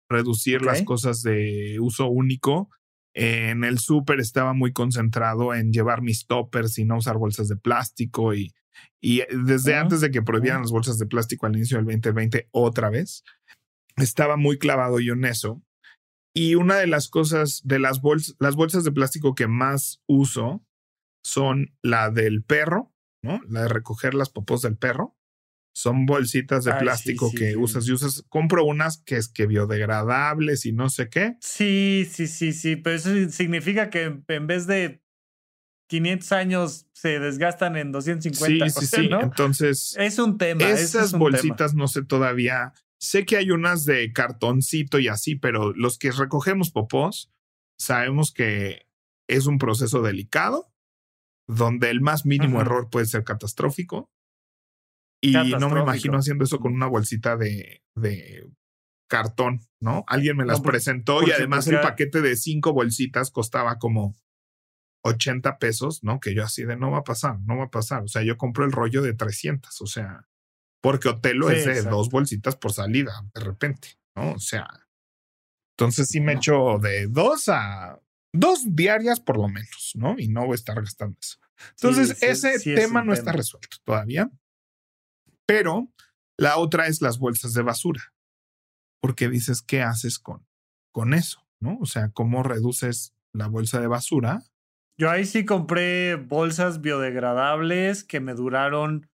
reducir 0.08 0.62
las 0.62 0.82
cosas 0.84 1.22
de 1.22 1.78
uso 1.80 2.06
único. 2.06 2.70
En 3.12 3.64
el 3.64 3.80
súper 3.80 4.20
estaba 4.20 4.52
muy 4.54 4.72
concentrado 4.72 5.54
en 5.54 5.72
llevar 5.72 6.02
mis 6.02 6.28
toppers 6.28 6.78
y 6.78 6.84
no 6.84 6.98
usar 6.98 7.18
bolsas 7.18 7.48
de 7.48 7.56
plástico 7.56 8.32
y, 8.32 8.54
y 9.00 9.22
desde 9.44 9.74
antes 9.74 10.02
de 10.02 10.12
que 10.12 10.22
prohibieran 10.22 10.60
las 10.60 10.70
bolsas 10.70 10.98
de 10.98 11.06
plástico 11.06 11.46
al 11.46 11.56
inicio 11.56 11.78
del 11.78 11.86
2020 11.86 12.46
otra 12.52 12.90
vez, 12.90 13.24
estaba 14.04 14.36
muy 14.36 14.58
clavado 14.58 15.00
yo 15.00 15.14
en 15.14 15.24
eso. 15.24 15.62
Y 16.34 16.54
una 16.54 16.76
de 16.76 16.86
las 16.86 17.08
cosas 17.08 17.62
de 17.64 17.78
las 17.78 18.00
bolsas, 18.00 18.36
las 18.38 18.54
bolsas 18.54 18.84
de 18.84 18.92
plástico 18.92 19.34
que 19.34 19.48
más 19.48 20.00
uso 20.06 20.64
son 21.24 21.76
la 21.82 22.10
del 22.10 22.44
perro, 22.44 22.92
¿no? 23.22 23.40
La 23.48 23.62
de 23.62 23.68
recoger 23.68 24.14
las 24.14 24.30
popos 24.30 24.62
del 24.62 24.76
perro. 24.76 25.16
Son 25.74 26.04
bolsitas 26.04 26.64
de 26.64 26.74
plástico 26.74 27.30
que 27.32 27.56
usas 27.56 27.86
y 27.86 27.92
usas. 27.92 28.24
Compro 28.28 28.64
unas 28.64 29.02
que 29.02 29.16
es 29.16 29.28
que 29.28 29.46
biodegradables 29.46 30.66
y 30.66 30.72
no 30.72 30.88
sé 30.88 31.08
qué. 31.08 31.36
Sí, 31.40 32.08
sí, 32.10 32.26
sí, 32.26 32.52
sí. 32.52 32.76
Pero 32.76 32.96
eso 32.96 33.30
significa 33.30 33.88
que 33.88 34.22
en 34.26 34.46
vez 34.46 34.66
de 34.66 35.00
500 35.88 36.32
años 36.32 36.86
se 36.92 37.20
desgastan 37.20 37.76
en 37.76 37.92
250. 37.92 38.68
Sí, 38.68 38.80
sí, 38.80 38.86
sí. 38.86 39.10
Entonces. 39.10 39.96
Es 39.98 40.18
un 40.18 40.38
tema. 40.38 40.68
Esas 40.68 41.12
bolsitas 41.12 41.74
no 41.74 41.86
sé 41.86 42.04
todavía 42.04 42.74
Sé 43.00 43.24
que 43.24 43.36
hay 43.36 43.50
unas 43.50 43.84
de 43.84 44.12
cartoncito 44.12 44.98
y 44.98 45.08
así, 45.08 45.34
pero 45.34 45.72
los 45.72 45.98
que 45.98 46.12
recogemos 46.12 46.70
popós 46.70 47.32
sabemos 47.78 48.32
que 48.32 48.86
es 49.26 49.46
un 49.46 49.58
proceso 49.58 50.02
delicado 50.02 50.70
donde 51.48 51.90
el 51.90 52.00
más 52.00 52.26
mínimo 52.26 52.60
error 52.60 52.90
puede 52.90 53.06
ser 53.06 53.24
catastrófico. 53.24 54.10
Y 55.22 55.32
no 55.32 55.70
me 55.70 55.80
imagino 55.80 56.18
haciendo 56.18 56.44
eso 56.44 56.60
con 56.60 56.72
una 56.72 56.86
bolsita 56.86 57.36
de, 57.36 57.82
de 57.94 58.50
cartón, 59.08 59.60
¿no? 59.80 60.04
Alguien 60.06 60.36
me 60.36 60.46
las 60.46 60.60
presentó 60.60 61.26
y 61.26 61.30
además 61.32 61.66
el 61.66 61.80
paquete 61.80 62.22
de 62.22 62.36
cinco 62.36 62.72
bolsitas 62.72 63.30
costaba 63.30 63.78
como 63.78 64.14
80 65.02 65.58
pesos, 65.58 66.02
¿no? 66.02 66.20
Que 66.20 66.34
yo 66.34 66.44
así 66.44 66.64
de 66.64 66.76
no 66.76 66.90
va 66.90 66.98
a 66.98 67.04
pasar, 67.04 67.40
no 67.40 67.58
va 67.58 67.64
a 67.64 67.70
pasar. 67.70 68.04
O 68.04 68.08
sea, 68.08 68.22
yo 68.22 68.36
compro 68.38 68.64
el 68.64 68.72
rollo 68.72 69.02
de 69.02 69.14
300, 69.14 69.80
o 69.80 69.86
sea, 69.86 70.28
porque 70.80 71.08
Otelo 71.08 71.50
es 71.50 71.64
de 71.64 71.82
dos 71.82 72.10
bolsitas 72.10 72.56
por 72.56 72.72
salida, 72.72 73.12
de 73.34 73.40
repente, 73.40 73.98
¿no? 74.16 74.32
O 74.32 74.38
sea, 74.38 74.68
entonces 75.76 76.08
sí 76.08 76.20
me 76.20 76.34
echo 76.34 76.78
de 76.78 77.06
dos 77.06 77.48
a 77.48 78.00
dos 78.32 78.76
diarias 78.76 79.20
por 79.20 79.36
lo 79.36 79.48
menos, 79.48 79.92
¿no? 79.94 80.16
Y 80.18 80.28
no 80.28 80.42
voy 80.42 80.52
a 80.52 80.54
estar 80.54 80.76
gastando 80.76 81.18
eso. 81.20 81.38
Entonces, 81.72 82.22
ese 82.22 82.58
tema 82.74 83.02
no 83.02 83.12
está 83.12 83.32
resuelto 83.32 83.76
todavía. 83.84 84.30
Pero 85.46 85.92
la 86.38 86.56
otra 86.58 86.86
es 86.86 87.02
las 87.02 87.18
bolsas 87.18 87.52
de 87.54 87.62
basura. 87.62 88.14
Porque 89.02 89.28
dices, 89.28 89.62
¿qué 89.62 89.82
haces 89.82 90.18
con, 90.18 90.46
con 90.92 91.12
eso? 91.12 91.46
¿No? 91.60 91.78
O 91.80 91.86
sea, 91.86 92.10
¿cómo 92.10 92.42
reduces 92.42 93.14
la 93.32 93.46
bolsa 93.46 93.80
de 93.80 93.86
basura? 93.86 94.42
Yo 94.98 95.10
ahí 95.10 95.24
sí 95.24 95.44
compré 95.44 96.16
bolsas 96.16 96.80
biodegradables 96.80 98.04
que 98.04 98.20
me 98.20 98.34
duraron 98.34 99.09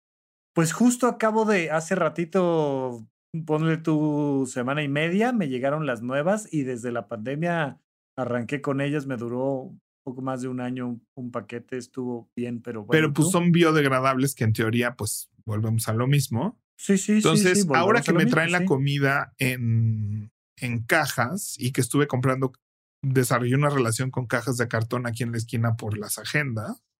pues 0.53 0.73
justo 0.73 1.07
acabo 1.07 1.45
de, 1.45 1.71
hace 1.71 1.95
ratito, 1.95 3.07
ponle 3.45 3.77
tu 3.77 4.49
semana 4.51 4.83
y 4.83 4.87
media, 4.87 5.33
me 5.33 5.49
llegaron 5.49 5.85
las 5.85 6.01
nuevas 6.01 6.47
y 6.51 6.63
desde 6.63 6.91
la 6.91 7.07
pandemia 7.07 7.79
arranqué 8.15 8.61
con 8.61 8.79
ellas, 8.79 9.07
me 9.07 9.17
duró 9.17 9.75
poco 10.03 10.21
más 10.21 10.41
de 10.41 10.49
un 10.49 10.59
año 10.59 10.99
un, 11.15 11.31
paquete, 11.31 11.77
estuvo 11.77 12.29
bien, 12.35 12.61
pero 12.61 12.83
bueno. 12.83 12.91
Pero 12.91 13.13
pues 13.13 13.31
son 13.31 13.51
biodegradables 13.51 14.35
que 14.35 14.43
en 14.43 14.53
teoría 14.53 14.95
pues 14.95 15.29
volvemos 15.45 15.87
a 15.87 15.93
lo 15.93 16.07
mismo. 16.07 16.59
Sí, 16.77 16.97
sí, 16.97 17.13
Entonces, 17.13 17.53
sí. 17.53 17.61
Entonces, 17.61 17.81
ahora 17.81 18.01
que 18.01 18.13
me 18.13 18.25
traen 18.25 18.51
la 18.51 18.65
comida 18.65 19.33
en, 19.37 20.31
en 20.57 20.83
cajas 20.83 21.55
y 21.57 21.71
que 21.71 21.81
estuve 21.81 22.07
comprando, 22.07 22.53
desarrollé 23.01 23.55
una 23.55 23.69
relación 23.69 24.11
con 24.11 24.27
cajas 24.27 24.57
de 24.57 24.67
cartón 24.67 25.07
aquí 25.07 25.23
en 25.23 25.31
la 25.31 25.37
esquina 25.37 25.75
por 25.75 25.97
las 25.97 26.17
agendas. 26.17 26.83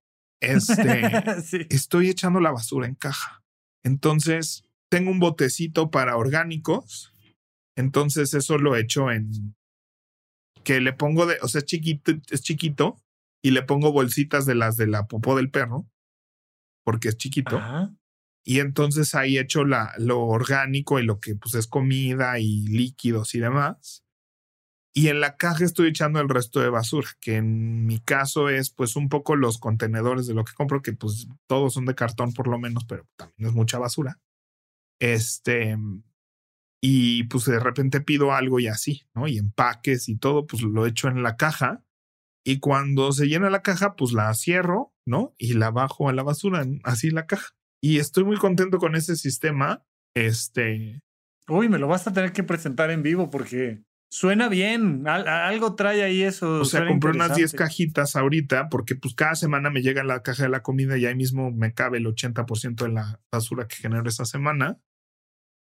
Este, 0.44 1.74
estoy 1.74 2.10
echando 2.10 2.42
la 2.42 2.52
basura 2.52 2.86
en 2.86 2.96
caja. 2.96 3.43
Entonces, 3.84 4.66
tengo 4.90 5.12
un 5.12 5.20
botecito 5.20 5.92
para 5.92 6.18
orgánicos. 6.18 7.14
Entonces, 7.76 8.34
eso 8.34 8.58
lo 8.58 8.76
he 8.76 8.82
hecho 8.82 9.12
en 9.12 9.56
que 10.64 10.80
le 10.80 10.94
pongo 10.94 11.26
de, 11.26 11.38
o 11.42 11.48
sea, 11.48 11.60
es 11.60 11.66
chiquito, 11.66 12.14
es 12.30 12.42
chiquito 12.42 12.96
y 13.44 13.52
le 13.52 13.64
pongo 13.64 13.92
bolsitas 13.92 14.46
de 14.46 14.56
las 14.56 14.78
de 14.78 14.88
la 14.88 15.08
popó 15.08 15.36
del 15.36 15.52
perro 15.52 15.88
porque 16.84 17.10
es 17.10 17.18
chiquito. 17.18 17.62
Y 18.46 18.60
entonces 18.60 19.16
ahí 19.16 19.38
he 19.38 19.42
hecho 19.42 19.64
la, 19.64 19.94
lo 19.98 20.22
orgánico 20.22 21.00
y 21.00 21.04
lo 21.04 21.20
que 21.20 21.36
pues 21.36 21.56
es 21.56 21.68
comida 21.68 22.40
y 22.40 22.68
líquidos 22.68 23.36
y 23.36 23.40
demás. 23.40 24.03
Y 24.96 25.08
en 25.08 25.22
la 25.22 25.38
caja 25.38 25.66
estoy 25.66 25.90
echando 25.90 26.20
el 26.20 26.30
resto 26.30 26.60
de 26.60 26.70
basura, 26.70 27.08
que 27.20 27.38
en 27.38 27.86
mi 27.86 28.00
caso 28.00 28.50
es 28.50 28.70
pues 28.70 28.96
un 28.96 29.10
poco 29.10 29.36
los 29.36 29.58
contenedores 29.58 30.28
de 30.28 30.36
lo 30.36 30.46
que 30.46 30.54
compro, 30.54 30.84
que 30.84 30.94
pues 30.94 31.28
todos 31.48 31.74
son 31.74 31.86
de 31.86 31.96
cartón 31.96 32.32
por 32.34 32.48
lo 32.48 32.60
menos, 32.60 32.86
pero 32.86 33.08
también 33.16 33.50
es 33.50 33.56
mucha 33.56 33.80
basura. 33.80 34.20
Este, 35.02 35.76
y 36.86 37.24
pues 37.24 37.46
de 37.46 37.60
repente 37.60 38.02
pido 38.02 38.34
algo 38.34 38.60
y 38.60 38.68
así, 38.68 39.04
¿no? 39.16 39.28
Y 39.28 39.38
empaques 39.38 40.10
y 40.10 40.18
todo, 40.18 40.46
pues 40.46 40.62
lo 40.62 40.86
echo 40.86 41.08
en 41.08 41.24
la 41.24 41.38
caja. 41.38 41.84
Y 42.46 42.60
cuando 42.60 43.14
se 43.14 43.28
llena 43.28 43.50
la 43.50 43.62
caja, 43.62 43.96
pues 43.96 44.12
la 44.12 44.34
cierro, 44.34 44.94
¿no? 45.08 45.34
Y 45.38 45.54
la 45.54 45.72
bajo 45.72 46.10
a 46.10 46.14
la 46.14 46.24
basura, 46.24 46.66
así 46.84 47.10
la 47.10 47.26
caja. 47.26 47.52
Y 47.82 48.00
estoy 48.00 48.26
muy 48.26 48.38
contento 48.38 48.78
con 48.78 48.96
ese 48.96 49.16
sistema. 49.16 49.84
Este. 50.14 51.02
Uy, 51.48 51.68
me 51.68 51.80
lo 51.80 51.88
vas 51.88 52.06
a 52.06 52.14
tener 52.14 52.32
que 52.32 52.44
presentar 52.44 52.92
en 52.92 53.02
vivo 53.02 53.30
porque 53.30 53.82
suena 54.14 54.48
bien. 54.48 55.08
algo 55.08 55.74
trae 55.74 56.04
ahí 56.04 56.22
eso. 56.22 56.60
O 56.62 56.66
sea, 56.66 56.88
compré 56.88 57.12
unas 57.12 57.36
10 57.36 57.54
cajitas 57.54 58.16
ahorita 58.16 58.70
porque 58.70 58.96
pues 58.96 59.16
cada 59.16 59.34
semana 59.34 59.72
me 59.72 59.82
llega 59.82 60.04
la 60.04 60.22
caja 60.22 60.44
de 60.44 60.50
la 60.50 60.62
comida 60.62 60.98
y 60.98 61.08
ahí 61.08 61.16
mismo 61.16 61.52
me 61.52 61.74
cabe 61.74 61.98
el 61.98 62.06
80% 62.06 62.84
de 62.84 62.90
la 62.90 63.20
basura 63.32 63.68
que 63.68 63.78
genero 63.78 64.08
esa 64.08 64.26
semana. 64.26 64.80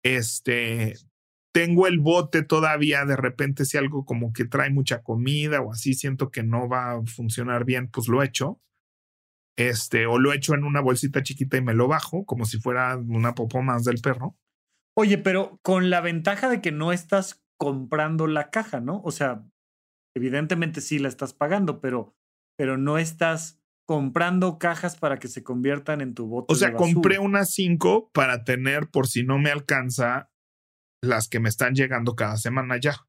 Este, 0.04 0.94
tengo 1.52 1.88
el 1.88 1.98
bote 1.98 2.44
todavía, 2.44 3.04
de 3.04 3.16
repente 3.16 3.64
si 3.64 3.78
algo 3.78 4.04
como 4.04 4.32
que 4.32 4.44
trae 4.44 4.70
mucha 4.70 5.02
comida 5.02 5.60
o 5.60 5.72
así 5.72 5.94
siento 5.94 6.30
que 6.30 6.44
no 6.44 6.68
va 6.68 6.92
a 6.92 7.02
funcionar 7.04 7.64
bien, 7.64 7.90
pues 7.90 8.06
lo 8.06 8.22
echo. 8.22 8.60
Este, 9.58 10.06
o 10.06 10.20
lo 10.20 10.32
echo 10.32 10.54
en 10.54 10.62
una 10.62 10.80
bolsita 10.80 11.24
chiquita 11.24 11.56
y 11.56 11.62
me 11.62 11.74
lo 11.74 11.88
bajo, 11.88 12.24
como 12.24 12.44
si 12.44 12.60
fuera 12.60 12.96
una 12.96 13.34
popó 13.34 13.60
más 13.62 13.82
del 13.82 14.00
perro. 14.00 14.36
Oye, 14.96 15.18
pero 15.18 15.58
con 15.62 15.90
la 15.90 16.00
ventaja 16.00 16.48
de 16.48 16.60
que 16.60 16.70
no 16.70 16.92
estás 16.92 17.42
comprando 17.58 18.26
la 18.26 18.50
caja, 18.50 18.80
¿no? 18.80 19.00
O 19.04 19.10
sea, 19.10 19.44
evidentemente 20.14 20.80
sí 20.80 20.98
la 20.98 21.08
estás 21.08 21.34
pagando, 21.34 21.80
pero, 21.80 22.14
pero 22.56 22.76
no 22.78 22.98
estás 22.98 23.60
comprando 23.86 24.58
cajas 24.58 24.96
para 24.96 25.18
que 25.18 25.28
se 25.28 25.44
conviertan 25.44 26.00
en 26.00 26.14
tu 26.14 26.26
bote. 26.26 26.52
O 26.52 26.56
sea, 26.56 26.74
compré 26.74 27.18
unas 27.18 27.52
cinco 27.52 28.10
para 28.12 28.44
tener, 28.44 28.88
por 28.90 29.06
si 29.06 29.22
no 29.22 29.38
me 29.38 29.50
alcanza, 29.50 30.30
las 31.02 31.28
que 31.28 31.40
me 31.40 31.48
están 31.48 31.74
llegando 31.74 32.16
cada 32.16 32.36
semana 32.36 32.78
ya. 32.78 33.06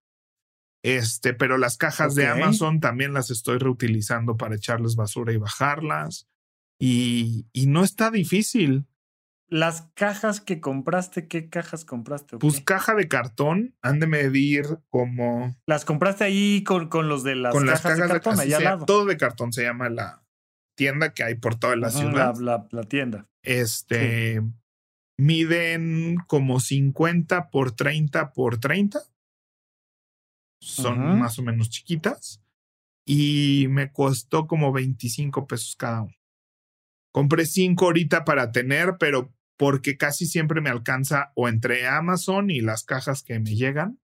Este, 0.84 1.34
pero 1.34 1.58
las 1.58 1.78
cajas 1.78 2.16
de 2.16 2.28
Amazon 2.28 2.80
también 2.80 3.14
las 3.14 3.32
estoy 3.32 3.58
reutilizando 3.58 4.38
para 4.38 4.56
echarles 4.56 4.96
basura 4.96 5.34
y 5.34 5.38
bajarlas. 5.38 6.30
Y, 6.80 7.48
y 7.52 7.66
no 7.66 7.84
está 7.84 8.12
difícil. 8.12 8.86
Las 9.50 9.90
cajas 9.94 10.42
que 10.42 10.60
compraste, 10.60 11.28
¿qué 11.28 11.50
cajas 11.50 11.86
compraste? 11.86 12.38
Pues 12.38 12.60
caja 12.62 12.96
de 12.96 13.08
cartón, 13.08 13.76
han 13.82 14.00
de 14.00 14.08
medir 14.08 14.66
como. 14.90 15.56
Las 15.66 15.86
compraste 15.86 16.26
ahí 16.26 16.64
con, 16.64 16.90
con 16.90 17.08
los 17.08 17.24
de 17.24 17.36
las, 17.36 17.54
con 17.54 17.66
cajas, 17.66 17.84
las 17.84 17.94
cajas 17.94 18.08
de 18.08 18.14
cartón, 18.14 18.40
allá 18.40 18.58
al 18.58 18.64
lado. 18.64 18.86
Todo 18.86 19.06
de 19.06 19.18
cartón 19.18 19.54
se 19.54 19.64
llama 19.64 19.90
la, 19.90 20.28
tienda 20.78 21.14
que 21.14 21.24
hay 21.24 21.36
por 21.36 21.56
toda 21.56 21.76
la 21.76 21.90
ciudad. 21.90 22.38
La, 22.38 22.68
la, 22.72 22.84
tienda. 22.84 23.28
Este, 23.42 24.42
miden 25.18 26.18
como 26.28 26.62
50 26.62 27.50
por 27.50 27.72
30 27.72 28.32
por 28.32 28.60
30. 28.60 29.02
Son 30.62 31.20
más 31.20 31.38
o 31.40 31.44
menos 31.44 31.70
chiquitas. 31.70 32.42
Y 33.06 33.68
me 33.70 33.92
costó 33.92 34.48
como 34.48 34.72
25 34.72 35.48
pesos 35.48 35.76
cada 35.76 36.04
uno. 36.04 36.14
Compré 37.12 37.46
cinco 37.46 37.86
ahorita 37.86 38.26
para 38.26 38.52
tener, 38.52 38.98
pero 39.00 39.34
porque 39.58 39.98
casi 39.98 40.28
siempre 40.28 40.62
me 40.62 40.70
alcanza 40.70 41.32
o 41.36 41.50
entre 41.50 41.88
Amazon 41.88 42.52
y 42.52 42.62
las 42.62 42.84
cajas 42.84 43.24
que 43.24 43.40
me 43.40 43.56
llegan 43.56 44.00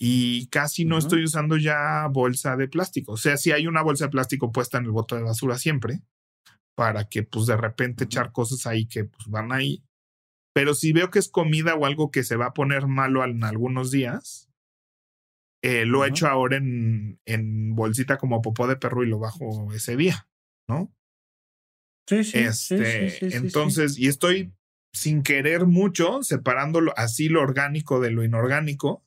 y 0.00 0.46
casi 0.46 0.84
no 0.84 0.96
estoy 0.96 1.24
usando 1.24 1.56
ya 1.56 2.06
bolsa 2.06 2.56
de 2.56 2.68
plástico. 2.68 3.12
O 3.12 3.16
sea, 3.16 3.36
si 3.36 3.50
hay 3.50 3.66
una 3.66 3.82
bolsa 3.82 4.04
de 4.04 4.10
plástico 4.10 4.52
puesta 4.52 4.78
en 4.78 4.84
el 4.84 4.92
bote 4.92 5.16
de 5.16 5.22
basura 5.22 5.58
siempre, 5.58 6.02
para 6.76 7.08
que 7.08 7.24
pues 7.24 7.46
de 7.46 7.56
repente 7.56 8.04
echar 8.04 8.30
cosas 8.30 8.64
ahí 8.66 8.86
que 8.86 9.04
pues 9.04 9.26
van 9.26 9.50
ahí. 9.50 9.82
Pero 10.54 10.74
si 10.74 10.92
veo 10.92 11.10
que 11.10 11.18
es 11.18 11.28
comida 11.28 11.74
o 11.74 11.84
algo 11.84 12.12
que 12.12 12.22
se 12.22 12.36
va 12.36 12.46
a 12.46 12.54
poner 12.54 12.86
malo 12.86 13.24
en 13.24 13.42
algunos 13.42 13.90
días, 13.90 14.48
eh, 15.62 15.84
lo 15.84 16.04
echo 16.04 16.28
ahora 16.28 16.56
en, 16.56 17.20
en 17.26 17.74
bolsita 17.74 18.16
como 18.16 18.40
popó 18.40 18.68
de 18.68 18.76
perro 18.76 19.02
y 19.02 19.08
lo 19.08 19.18
bajo 19.18 19.72
ese 19.72 19.96
día, 19.96 20.28
¿no? 20.68 20.94
Sí, 22.08 22.22
sí. 22.22 22.38
Este, 22.38 23.36
entonces, 23.36 23.98
y 23.98 24.06
estoy 24.06 24.52
sin 24.94 25.22
querer 25.22 25.66
mucho 25.66 26.22
separándolo 26.22 26.92
así 26.96 27.28
lo 27.28 27.42
orgánico 27.42 28.00
de 28.00 28.10
lo 28.10 28.24
inorgánico 28.24 29.04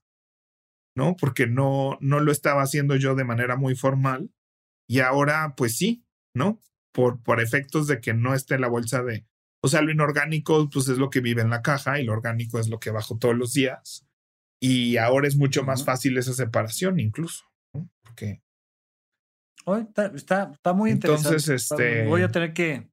¿no? 0.95 1.15
Porque 1.15 1.47
no, 1.47 1.97
no 2.01 2.19
lo 2.19 2.31
estaba 2.31 2.63
haciendo 2.63 2.95
yo 2.95 3.15
de 3.15 3.23
manera 3.23 3.55
muy 3.55 3.75
formal 3.75 4.31
y 4.89 4.99
ahora 4.99 5.53
pues 5.55 5.77
sí, 5.77 6.05
¿no? 6.35 6.59
Por, 6.93 7.23
por 7.23 7.39
efectos 7.39 7.87
de 7.87 8.01
que 8.01 8.13
no 8.13 8.33
esté 8.33 8.59
la 8.59 8.67
bolsa 8.67 9.01
de, 9.01 9.25
o 9.63 9.69
sea, 9.69 9.81
lo 9.81 9.91
inorgánico 9.91 10.69
pues 10.69 10.89
es 10.89 10.97
lo 10.97 11.09
que 11.09 11.21
vive 11.21 11.41
en 11.41 11.49
la 11.49 11.61
caja 11.61 11.99
y 11.99 12.03
lo 12.03 12.13
orgánico 12.13 12.59
es 12.59 12.67
lo 12.67 12.79
que 12.79 12.91
bajo 12.91 13.17
todos 13.17 13.35
los 13.35 13.53
días 13.53 14.05
y 14.61 14.97
ahora 14.97 15.27
es 15.27 15.37
mucho 15.37 15.63
más 15.63 15.85
fácil 15.85 16.17
esa 16.17 16.33
separación 16.33 16.99
incluso, 16.99 17.45
¿no? 17.73 17.89
Porque... 18.03 18.41
está, 19.79 20.07
está, 20.51 20.73
muy 20.73 20.91
interesante. 20.91 21.29
Entonces, 21.29 21.71
este... 21.71 22.05
Voy 22.07 22.21
a 22.23 22.29
tener 22.29 22.53
que 22.53 22.90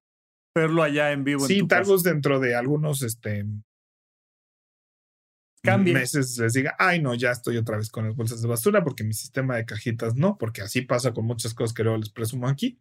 verlo 0.54 0.82
allá 0.82 1.12
en 1.12 1.24
vivo. 1.24 1.46
Sí, 1.46 1.66
tal 1.66 1.84
vez 1.84 2.02
dentro 2.02 2.40
de 2.40 2.54
algunos, 2.54 3.02
este, 3.02 3.44
meses 5.76 6.38
les 6.38 6.52
diga, 6.52 6.74
ay, 6.78 7.00
no, 7.00 7.14
ya 7.14 7.30
estoy 7.30 7.56
otra 7.56 7.76
vez 7.76 7.90
con 7.90 8.06
las 8.06 8.16
bolsas 8.16 8.40
de 8.42 8.48
basura 8.48 8.84
porque 8.84 9.04
mi 9.04 9.12
sistema 9.12 9.56
de 9.56 9.66
cajitas 9.66 10.14
no, 10.14 10.38
porque 10.38 10.62
así 10.62 10.82
pasa 10.82 11.12
con 11.12 11.26
muchas 11.26 11.54
cosas 11.54 11.74
que 11.74 11.82
luego 11.82 11.98
les 11.98 12.10
presumo 12.10 12.48
aquí. 12.48 12.80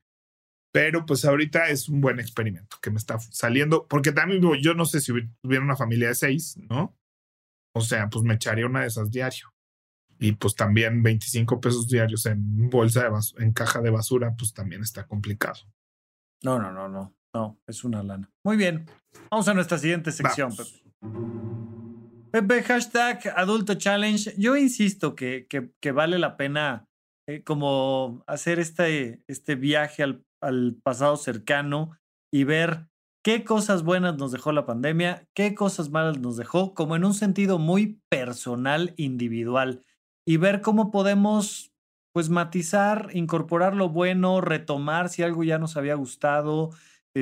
Pero 0.71 1.05
pues 1.05 1.25
ahorita 1.25 1.69
es 1.69 1.87
un 1.89 2.01
buen 2.01 2.19
experimento 2.19 2.77
que 2.81 2.91
me 2.91 2.97
está 2.97 3.17
saliendo, 3.19 3.87
porque 3.87 4.11
también 4.11 4.41
yo 4.61 4.73
no 4.73 4.85
sé 4.85 4.99
si 4.99 5.11
hubiera 5.11 5.63
una 5.63 5.77
familia 5.77 6.09
de 6.09 6.15
seis, 6.15 6.57
¿no? 6.69 6.95
O 7.73 7.81
sea, 7.81 8.09
pues 8.09 8.23
me 8.23 8.33
echaría 8.33 8.65
una 8.65 8.81
de 8.81 8.87
esas 8.87 9.09
diario. 9.09 9.53
Y 10.19 10.33
pues 10.33 10.55
también 10.55 11.03
25 11.03 11.61
pesos 11.61 11.87
diarios 11.87 12.25
en 12.25 12.69
bolsa 12.69 13.03
de 13.03 13.09
basura, 13.09 13.45
en 13.45 13.53
caja 13.53 13.81
de 13.81 13.91
basura, 13.91 14.35
pues 14.37 14.53
también 14.53 14.81
está 14.81 15.07
complicado. 15.07 15.59
No, 16.43 16.59
no, 16.59 16.71
no, 16.71 16.89
no. 16.89 17.16
No, 17.37 17.59
es 17.67 17.83
una 17.83 18.01
lana. 18.01 18.31
Muy 18.43 18.57
bien. 18.57 18.87
Vamos 19.29 19.47
a 19.47 19.53
nuestra 19.53 19.77
siguiente 19.77 20.11
sección, 20.11 20.51
Pepe, 22.31 22.63
hashtag 22.63 23.31
adulto 23.35 23.75
challenge. 23.75 24.33
Yo 24.39 24.57
insisto 24.57 25.15
que, 25.15 25.45
que, 25.47 25.91
vale 25.91 26.17
la 26.17 26.35
pena 26.35 26.87
eh, 27.27 27.43
como 27.43 28.23
hacer 28.25 28.57
este, 28.57 29.23
este 29.27 29.53
viaje 29.53 30.01
al, 30.01 30.25
al 30.41 30.79
pasado 30.81 31.15
cercano 31.15 31.91
y 32.33 32.43
ver 32.43 32.87
qué 33.23 33.43
cosas 33.43 33.83
buenas 33.83 34.17
nos 34.17 34.31
dejó 34.31 34.51
la 34.51 34.65
pandemia, 34.65 35.27
qué 35.35 35.53
cosas 35.53 35.91
malas 35.91 36.19
nos 36.19 36.37
dejó, 36.37 36.73
como 36.73 36.95
en 36.95 37.05
un 37.05 37.13
sentido 37.13 37.59
muy 37.59 38.01
personal, 38.09 38.95
individual, 38.97 39.83
y 40.27 40.37
ver 40.37 40.61
cómo 40.61 40.89
podemos, 40.89 41.71
pues, 42.15 42.29
matizar, 42.29 43.09
incorporar 43.13 43.75
lo 43.75 43.89
bueno, 43.89 44.41
retomar 44.41 45.09
si 45.09 45.21
algo 45.21 45.43
ya 45.43 45.59
nos 45.59 45.77
había 45.77 45.93
gustado, 45.93 46.71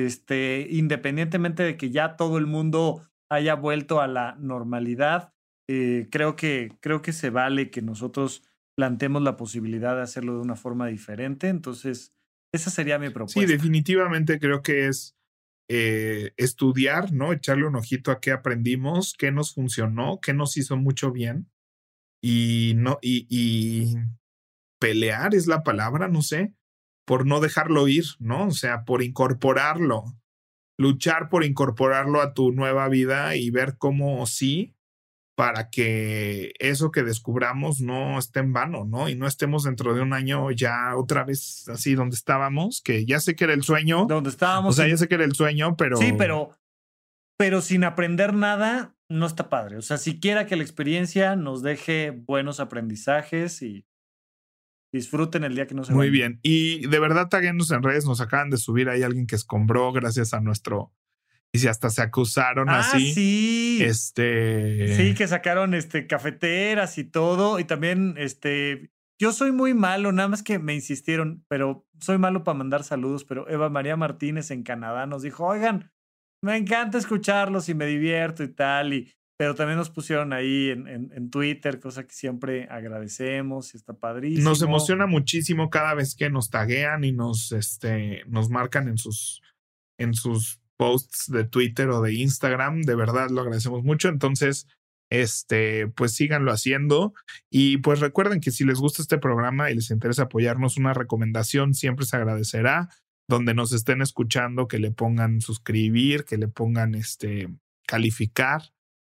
este, 0.04 0.66
independientemente 0.70 1.62
de 1.62 1.76
que 1.76 1.90
ya 1.90 2.16
todo 2.16 2.38
el 2.38 2.46
mundo 2.46 3.02
haya 3.30 3.54
vuelto 3.54 4.00
a 4.00 4.06
la 4.06 4.36
normalidad. 4.38 5.32
Eh, 5.68 6.08
creo, 6.10 6.36
que, 6.36 6.76
creo 6.80 7.02
que 7.02 7.12
se 7.12 7.30
vale 7.30 7.70
que 7.70 7.82
nosotros 7.82 8.42
planteemos 8.76 9.22
la 9.22 9.36
posibilidad 9.36 9.96
de 9.96 10.02
hacerlo 10.02 10.34
de 10.34 10.42
una 10.42 10.54
forma 10.56 10.86
diferente. 10.86 11.48
Entonces, 11.48 12.12
esa 12.52 12.70
sería 12.70 12.98
mi 12.98 13.10
propuesta. 13.10 13.40
Sí, 13.40 13.46
definitivamente 13.46 14.38
creo 14.38 14.62
que 14.62 14.86
es 14.86 15.16
eh, 15.68 16.32
estudiar, 16.36 17.12
¿no? 17.12 17.32
Echarle 17.32 17.66
un 17.66 17.76
ojito 17.76 18.10
a 18.10 18.20
qué 18.20 18.32
aprendimos, 18.32 19.14
qué 19.18 19.32
nos 19.32 19.54
funcionó, 19.54 20.20
qué 20.20 20.34
nos 20.34 20.56
hizo 20.56 20.76
mucho 20.76 21.10
bien. 21.10 21.50
Y 22.22 22.74
no, 22.76 22.98
y, 23.00 23.26
y 23.28 23.96
pelear 24.78 25.34
es 25.34 25.46
la 25.46 25.62
palabra, 25.62 26.08
no 26.08 26.22
sé, 26.22 26.54
por 27.06 27.24
no 27.24 27.40
dejarlo 27.40 27.88
ir, 27.88 28.04
¿no? 28.18 28.48
O 28.48 28.50
sea, 28.50 28.84
por 28.84 29.02
incorporarlo 29.02 30.04
luchar 30.78 31.28
por 31.28 31.44
incorporarlo 31.44 32.20
a 32.20 32.34
tu 32.34 32.52
nueva 32.52 32.88
vida 32.88 33.36
y 33.36 33.50
ver 33.50 33.76
cómo 33.78 34.26
sí, 34.26 34.74
para 35.34 35.68
que 35.68 36.54
eso 36.58 36.90
que 36.90 37.02
descubramos 37.02 37.80
no 37.80 38.18
esté 38.18 38.40
en 38.40 38.52
vano, 38.52 38.84
¿no? 38.84 39.08
Y 39.08 39.14
no 39.14 39.26
estemos 39.26 39.64
dentro 39.64 39.94
de 39.94 40.00
un 40.00 40.12
año 40.12 40.50
ya 40.50 40.96
otra 40.96 41.24
vez 41.24 41.68
así 41.68 41.94
donde 41.94 42.16
estábamos, 42.16 42.80
que 42.82 43.04
ya 43.04 43.20
sé 43.20 43.36
que 43.36 43.44
era 43.44 43.52
el 43.52 43.62
sueño. 43.62 44.06
Donde 44.06 44.30
estábamos. 44.30 44.74
O 44.74 44.76
sea, 44.76 44.88
ya 44.88 44.96
sé 44.96 45.08
que 45.08 45.14
era 45.16 45.24
el 45.24 45.34
sueño, 45.34 45.76
pero. 45.76 45.96
Sí, 45.98 46.12
pero. 46.16 46.52
Pero 47.38 47.60
sin 47.60 47.84
aprender 47.84 48.32
nada, 48.32 48.96
no 49.10 49.26
está 49.26 49.50
padre. 49.50 49.76
O 49.76 49.82
sea, 49.82 49.98
siquiera 49.98 50.46
que 50.46 50.56
la 50.56 50.62
experiencia 50.62 51.36
nos 51.36 51.62
deje 51.62 52.10
buenos 52.10 52.60
aprendizajes 52.60 53.60
y 53.60 53.84
Disfruten 54.92 55.44
el 55.44 55.54
día 55.54 55.66
que 55.66 55.74
nos 55.74 55.90
Muy 55.90 56.10
bien. 56.10 56.38
Y 56.42 56.86
de 56.86 56.98
verdad, 56.98 57.28
taguenos 57.28 57.70
en 57.70 57.82
redes, 57.82 58.06
nos 58.06 58.20
acaban 58.20 58.50
de 58.50 58.56
subir 58.56 58.88
ahí 58.88 59.02
alguien 59.02 59.26
que 59.26 59.36
escombró 59.36 59.92
gracias 59.92 60.32
a 60.32 60.40
nuestro. 60.40 60.92
Y 61.52 61.58
si 61.58 61.68
hasta 61.68 61.90
se 61.90 62.02
acusaron 62.02 62.68
ah, 62.68 62.80
así. 62.80 63.14
Sí. 63.14 63.78
Este. 63.82 64.94
Sí, 64.96 65.14
que 65.14 65.26
sacaron 65.26 65.74
este 65.74 66.06
cafeteras 66.06 66.98
y 66.98 67.04
todo. 67.04 67.58
Y 67.58 67.64
también, 67.64 68.14
este. 68.18 68.90
Yo 69.18 69.32
soy 69.32 69.50
muy 69.50 69.72
malo, 69.72 70.12
nada 70.12 70.28
más 70.28 70.42
que 70.42 70.58
me 70.58 70.74
insistieron, 70.74 71.42
pero 71.48 71.86
soy 72.00 72.18
malo 72.18 72.44
para 72.44 72.58
mandar 72.58 72.84
saludos. 72.84 73.24
Pero 73.24 73.48
Eva 73.48 73.70
María 73.70 73.96
Martínez 73.96 74.50
en 74.50 74.62
Canadá 74.62 75.06
nos 75.06 75.22
dijo: 75.22 75.46
Oigan, 75.46 75.90
me 76.42 76.56
encanta 76.56 76.98
escucharlos 76.98 77.68
y 77.68 77.74
me 77.74 77.86
divierto 77.86 78.42
y 78.42 78.48
tal. 78.48 78.92
Y 78.92 79.14
pero 79.38 79.54
también 79.54 79.78
nos 79.78 79.90
pusieron 79.90 80.32
ahí 80.32 80.70
en, 80.70 80.86
en, 80.88 81.30
Twitter, 81.30 81.78
cosa 81.78 82.04
que 82.04 82.14
siempre 82.14 82.68
agradecemos 82.70 83.74
y 83.74 83.76
está 83.76 83.92
padrísimo. 83.92 84.48
Nos 84.48 84.62
emociona 84.62 85.06
muchísimo 85.06 85.68
cada 85.68 85.92
vez 85.94 86.14
que 86.14 86.30
nos 86.30 86.48
taguean 86.48 87.04
y 87.04 87.12
nos, 87.12 87.52
este, 87.52 88.22
nos 88.28 88.48
marcan 88.48 88.88
en 88.88 88.96
sus, 88.96 89.42
en 89.98 90.14
sus 90.14 90.60
posts 90.78 91.30
de 91.30 91.44
Twitter 91.44 91.90
o 91.90 92.00
de 92.00 92.14
Instagram. 92.14 92.80
De 92.82 92.94
verdad 92.94 93.28
lo 93.28 93.42
agradecemos 93.42 93.84
mucho. 93.84 94.08
Entonces, 94.08 94.66
este, 95.10 95.86
pues 95.88 96.12
síganlo 96.12 96.50
haciendo. 96.50 97.12
Y 97.50 97.76
pues 97.78 98.00
recuerden 98.00 98.40
que 98.40 98.50
si 98.50 98.64
les 98.64 98.78
gusta 98.78 99.02
este 99.02 99.18
programa 99.18 99.70
y 99.70 99.74
les 99.74 99.90
interesa 99.90 100.24
apoyarnos, 100.24 100.78
una 100.78 100.94
recomendación 100.94 101.74
siempre 101.74 102.06
se 102.06 102.16
agradecerá. 102.16 102.88
Donde 103.28 103.54
nos 103.54 103.72
estén 103.72 104.02
escuchando, 104.02 104.68
que 104.68 104.78
le 104.78 104.92
pongan 104.92 105.40
suscribir, 105.40 106.24
que 106.24 106.38
le 106.38 106.46
pongan 106.46 106.94
este 106.94 107.48
calificar 107.84 108.62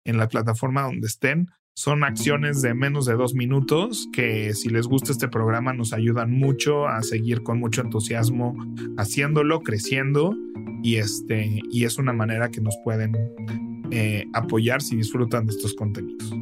en 0.05 0.18
la 0.18 0.28
plataforma 0.28 0.82
donde 0.82 1.07
estén. 1.07 1.48
Son 1.76 2.05
acciones 2.05 2.62
de 2.62 2.72
menos 2.72 3.05
de 3.05 3.14
dos 3.14 3.34
minutos 3.34 4.09
que 4.12 4.55
si 4.55 4.68
les 4.68 4.86
gusta 4.86 5.11
este 5.11 5.28
programa 5.28 5.72
nos 5.72 5.92
ayudan 5.92 6.30
mucho 6.30 6.86
a 6.86 7.02
seguir 7.02 7.42
con 7.42 7.59
mucho 7.59 7.80
entusiasmo 7.80 8.55
haciéndolo, 8.96 9.61
creciendo 9.61 10.36
y, 10.84 10.96
este, 10.96 11.61
y 11.72 11.84
es 11.84 11.98
una 11.98 12.12
manera 12.12 12.50
que 12.50 12.61
nos 12.61 12.76
pueden 12.84 13.12
eh, 13.90 14.24
apoyar 14.34 14.82
si 14.82 14.94
disfrutan 14.96 15.46
de 15.46 15.52
estos 15.52 15.74
contenidos. 15.74 16.32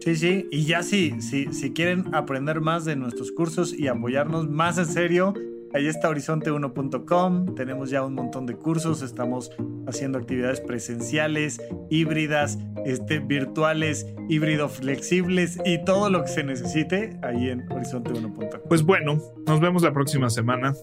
Sí, 0.00 0.16
sí, 0.16 0.48
y 0.50 0.64
ya 0.64 0.82
si, 0.82 1.20
si, 1.22 1.52
si 1.52 1.72
quieren 1.72 2.12
aprender 2.12 2.60
más 2.60 2.84
de 2.84 2.96
nuestros 2.96 3.30
cursos 3.32 3.72
y 3.72 3.86
apoyarnos 3.86 4.50
más 4.50 4.76
en 4.76 4.86
serio, 4.86 5.32
Ahí 5.74 5.86
está 5.86 6.10
horizonte1.com, 6.10 7.54
tenemos 7.54 7.90
ya 7.90 8.04
un 8.04 8.14
montón 8.14 8.44
de 8.46 8.54
cursos, 8.54 9.00
estamos 9.00 9.50
haciendo 9.86 10.18
actividades 10.18 10.60
presenciales, 10.60 11.60
híbridas, 11.88 12.58
este, 12.84 13.20
virtuales, 13.20 14.06
híbrido 14.28 14.68
flexibles 14.68 15.58
y 15.64 15.82
todo 15.84 16.10
lo 16.10 16.22
que 16.22 16.28
se 16.28 16.44
necesite 16.44 17.18
ahí 17.22 17.48
en 17.48 17.66
horizonte1.com. 17.68 18.60
Pues 18.68 18.82
bueno, 18.82 19.18
nos 19.46 19.60
vemos 19.60 19.82
la 19.82 19.92
próxima 19.92 20.28
semana. 20.28 20.74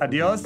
Adiós. 0.00 0.42